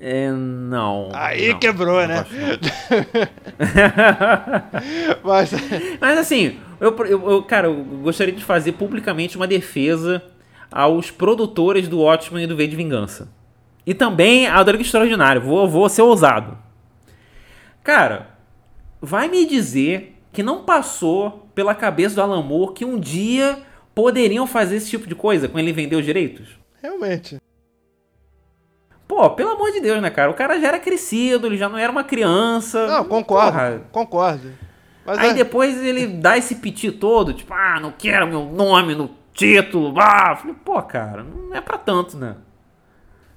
É, 0.03 0.31
não. 0.31 1.11
Aí 1.13 1.49
não, 1.49 1.59
quebrou, 1.59 2.01
não 2.01 2.07
né? 2.07 2.25
Mas... 5.23 5.51
Mas 5.99 6.17
assim, 6.17 6.59
eu, 6.79 6.97
eu, 7.05 7.43
cara, 7.43 7.67
eu 7.67 7.75
gostaria 7.75 8.33
de 8.33 8.43
fazer 8.43 8.71
publicamente 8.71 9.37
uma 9.37 9.45
defesa 9.45 10.23
aos 10.71 11.11
produtores 11.11 11.87
do 11.87 11.99
Watchmen 11.99 12.45
e 12.45 12.47
do 12.47 12.55
V 12.55 12.65
de 12.65 12.75
Vingança. 12.75 13.31
E 13.85 13.93
também 13.93 14.47
a 14.47 14.63
do 14.63 14.71
Liga 14.71 14.83
Extraordinária. 14.83 15.39
Vou, 15.39 15.69
vou 15.69 15.87
ser 15.87 16.01
ousado. 16.01 16.57
Cara, 17.83 18.31
vai 18.99 19.27
me 19.27 19.45
dizer 19.45 20.17
que 20.31 20.41
não 20.41 20.63
passou 20.63 21.47
pela 21.53 21.75
cabeça 21.75 22.15
do 22.15 22.21
Alan 22.21 22.41
Moore 22.41 22.73
que 22.73 22.85
um 22.85 22.99
dia 22.99 23.59
poderiam 23.93 24.47
fazer 24.47 24.77
esse 24.77 24.89
tipo 24.89 25.07
de 25.07 25.13
coisa 25.13 25.47
quando 25.47 25.63
ele 25.63 25.73
vendeu 25.73 25.99
os 25.99 26.05
direitos? 26.05 26.57
Realmente. 26.81 27.37
Pô, 29.11 29.29
pelo 29.31 29.49
amor 29.49 29.73
de 29.73 29.81
Deus, 29.81 30.01
né, 30.01 30.09
cara? 30.09 30.31
O 30.31 30.33
cara 30.33 30.57
já 30.57 30.69
era 30.69 30.79
crescido, 30.79 31.45
ele 31.45 31.57
já 31.57 31.67
não 31.67 31.77
era 31.77 31.91
uma 31.91 32.01
criança. 32.01 32.87
Não, 32.87 33.03
concordo. 33.03 33.51
Porra. 33.51 33.81
Concordo. 33.91 34.53
Mas 35.05 35.17
Aí 35.17 35.31
é... 35.31 35.33
depois 35.33 35.83
ele 35.83 36.07
dá 36.07 36.37
esse 36.37 36.55
piti 36.55 36.89
todo, 36.93 37.33
tipo, 37.33 37.53
ah, 37.53 37.77
não 37.81 37.91
quero 37.91 38.25
meu 38.25 38.45
nome 38.45 38.95
no 38.95 39.11
título. 39.33 39.93
Ah, 39.99 40.33
falei, 40.37 40.55
pô, 40.63 40.81
cara, 40.81 41.23
não 41.23 41.53
é 41.53 41.59
pra 41.59 41.77
tanto, 41.77 42.15
né? 42.15 42.37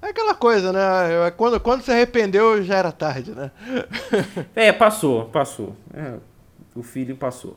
É 0.01 0.11
aquela 0.11 0.37
coisa, 0.37 0.73
né? 0.73 1.33
Quando, 1.37 1.59
quando 1.59 1.83
se 1.83 1.91
arrependeu, 1.91 2.63
já 2.63 2.77
era 2.77 2.93
tarde, 2.93 3.33
né? 3.33 3.51
é, 4.55 4.71
passou, 4.73 5.25
passou. 5.25 5.75
É, 5.93 6.19
o 6.73 6.85
filho 6.85 7.17
passou. 7.17 7.57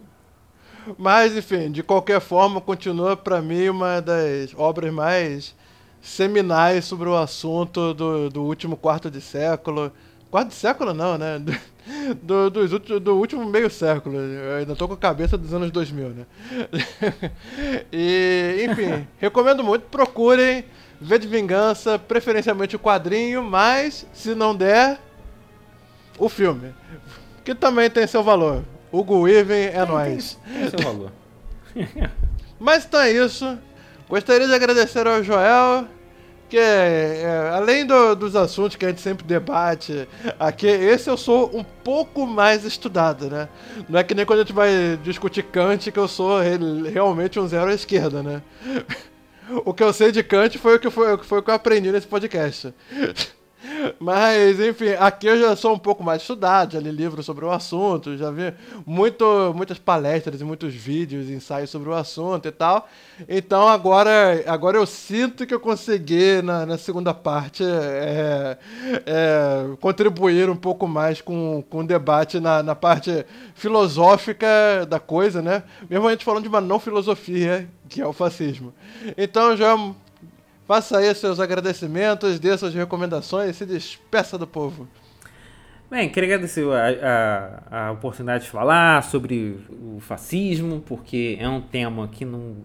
Mas, 0.97 1.37
enfim, 1.37 1.71
de 1.71 1.83
qualquer 1.83 2.19
forma, 2.19 2.59
continua 2.59 3.15
para 3.15 3.43
mim 3.43 3.69
uma 3.69 4.01
das 4.01 4.55
obras 4.57 4.91
mais 4.91 5.55
seminais 6.01 6.85
sobre 6.85 7.09
o 7.09 7.15
assunto 7.15 7.93
do, 7.93 8.29
do 8.29 8.43
último 8.43 8.77
quarto 8.77 9.09
de 9.09 9.21
século. 9.21 9.91
Quarto 10.29 10.49
de 10.49 10.55
século 10.55 10.93
não, 10.93 11.17
né? 11.17 11.41
Do, 12.21 12.49
do, 12.49 12.67
do, 12.67 12.99
do 12.99 13.15
último 13.15 13.45
meio 13.45 13.69
século. 13.69 14.17
Eu 14.17 14.57
ainda 14.57 14.75
tô 14.75 14.89
com 14.89 14.93
a 14.93 14.97
cabeça 14.97 15.37
dos 15.37 15.53
anos 15.53 15.71
2000, 15.71 16.09
né? 16.09 16.25
e, 17.91 18.67
enfim, 18.69 19.07
recomendo 19.17 19.63
muito. 19.63 19.83
Procurem 19.83 20.65
V 20.99 21.17
de 21.17 21.27
Vingança, 21.29 21.97
preferencialmente 21.97 22.75
o 22.75 22.79
quadrinho, 22.79 23.41
mas, 23.41 24.05
se 24.11 24.35
não 24.35 24.53
der, 24.53 24.99
o 26.19 26.27
filme. 26.27 26.73
Que 27.45 27.55
também 27.55 27.89
tem 27.89 28.05
seu 28.05 28.21
valor. 28.21 28.63
Hugo 28.91 29.21
Weaving 29.21 29.71
é 29.73 29.85
nóis. 29.85 30.37
Tem, 30.43 30.53
tem 30.53 30.69
seu 30.69 30.79
valor. 30.79 31.11
mas 32.59 32.85
então 32.85 32.99
é 32.99 33.11
isso. 33.11 33.57
Gostaria 34.09 34.47
de 34.47 34.53
agradecer 34.53 35.05
ao 35.05 35.21
Joel, 35.21 35.85
que 36.49 36.57
é, 36.57 37.51
além 37.53 37.85
do, 37.85 38.15
dos 38.15 38.37
assuntos 38.37 38.77
que 38.77 38.85
a 38.85 38.89
gente 38.89 39.01
sempre 39.01 39.25
debate 39.25 40.07
aqui, 40.39 40.65
esse 40.65 41.09
eu 41.09 41.17
sou 41.17 41.51
um 41.53 41.63
pouco 41.63 42.25
mais 42.25 42.63
estudado, 42.63 43.29
né? 43.29 43.49
Não 43.89 43.99
é 43.99 44.03
que 44.03 44.15
nem 44.15 44.25
quando 44.25 44.39
a 44.39 44.43
gente 44.43 44.53
vai 44.53 44.97
discutir 45.03 45.43
Kant, 45.43 45.91
que 45.91 45.99
eu 45.99 46.07
sou 46.07 46.39
realmente 46.89 47.37
um 47.37 47.47
zero 47.47 47.69
à 47.69 47.73
esquerda, 47.73 48.23
né? 48.23 48.41
O 49.63 49.73
que 49.73 49.81
eu 49.81 49.93
sei 49.93 50.11
de 50.11 50.21
Kant 50.21 50.57
foi 50.57 50.75
o 50.75 50.79
que, 50.79 50.89
foi, 50.89 51.17
foi 51.19 51.39
o 51.39 51.41
que 51.41 51.49
eu 51.49 51.55
aprendi 51.55 51.89
nesse 51.89 52.05
podcast. 52.05 52.73
Mas, 53.99 54.59
enfim, 54.59 54.89
aqui 54.99 55.27
eu 55.27 55.39
já 55.39 55.55
sou 55.55 55.73
um 55.73 55.79
pouco 55.79 56.03
mais 56.03 56.21
estudado, 56.21 56.73
já 56.73 56.79
li 56.79 56.91
livros 56.91 57.25
sobre 57.25 57.45
o 57.45 57.51
assunto, 57.51 58.17
já 58.17 58.31
vi 58.31 58.53
muito, 58.85 59.53
muitas 59.55 59.77
palestras 59.77 60.39
e 60.39 60.43
muitos 60.43 60.73
vídeos, 60.73 61.29
ensaios 61.29 61.69
sobre 61.69 61.89
o 61.89 61.93
assunto 61.93 62.47
e 62.47 62.51
tal. 62.51 62.87
Então 63.27 63.67
agora, 63.67 64.43
agora 64.47 64.77
eu 64.77 64.85
sinto 64.85 65.45
que 65.45 65.53
eu 65.53 65.59
consegui, 65.59 66.41
na, 66.41 66.65
na 66.65 66.77
segunda 66.77 67.13
parte, 67.13 67.63
é, 67.63 68.57
é, 69.05 69.75
contribuir 69.79 70.49
um 70.49 70.55
pouco 70.55 70.87
mais 70.87 71.21
com, 71.21 71.63
com 71.69 71.79
o 71.79 71.87
debate 71.87 72.39
na, 72.39 72.61
na 72.63 72.75
parte 72.75 73.25
filosófica 73.55 74.47
da 74.87 74.99
coisa, 74.99 75.41
né? 75.41 75.63
Mesmo 75.89 76.07
a 76.07 76.11
gente 76.11 76.25
falando 76.25 76.43
de 76.43 76.49
uma 76.49 76.61
não 76.61 76.79
filosofia, 76.79 77.69
que 77.89 78.01
é 78.01 78.07
o 78.07 78.13
fascismo. 78.13 78.73
Então 79.17 79.55
já 79.55 79.75
Faça 80.67 80.97
aí 80.97 81.15
seus 81.15 81.39
agradecimentos, 81.39 82.39
dê 82.39 82.55
suas 82.57 82.73
recomendações 82.73 83.51
e 83.51 83.53
se 83.53 83.65
despeça 83.65 84.37
do 84.37 84.45
povo. 84.45 84.85
Bem, 85.89 86.09
queria 86.09 86.35
agradecer 86.35 86.65
a, 86.69 87.61
a, 87.71 87.87
a, 87.87 87.91
oportunidade 87.93 88.43
de 88.43 88.49
falar 88.49 89.01
sobre 89.03 89.57
o 89.71 90.01
fascismo, 90.01 90.83
porque 90.85 91.37
é 91.39 91.47
um 91.47 91.61
tema 91.61 92.09
que 92.09 92.25
não. 92.25 92.57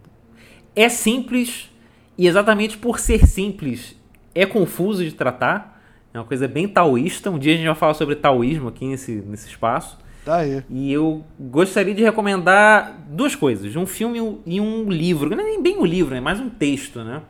É 0.75 0.89
simples, 0.89 1.71
e 2.19 2.27
exatamente 2.27 2.77
por 2.77 2.99
ser 2.99 3.25
simples, 3.25 3.95
é 4.35 4.45
confuso 4.45 5.05
de 5.05 5.13
tratar. 5.13 5.81
É 6.13 6.19
uma 6.19 6.25
coisa 6.25 6.49
bem 6.49 6.67
taoísta. 6.67 7.31
Um 7.31 7.39
dia 7.39 7.55
a 7.55 7.57
gente 7.57 7.67
vai 7.67 7.77
falar 7.77 7.95
sobre 7.95 8.17
taoísmo 8.17 8.69
aqui 8.69 8.85
nesse, 8.85 9.13
nesse 9.13 9.47
espaço. 9.47 9.97
Tá 10.25 10.39
aí. 10.39 10.65
E 10.69 10.93
eu 10.93 11.25
gostaria 11.39 11.95
de 11.95 12.03
recomendar 12.03 12.99
duas 13.07 13.37
coisas: 13.37 13.77
um 13.77 13.87
filme 13.87 14.41
e 14.45 14.61
um 14.61 14.91
livro. 14.91 15.31
Não 15.31 15.39
é 15.39 15.45
nem 15.45 15.63
bem 15.63 15.79
um 15.79 15.85
livro, 15.85 16.17
é 16.17 16.21
mais 16.21 16.41
um 16.41 16.51
texto, 16.51 17.05
né? 17.05 17.23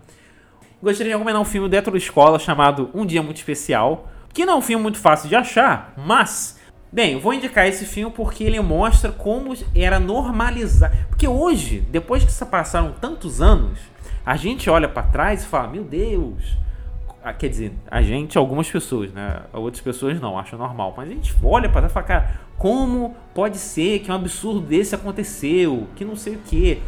Gostaria 0.82 1.12
de 1.12 1.16
recomendar 1.16 1.40
um 1.40 1.44
filme 1.44 1.68
dentro 1.68 1.92
da 1.92 1.98
escola 1.98 2.38
chamado 2.38 2.90
Um 2.92 3.06
Dia 3.06 3.22
Muito 3.22 3.36
Especial, 3.36 4.08
que 4.34 4.44
não 4.44 4.54
é 4.54 4.56
um 4.56 4.60
filme 4.60 4.82
muito 4.82 4.98
fácil 4.98 5.28
de 5.28 5.36
achar, 5.36 5.94
mas 5.96 6.60
Bem, 6.94 7.18
vou 7.18 7.32
indicar 7.32 7.66
esse 7.66 7.86
filme 7.86 8.12
porque 8.14 8.44
ele 8.44 8.60
mostra 8.60 9.10
como 9.10 9.56
era 9.74 9.98
normalizar. 9.98 11.06
Porque 11.08 11.26
hoje, 11.26 11.80
depois 11.90 12.22
que 12.22 12.30
se 12.30 12.44
passaram 12.44 12.92
tantos 13.00 13.40
anos, 13.40 13.78
a 14.26 14.36
gente 14.36 14.68
olha 14.68 14.86
para 14.86 15.04
trás 15.04 15.42
e 15.42 15.46
fala: 15.46 15.68
Meu 15.68 15.84
Deus. 15.84 16.54
Ah, 17.24 17.32
quer 17.32 17.48
dizer, 17.48 17.72
a 17.90 18.02
gente, 18.02 18.36
algumas 18.36 18.70
pessoas, 18.70 19.10
né? 19.10 19.40
Outras 19.54 19.82
pessoas 19.82 20.20
não, 20.20 20.38
acham 20.38 20.58
normal. 20.58 20.92
Mas 20.94 21.08
a 21.08 21.12
gente 21.14 21.34
olha 21.42 21.66
para 21.66 21.80
trás 21.80 21.92
e 21.92 21.94
fala: 21.94 22.06
Cara, 22.06 22.40
como 22.58 23.16
pode 23.32 23.56
ser 23.56 24.00
que 24.00 24.12
um 24.12 24.14
absurdo 24.14 24.60
desse 24.60 24.94
aconteceu? 24.94 25.86
Que 25.96 26.04
não 26.04 26.14
sei 26.14 26.34
o 26.34 26.40
que. 26.40 26.82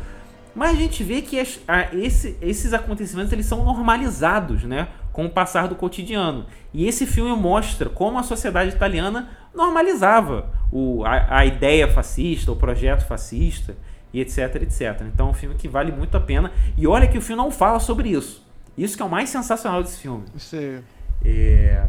Mas 0.54 0.70
a 0.70 0.74
gente 0.74 1.02
vê 1.02 1.20
que 1.20 1.38
as, 1.38 1.60
a, 1.66 1.94
esse, 1.94 2.36
esses 2.40 2.72
acontecimentos 2.72 3.32
eles 3.32 3.46
são 3.46 3.64
normalizados, 3.64 4.64
né? 4.64 4.88
Com 5.12 5.26
o 5.26 5.30
passar 5.30 5.68
do 5.68 5.74
cotidiano. 5.74 6.46
E 6.72 6.86
esse 6.86 7.06
filme 7.06 7.34
mostra 7.36 7.88
como 7.88 8.18
a 8.18 8.22
sociedade 8.22 8.70
italiana 8.74 9.28
normalizava 9.54 10.50
o, 10.70 11.04
a, 11.04 11.38
a 11.38 11.46
ideia 11.46 11.88
fascista, 11.88 12.52
o 12.52 12.56
projeto 12.56 13.06
fascista, 13.06 13.76
e 14.12 14.20
etc, 14.20 14.62
etc. 14.62 15.02
Então 15.12 15.26
é 15.26 15.30
um 15.30 15.34
filme 15.34 15.56
que 15.56 15.66
vale 15.66 15.90
muito 15.90 16.16
a 16.16 16.20
pena. 16.20 16.52
E 16.78 16.86
olha 16.86 17.08
que 17.08 17.18
o 17.18 17.20
filme 17.20 17.42
não 17.42 17.50
fala 17.50 17.80
sobre 17.80 18.10
isso. 18.10 18.46
Isso 18.78 18.96
que 18.96 19.02
é 19.02 19.06
o 19.06 19.10
mais 19.10 19.28
sensacional 19.28 19.82
desse 19.82 19.98
filme. 19.98 20.24
Sim. 20.36 20.80
É... 21.24 21.86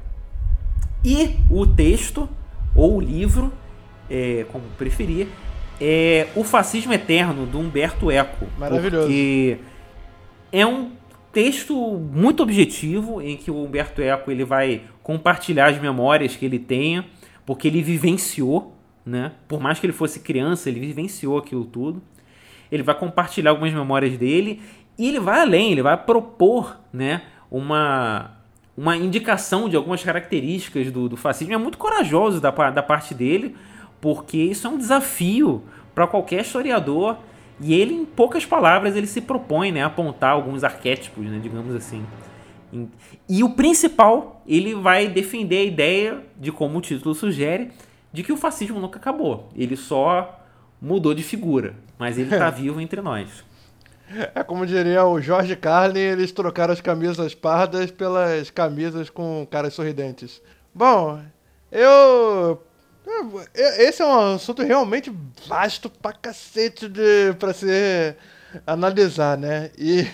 E 1.04 1.38
o 1.52 1.68
texto, 1.68 2.28
ou 2.76 2.98
o 2.98 3.00
livro, 3.00 3.54
é, 4.10 4.44
como 4.52 4.64
preferir, 4.76 5.28
é 5.80 6.28
O 6.36 6.44
Fascismo 6.44 6.94
Eterno, 6.94 7.46
do 7.46 7.60
Humberto 7.60 8.10
Eco. 8.10 8.48
Maravilhoso. 8.58 9.08
Porque 9.08 9.58
é 10.52 10.66
um 10.66 10.92
texto 11.32 11.76
muito 11.76 12.42
objetivo 12.42 13.22
em 13.22 13.36
que 13.36 13.52
o 13.52 13.64
Humberto 13.64 14.02
Eco 14.02 14.32
ele 14.32 14.46
vai 14.46 14.84
compartilhar 15.04 15.68
as 15.68 15.80
memórias 15.80 16.36
que 16.36 16.46
ele 16.46 16.58
tenha, 16.58 17.06
porque 17.46 17.68
ele 17.68 17.82
vivenciou, 17.82 18.74
né? 19.06 19.34
Por 19.48 19.60
mais 19.60 19.80
que 19.80 19.86
ele 19.86 19.94
fosse 19.94 20.22
criança, 20.22 20.70
ele 20.70 20.80
vivenciou 20.80 21.38
aquilo 21.38 21.66
tudo. 21.66 22.02
Ele 22.72 22.82
vai 22.82 22.96
compartilhar 22.96 23.52
algumas 23.52 23.72
memórias 23.72 24.18
dele 24.18 24.60
E 24.98 25.08
ele 25.10 25.20
vai 25.20 25.42
além, 25.42 25.74
ele 25.74 25.82
vai 25.82 25.98
propor 25.98 26.80
né, 26.92 27.22
uma, 27.52 28.32
uma 28.78 28.96
indicação 28.96 29.68
de 29.68 29.76
algumas 29.76 30.02
características 30.02 30.90
do, 30.90 31.10
do 31.10 31.18
fascismo. 31.18 31.54
É 31.54 31.58
muito 31.58 31.78
corajoso 31.78 32.40
da, 32.40 32.50
da 32.50 32.82
parte 32.82 33.14
dele, 33.14 33.56
porque 34.06 34.38
isso 34.38 34.68
é 34.68 34.70
um 34.70 34.78
desafio 34.78 35.64
para 35.96 36.06
qualquer 36.06 36.42
historiador. 36.42 37.18
E 37.60 37.74
ele, 37.74 37.96
em 37.96 38.06
poucas 38.06 38.46
palavras, 38.46 38.96
ele 38.96 39.08
se 39.08 39.20
propõe 39.20 39.72
né, 39.72 39.82
a 39.82 39.88
apontar 39.88 40.34
alguns 40.34 40.64
arquétipos, 40.64 41.26
né, 41.26 41.40
digamos 41.42 41.74
assim. 41.74 42.06
E 43.28 43.44
o 43.44 43.50
principal, 43.56 44.44
ele 44.46 44.76
vai 44.76 45.08
defender 45.08 45.58
a 45.58 45.64
ideia 45.64 46.24
de, 46.40 46.52
como 46.52 46.78
o 46.78 46.82
título 46.82 47.16
sugere, 47.16 47.72
de 48.14 48.22
que 48.22 48.32
o 48.32 48.38
fascismo 48.38 48.80
nunca 48.80 49.00
acabou. 49.00 49.50
Ele 49.56 49.76
só 49.76 50.40
mudou 50.80 51.16
de 51.16 51.24
figura, 51.24 51.74
mas 51.98 52.20
ele 52.20 52.32
está 52.32 52.52
vivo 52.52 52.80
entre 52.80 53.02
nós. 53.02 53.44
É 54.36 54.44
como 54.44 54.68
diria 54.68 55.04
o 55.04 55.20
Jorge 55.20 55.56
Carlin, 55.56 56.00
eles 56.00 56.32
trocaram 56.32 56.74
as 56.74 56.80
camisas 56.80 57.34
pardas 57.34 57.90
pelas 57.90 58.52
camisas 58.52 59.10
com 59.10 59.48
caras 59.50 59.74
sorridentes. 59.74 60.44
Bom, 60.76 61.20
eu. 61.72 62.62
Esse 63.54 64.02
é 64.02 64.06
um 64.06 64.36
assunto 64.36 64.64
realmente 64.64 65.14
vasto 65.48 65.90
pra 65.90 66.12
cacete 66.12 66.88
de, 66.88 67.34
pra 67.38 67.54
se 67.54 68.16
analisar, 68.66 69.38
né? 69.38 69.70
E, 69.78 70.08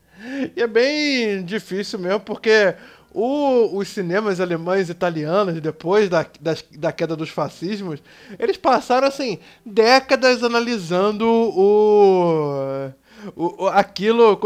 e 0.56 0.62
é 0.62 0.66
bem 0.66 1.44
difícil 1.44 1.98
mesmo, 1.98 2.20
porque 2.20 2.74
o, 3.12 3.78
os 3.78 3.88
cinemas 3.88 4.40
alemães 4.40 4.88
e 4.88 4.92
italianos, 4.92 5.60
depois 5.60 6.08
da, 6.08 6.24
da, 6.40 6.54
da, 6.72 6.92
queda 6.92 7.16
dos 7.16 7.30
fascismos, 7.30 8.02
eles 8.38 8.56
passaram, 8.56 9.08
assim, 9.08 9.38
décadas 9.64 10.44
analisando 10.44 11.26
o 11.26 12.90
o, 13.34 13.66
aquilo, 13.68 14.38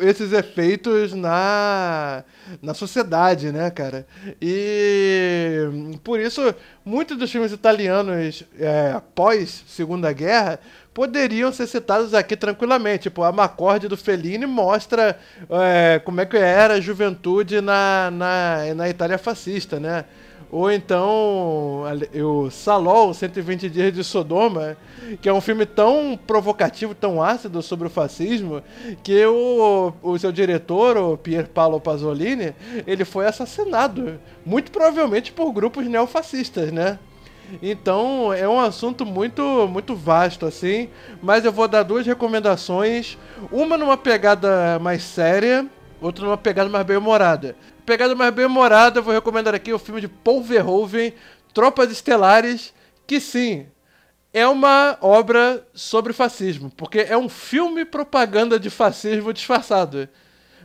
esses 0.00 0.32
efeitos 0.32 1.12
na, 1.12 2.24
na 2.62 2.74
sociedade, 2.74 3.52
né, 3.52 3.70
cara? 3.70 4.06
E 4.40 5.98
por 6.02 6.20
isso, 6.20 6.54
muitos 6.84 7.16
dos 7.16 7.30
filmes 7.30 7.52
italianos 7.52 8.44
é, 8.58 9.00
pós 9.14 9.64
Segunda 9.66 10.12
Guerra 10.12 10.58
poderiam 10.94 11.52
ser 11.52 11.66
citados 11.66 12.14
aqui 12.14 12.34
tranquilamente. 12.34 13.04
Tipo, 13.04 13.22
a 13.22 13.30
Macorde 13.30 13.86
do 13.86 13.98
Fellini 13.98 14.46
mostra 14.46 15.18
é, 15.50 15.98
como 15.98 16.20
é 16.22 16.26
que 16.26 16.38
era 16.38 16.74
a 16.74 16.80
juventude 16.80 17.60
na, 17.60 18.10
na, 18.10 18.74
na 18.74 18.88
Itália 18.88 19.18
fascista, 19.18 19.78
né? 19.78 20.06
Ou 20.50 20.70
então 20.70 21.82
o 22.14 22.50
Salol, 22.50 23.12
120 23.12 23.68
Dias 23.68 23.92
de 23.92 24.04
Sodoma, 24.04 24.76
que 25.20 25.28
é 25.28 25.32
um 25.32 25.40
filme 25.40 25.66
tão 25.66 26.18
provocativo, 26.26 26.94
tão 26.94 27.22
ácido 27.22 27.60
sobre 27.62 27.88
o 27.88 27.90
fascismo, 27.90 28.62
que 29.02 29.26
o, 29.26 29.92
o 30.02 30.18
seu 30.18 30.30
diretor, 30.30 30.96
o 30.96 31.16
Pier 31.16 31.48
Paolo 31.48 31.80
Pasolini, 31.80 32.54
ele 32.86 33.04
foi 33.04 33.26
assassinado. 33.26 34.20
Muito 34.44 34.70
provavelmente 34.70 35.32
por 35.32 35.52
grupos 35.52 35.86
neofascistas, 35.86 36.70
né? 36.70 36.98
Então 37.62 38.32
é 38.32 38.48
um 38.48 38.58
assunto 38.58 39.04
muito, 39.04 39.68
muito 39.68 39.94
vasto, 39.96 40.46
assim. 40.46 40.88
Mas 41.20 41.44
eu 41.44 41.52
vou 41.52 41.66
dar 41.66 41.82
duas 41.82 42.06
recomendações. 42.06 43.18
Uma 43.50 43.76
numa 43.76 43.96
pegada 43.96 44.78
mais 44.80 45.02
séria, 45.02 45.66
outra 46.00 46.24
numa 46.24 46.36
pegada 46.36 46.68
mais 46.68 46.86
bem-humorada 46.86 47.56
pegada 47.86 48.16
mais 48.16 48.34
bem 48.34 48.44
humorada, 48.44 48.98
eu 48.98 49.02
vou 49.02 49.14
recomendar 49.14 49.54
aqui 49.54 49.72
o 49.72 49.78
filme 49.78 50.00
de 50.00 50.08
Paul 50.08 50.42
Verhoeven, 50.42 51.14
Tropas 51.54 51.90
Estelares, 51.92 52.74
que 53.06 53.20
sim, 53.20 53.66
é 54.32 54.46
uma 54.46 54.98
obra 55.00 55.64
sobre 55.72 56.12
fascismo, 56.12 56.70
porque 56.76 56.98
é 56.98 57.16
um 57.16 57.28
filme 57.28 57.84
propaganda 57.84 58.58
de 58.58 58.68
fascismo 58.68 59.32
disfarçado. 59.32 60.08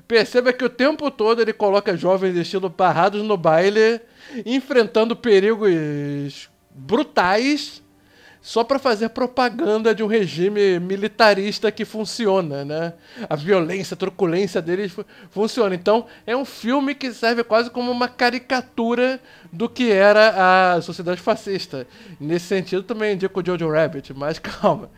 Perceba 0.08 0.52
que 0.52 0.66
o 0.66 0.70
tempo 0.70 1.10
todo 1.12 1.42
ele 1.42 1.54
coloca 1.54 1.96
jovens 1.96 2.36
estilo 2.36 2.68
barrados 2.68 3.22
no 3.24 3.38
baile, 3.38 4.02
enfrentando 4.46 5.16
perigos 5.16 6.50
brutais 6.72 7.82
só 8.42 8.64
para 8.64 8.80
fazer 8.80 9.10
propaganda 9.10 9.94
de 9.94 10.02
um 10.02 10.08
regime 10.08 10.80
militarista 10.80 11.72
que 11.72 11.86
funciona, 11.86 12.66
né? 12.66 12.94
A 13.30 13.36
violência, 13.36 13.94
a 13.94 13.98
truculência 13.98 14.60
deles 14.60 14.92
funciona. 15.30 15.76
Então, 15.76 16.08
é 16.26 16.36
um 16.36 16.44
filme 16.44 16.96
que 16.96 17.14
serve 17.14 17.44
quase 17.44 17.70
como 17.70 17.92
uma 17.92 18.08
caricatura 18.08 19.20
do 19.54 19.70
que 19.70 19.92
era 19.92 20.74
a 20.76 20.82
sociedade 20.82 21.22
fascista. 21.22 21.86
Nesse 22.20 22.48
sentido, 22.48 22.82
também 22.82 23.14
indico 23.14 23.40
o 23.40 23.46
Jojo 23.46 23.70
Rabbit, 23.70 24.12
mas 24.16 24.40
calma. 24.40 24.90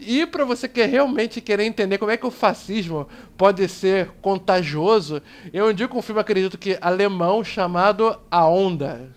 E 0.00 0.24
para 0.24 0.46
você 0.46 0.66
que 0.66 0.82
realmente 0.86 1.42
querer 1.42 1.64
entender 1.64 1.98
como 1.98 2.10
é 2.10 2.16
que 2.16 2.26
o 2.26 2.30
fascismo 2.30 3.06
pode 3.36 3.68
ser 3.68 4.08
contagioso, 4.22 5.20
eu 5.52 5.70
indico 5.70 5.98
um 5.98 6.02
filme, 6.02 6.20
acredito 6.20 6.56
que 6.56 6.78
alemão, 6.80 7.44
chamado 7.44 8.18
A 8.30 8.46
Onda. 8.46 9.15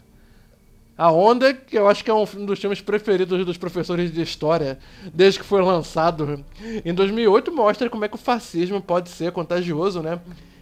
A 1.00 1.10
Onda, 1.10 1.54
que 1.54 1.78
eu 1.78 1.88
acho 1.88 2.04
que 2.04 2.12
é 2.12 2.14
um 2.14 2.26
dos 2.46 2.60
filmes 2.60 2.82
preferidos 2.82 3.46
dos 3.46 3.58
professores 3.58 4.12
de 4.12 4.22
história 4.22 4.78
desde 5.14 5.40
que 5.40 5.46
foi 5.46 5.62
lançado 5.62 6.44
em 6.84 6.94
2008, 6.94 7.54
mostra 7.54 7.90
como 7.90 8.04
é 8.04 8.10
que 8.10 8.16
o 8.16 8.18
fascismo 8.18 8.82
pode 8.82 9.08
ser 9.08 9.32
contagioso, 9.32 10.02
né? 10.02 10.20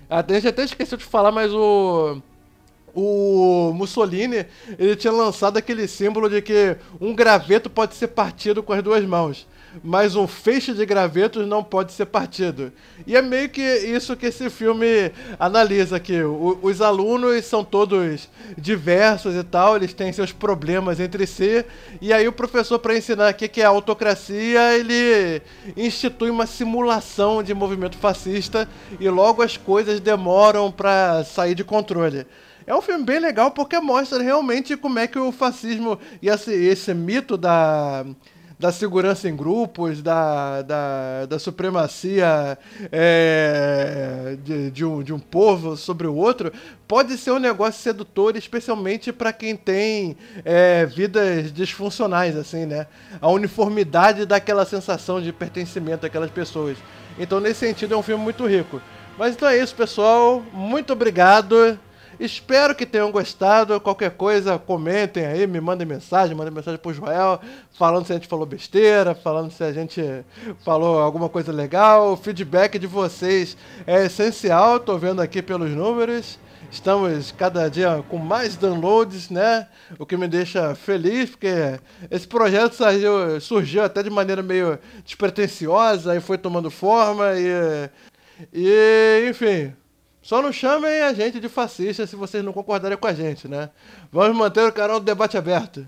A 0.08 0.24
gente 0.32 0.48
até 0.48 0.64
esqueceu 0.64 0.96
de 0.96 1.04
falar, 1.04 1.32
mas 1.32 1.52
o 1.52 2.22
o 3.00 3.72
Mussolini 3.74 4.45
ele 4.80 4.95
tinha 4.95 5.14
lançado 5.14 5.58
aquele 5.58 5.88
símbolo 5.88 6.28
de 6.28 6.41
que 6.41 6.76
um 7.00 7.14
graveto 7.14 7.70
pode 7.70 7.93
ser 7.95 8.08
partido 8.08 8.64
com 8.64 8.74
as 8.74 8.82
duas 8.82 9.06
mãos 9.06 9.45
mas 9.84 10.16
um 10.16 10.28
feixe 10.28 10.74
de 10.74 10.86
gravetos 10.86 11.45
não 11.48 11.64
pode 11.64 11.91
ser 11.91 12.06
partido. 12.06 12.72
E 13.06 13.16
é 13.16 13.22
meio 13.22 13.50
que 13.50 13.62
isso 13.62 14.16
que 14.16 14.28
esse 14.28 14.50
filme 14.50 15.12
analisa. 15.39 16.02
O, 16.26 16.60
os 16.62 16.82
alunos 16.82 17.45
são 17.45 17.64
todos 17.64 18.30
diversos 18.58 19.36
e 19.36 19.43
tal, 19.43 19.76
eles 19.76 19.93
têm 19.93 20.12
seus 20.12 20.32
problemas 20.32 21.00
entre 21.00 21.26
si, 21.26 21.66
e 22.02 22.14
aí 22.14 22.28
o 22.28 22.32
professor, 22.32 22.80
para 22.80 22.98
ensinar 22.98 23.32
o 23.32 23.36
que 23.36 23.62
é 23.62 23.66
autocracia, 23.66 24.78
ele 24.78 25.41
institui 25.76 26.30
uma 26.30 26.45
simulação 26.45 27.43
de 27.43 27.54
movimento 27.54 27.98
fascista 27.98 28.68
e 29.00 29.10
logo 29.10 29.41
as 29.41 29.58
coisas 29.58 30.00
demoram 30.00 30.72
para 30.72 31.24
sair 31.24 31.56
de 31.56 31.64
controle. 31.64 32.26
É 32.68 32.76
um 32.76 32.82
filme 32.82 33.05
bem 33.05 33.18
legal 33.18 33.49
porque 33.49 33.80
mostra 33.80 34.22
realmente 34.22 34.76
como 34.76 34.99
é 34.99 35.07
que 35.07 35.18
o 35.18 35.32
fascismo 35.32 35.97
e 36.22 36.28
esse, 36.28 36.53
esse 36.53 36.93
mito 36.93 37.38
da 37.38 38.05
da 38.59 38.72
segurança 38.72 39.30
em 39.30 39.36
grupos, 39.36 40.01
da, 40.01 40.63
da, 40.63 41.26
da 41.28 41.38
supremacia 41.38 42.57
é, 42.91 44.36
de, 44.43 44.72
de, 44.72 44.84
um, 44.84 45.03
de 45.03 45.13
um 45.13 45.20
povo 45.20 45.78
sobre 45.78 46.07
o 46.07 46.15
outro, 46.15 46.51
pode 46.88 47.18
ser 47.18 47.32
um 47.32 47.39
negócio 47.39 47.82
sedutor, 47.82 48.36
especialmente 48.36 49.13
para 49.13 49.32
quem 49.32 49.55
tem 49.55 50.18
é, 50.43 50.88
vidas 50.88 51.53
disfuncionais, 51.53 52.36
assim, 52.36 52.65
né? 52.65 52.88
A 53.22 53.30
uniformidade 53.30 54.26
daquela 54.26 54.65
sensação 54.65 55.22
de 55.22 55.32
pertencimento 55.32 56.05
àquelas 56.05 56.32
pessoas. 56.32 56.78
Então, 57.20 57.39
nesse 57.39 57.59
sentido, 57.59 57.93
é 57.93 57.97
um 57.97 58.01
filme 58.03 58.24
muito 58.24 58.47
rico. 58.47 58.82
Mas 59.20 59.36
então 59.36 59.47
é 59.47 59.57
isso, 59.57 59.76
pessoal. 59.76 60.43
Muito 60.51 60.93
obrigado. 60.93 61.78
Espero 62.20 62.74
que 62.74 62.86
tenham 62.86 63.11
gostado. 63.11 63.80
Qualquer 63.80 64.11
coisa, 64.11 64.57
comentem 64.57 65.26
aí, 65.26 65.45
me 65.45 65.61
mandem 65.61 65.88
mensagem, 65.88 66.36
mandem 66.36 66.53
mensagem 66.53 66.80
pro 66.80 66.93
Joel, 66.93 67.39
falando 67.74 68.05
se 68.05 68.11
a 68.11 68.15
gente 68.15 68.28
falou 68.28 68.45
besteira, 68.45 69.13
falando 69.13 69.51
se 69.51 69.63
a 69.63 69.72
gente 69.72 70.01
falou 70.65 70.99
alguma 70.99 71.30
coisa 71.30 71.51
legal. 71.51 72.13
O 72.13 72.18
feedback 72.18 72.80
de 72.80 72.88
vocês 72.88 73.55
é 73.86 74.05
essencial, 74.05 74.80
tô 74.80 74.97
vendo 74.97 75.22
aqui 75.22 75.41
pelos 75.41 75.70
números. 75.72 76.39
Estamos 76.72 77.32
cada 77.32 77.70
dia 77.70 78.03
com 78.09 78.18
mais 78.18 78.57
downloads, 78.57 79.30
né? 79.30 79.68
O 79.97 80.05
que 80.05 80.18
me 80.18 80.28
deixa 80.28 80.76
feliz, 80.76 81.30
porque 81.30 81.80
esse 82.11 82.28
projeto 82.28 82.74
surgiu, 82.74 83.39
surgiu 83.39 83.84
até 83.84 84.03
de 84.03 84.09
maneira 84.09 84.41
meio 84.41 84.78
despretensiosa 85.05 86.15
e 86.15 86.20
foi 86.20 86.38
tomando 86.38 86.70
forma 86.70 87.34
e, 87.36 87.89
e 88.51 89.30
enfim, 89.30 89.74
só 90.28 90.41
não 90.41 90.51
chamem 90.51 91.03
a 91.03 91.13
gente 91.13 91.39
de 91.39 91.47
fascista 91.47 92.05
se 92.05 92.13
vocês 92.13 92.43
não 92.43 92.51
concordarem 92.51 92.97
com 92.97 93.07
a 93.07 93.13
gente, 93.13 93.47
né? 93.47 93.69
Vamos 94.11 94.36
manter 94.36 94.67
o 94.67 94.73
canal 94.73 94.99
do 94.99 95.05
debate 95.05 95.38
aberto. 95.38 95.88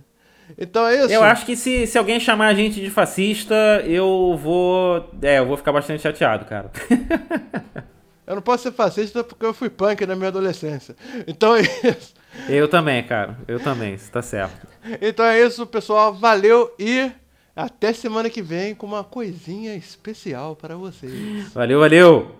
Então 0.57 0.87
é 0.87 0.95
isso. 0.95 1.11
Eu 1.11 1.21
acho 1.21 1.45
que 1.45 1.57
se, 1.57 1.85
se 1.85 1.97
alguém 1.97 2.21
chamar 2.21 2.47
a 2.47 2.53
gente 2.53 2.79
de 2.79 2.89
fascista, 2.89 3.53
eu 3.85 4.39
vou. 4.41 5.09
É, 5.21 5.39
eu 5.39 5.45
vou 5.45 5.57
ficar 5.57 5.73
bastante 5.73 6.01
chateado, 6.01 6.45
cara. 6.45 6.71
eu 8.25 8.35
não 8.35 8.41
posso 8.41 8.63
ser 8.63 8.71
fascista 8.71 9.25
porque 9.25 9.45
eu 9.45 9.53
fui 9.53 9.69
punk 9.69 10.05
na 10.05 10.15
minha 10.15 10.29
adolescência. 10.29 10.95
Então 11.27 11.53
é 11.53 11.63
isso. 11.63 12.13
Eu 12.47 12.69
também, 12.69 13.03
cara. 13.03 13.37
Eu 13.45 13.59
também, 13.59 13.95
isso 13.95 14.09
tá 14.09 14.21
certo. 14.21 14.65
Então 15.01 15.25
é 15.25 15.45
isso, 15.45 15.67
pessoal. 15.67 16.13
Valeu 16.13 16.73
e 16.79 17.11
até 17.53 17.91
semana 17.91 18.29
que 18.29 18.41
vem 18.41 18.73
com 18.73 18.87
uma 18.87 19.03
coisinha 19.03 19.75
especial 19.75 20.55
para 20.55 20.77
vocês. 20.77 21.51
Valeu, 21.51 21.81
valeu! 21.81 22.38